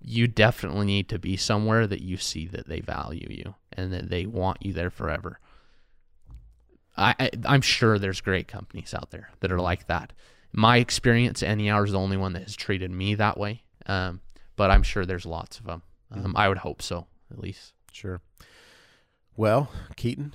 You 0.00 0.26
definitely 0.26 0.86
need 0.86 1.08
to 1.08 1.18
be 1.18 1.36
somewhere 1.36 1.86
that 1.86 2.02
you 2.02 2.16
see 2.16 2.46
that 2.48 2.68
they 2.68 2.80
value 2.80 3.26
you 3.30 3.54
and 3.72 3.92
that 3.92 4.10
they 4.10 4.26
want 4.26 4.64
you 4.64 4.72
there 4.72 4.90
forever. 4.90 5.40
I, 6.96 7.14
I 7.18 7.30
I'm 7.44 7.60
sure 7.60 7.98
there's 7.98 8.20
great 8.20 8.48
companies 8.48 8.94
out 8.94 9.10
there 9.10 9.30
that 9.40 9.52
are 9.52 9.60
like 9.60 9.86
that. 9.88 10.12
My 10.52 10.78
experience, 10.78 11.42
Any 11.42 11.70
Hour 11.70 11.84
is 11.84 11.92
the 11.92 11.98
only 11.98 12.16
one 12.16 12.32
that 12.32 12.42
has 12.42 12.56
treated 12.56 12.90
me 12.90 13.14
that 13.16 13.38
way. 13.38 13.62
Um, 13.86 14.20
but 14.56 14.70
I'm 14.70 14.82
sure 14.82 15.06
there's 15.06 15.26
lots 15.26 15.58
of 15.58 15.66
them. 15.66 15.82
Um, 16.10 16.34
I 16.36 16.48
would 16.48 16.58
hope 16.58 16.82
so, 16.82 17.06
at 17.30 17.38
least. 17.38 17.74
Sure. 17.92 18.20
Well, 19.36 19.70
Keaton, 19.96 20.34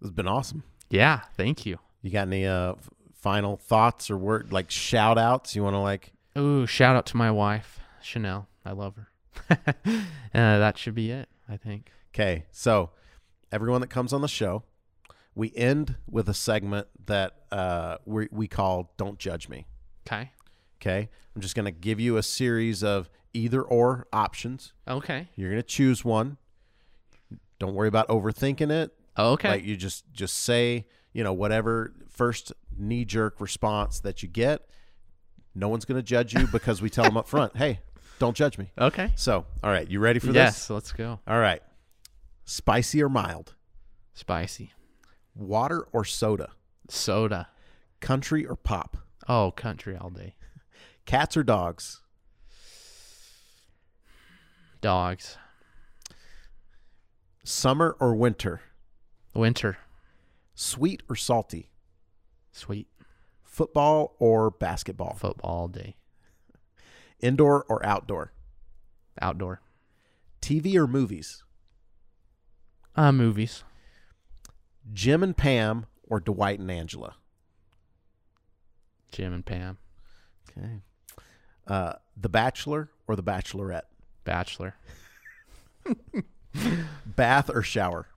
this 0.00 0.08
has 0.08 0.10
been 0.10 0.28
awesome. 0.28 0.62
Yeah, 0.90 1.20
thank 1.36 1.66
you. 1.66 1.78
You 2.02 2.10
got 2.10 2.28
any 2.28 2.46
uh, 2.46 2.74
final 3.14 3.56
thoughts 3.56 4.10
or 4.10 4.16
word 4.16 4.52
like 4.52 4.70
shout 4.70 5.18
outs? 5.18 5.54
You 5.54 5.62
want 5.62 5.74
to 5.74 5.80
like? 5.80 6.12
Ooh, 6.38 6.66
shout 6.66 6.96
out 6.96 7.06
to 7.06 7.16
my 7.16 7.30
wife, 7.30 7.80
Chanel. 8.00 8.48
I 8.64 8.72
love 8.72 8.96
her. 8.96 9.08
uh, 9.50 9.98
that 10.32 10.78
should 10.78 10.94
be 10.94 11.10
it, 11.10 11.28
I 11.48 11.56
think. 11.56 11.90
Okay, 12.14 12.44
so 12.50 12.90
everyone 13.50 13.80
that 13.80 13.88
comes 13.88 14.12
on 14.12 14.20
the 14.20 14.28
show, 14.28 14.64
we 15.34 15.52
end 15.56 15.96
with 16.08 16.28
a 16.28 16.34
segment 16.34 16.88
that 17.06 17.34
uh, 17.50 17.98
we 18.04 18.28
we 18.30 18.46
call 18.48 18.92
"Don't 18.96 19.18
Judge 19.18 19.48
Me." 19.48 19.66
Okay. 20.06 20.30
Okay, 20.80 21.08
I'm 21.34 21.40
just 21.40 21.54
gonna 21.54 21.70
give 21.70 22.00
you 22.00 22.16
a 22.16 22.22
series 22.22 22.82
of 22.82 23.08
either 23.32 23.62
or 23.62 24.06
options. 24.12 24.72
Okay. 24.86 25.28
You're 25.36 25.50
gonna 25.50 25.62
choose 25.62 26.04
one. 26.04 26.36
Don't 27.58 27.74
worry 27.74 27.88
about 27.88 28.08
overthinking 28.08 28.70
it. 28.70 28.92
Okay. 29.16 29.48
Like 29.48 29.64
you 29.64 29.76
just 29.76 30.12
just 30.12 30.38
say, 30.38 30.86
you 31.12 31.24
know, 31.24 31.32
whatever 31.32 31.94
first 32.08 32.52
knee 32.76 33.04
jerk 33.04 33.40
response 33.40 34.00
that 34.00 34.22
you 34.22 34.28
get. 34.28 34.66
No 35.54 35.68
one's 35.68 35.84
going 35.84 35.98
to 35.98 36.02
judge 36.02 36.34
you 36.34 36.46
because 36.46 36.80
we 36.80 36.88
tell 36.88 37.04
them 37.04 37.16
up 37.16 37.28
front, 37.28 37.56
hey, 37.56 37.80
don't 38.18 38.36
judge 38.36 38.58
me. 38.58 38.70
Okay. 38.78 39.12
So, 39.16 39.44
all 39.62 39.70
right, 39.70 39.88
you 39.88 39.98
ready 40.00 40.18
for 40.20 40.32
Yes, 40.32 40.54
this? 40.58 40.70
let's 40.70 40.92
go. 40.92 41.20
All 41.26 41.38
right. 41.38 41.62
Spicy 42.44 43.02
or 43.02 43.08
mild? 43.08 43.54
Spicy. 44.14 44.72
Water 45.34 45.86
or 45.92 46.04
soda? 46.04 46.50
Soda. 46.88 47.48
Country 48.00 48.44
or 48.46 48.56
pop? 48.56 48.96
Oh, 49.28 49.50
country 49.52 49.96
all 49.96 50.10
day. 50.10 50.34
Cats 51.06 51.36
or 51.36 51.42
dogs? 51.42 52.00
Dogs. 54.80 55.36
Summer 57.44 57.96
or 58.00 58.14
winter? 58.14 58.60
Winter. 59.34 59.78
Sweet 60.54 61.02
or 61.08 61.16
salty? 61.16 61.70
Sweet. 62.52 62.88
Football 63.42 64.14
or 64.18 64.50
basketball? 64.50 65.14
Football 65.14 65.50
all 65.50 65.68
day. 65.68 65.96
Indoor 67.22 67.64
or 67.68 67.84
outdoor? 67.86 68.32
Outdoor. 69.20 69.60
TV 70.40 70.74
or 70.74 70.86
movies? 70.86 71.44
Uh, 72.96 73.12
movies. 73.12 73.62
Jim 74.92 75.22
and 75.22 75.36
Pam 75.36 75.86
or 76.08 76.20
Dwight 76.20 76.58
and 76.58 76.70
Angela? 76.70 77.14
Jim 79.12 79.32
and 79.32 79.46
Pam. 79.46 79.78
Okay. 80.50 80.80
Uh, 81.66 81.94
the 82.16 82.28
Bachelor 82.28 82.90
or 83.06 83.14
The 83.14 83.22
Bachelorette? 83.22 83.82
Bachelor. 84.24 84.74
Bath 87.06 87.50
or 87.50 87.62
shower? 87.62 88.08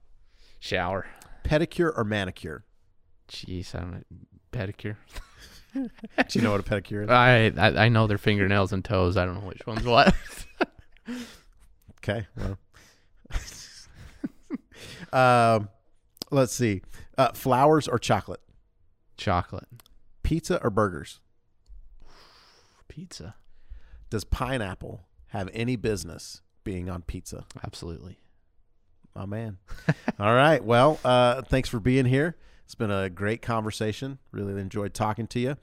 Shower. 0.58 1.06
Pedicure 1.44 1.92
or 1.96 2.04
manicure? 2.04 2.64
Jeez, 3.28 3.74
I 3.74 3.80
don't 3.80 3.92
know. 3.92 4.02
Pedicure. 4.52 4.96
Do 6.28 6.38
you 6.38 6.42
know 6.42 6.52
what 6.52 6.60
a 6.60 6.62
pedicure 6.62 7.04
is? 7.04 7.10
I, 7.10 7.52
I 7.56 7.86
I 7.86 7.88
know 7.88 8.06
their 8.06 8.18
fingernails 8.18 8.72
and 8.72 8.84
toes. 8.84 9.16
I 9.16 9.24
don't 9.24 9.34
know 9.34 9.48
which 9.48 9.66
one's 9.66 9.84
what. 9.84 10.14
Okay. 12.08 12.26
Well. 12.36 12.58
um, 15.56 15.68
let's 16.30 16.52
see. 16.52 16.82
Uh, 17.18 17.32
flowers 17.32 17.88
or 17.88 17.98
chocolate? 17.98 18.40
Chocolate. 19.16 19.66
Pizza 20.22 20.62
or 20.62 20.70
burgers? 20.70 21.20
Pizza. 22.86 23.34
Does 24.08 24.22
pineapple 24.24 25.06
have 25.28 25.50
any 25.52 25.74
business 25.74 26.42
being 26.62 26.88
on 26.88 27.02
pizza? 27.02 27.44
Absolutely. 27.64 28.18
Oh 29.16 29.26
man. 29.26 29.58
All 30.20 30.34
right. 30.34 30.62
Well, 30.62 31.00
uh, 31.04 31.42
thanks 31.42 31.68
for 31.68 31.80
being 31.80 32.04
here. 32.04 32.36
It's 32.66 32.74
been 32.74 32.90
a 32.90 33.08
great 33.08 33.42
conversation. 33.42 34.18
Really 34.32 34.60
enjoyed 34.60 34.92
talking 34.92 35.28
to 35.28 35.38
you. 35.38 35.56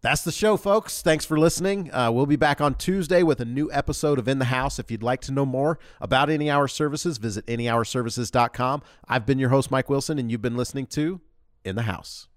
That's 0.00 0.22
the 0.22 0.32
show, 0.32 0.56
folks. 0.56 1.00
Thanks 1.00 1.24
for 1.24 1.38
listening. 1.38 1.92
Uh, 1.92 2.10
we'll 2.12 2.26
be 2.26 2.36
back 2.36 2.60
on 2.60 2.74
Tuesday 2.74 3.22
with 3.22 3.40
a 3.40 3.44
new 3.44 3.70
episode 3.72 4.18
of 4.18 4.28
In 4.28 4.40
the 4.40 4.46
House. 4.46 4.78
If 4.78 4.90
you'd 4.90 5.02
like 5.02 5.20
to 5.22 5.32
know 5.32 5.46
more 5.46 5.78
about 6.00 6.28
Any 6.28 6.50
Hour 6.50 6.68
Services, 6.68 7.18
visit 7.18 7.46
anyhourservices.com. 7.46 8.82
I've 9.08 9.26
been 9.26 9.38
your 9.38 9.50
host, 9.50 9.70
Mike 9.70 9.88
Wilson, 9.88 10.18
and 10.18 10.30
you've 10.30 10.42
been 10.42 10.56
listening 10.56 10.86
to 10.88 11.20
In 11.64 11.76
the 11.76 11.82
House. 11.82 12.28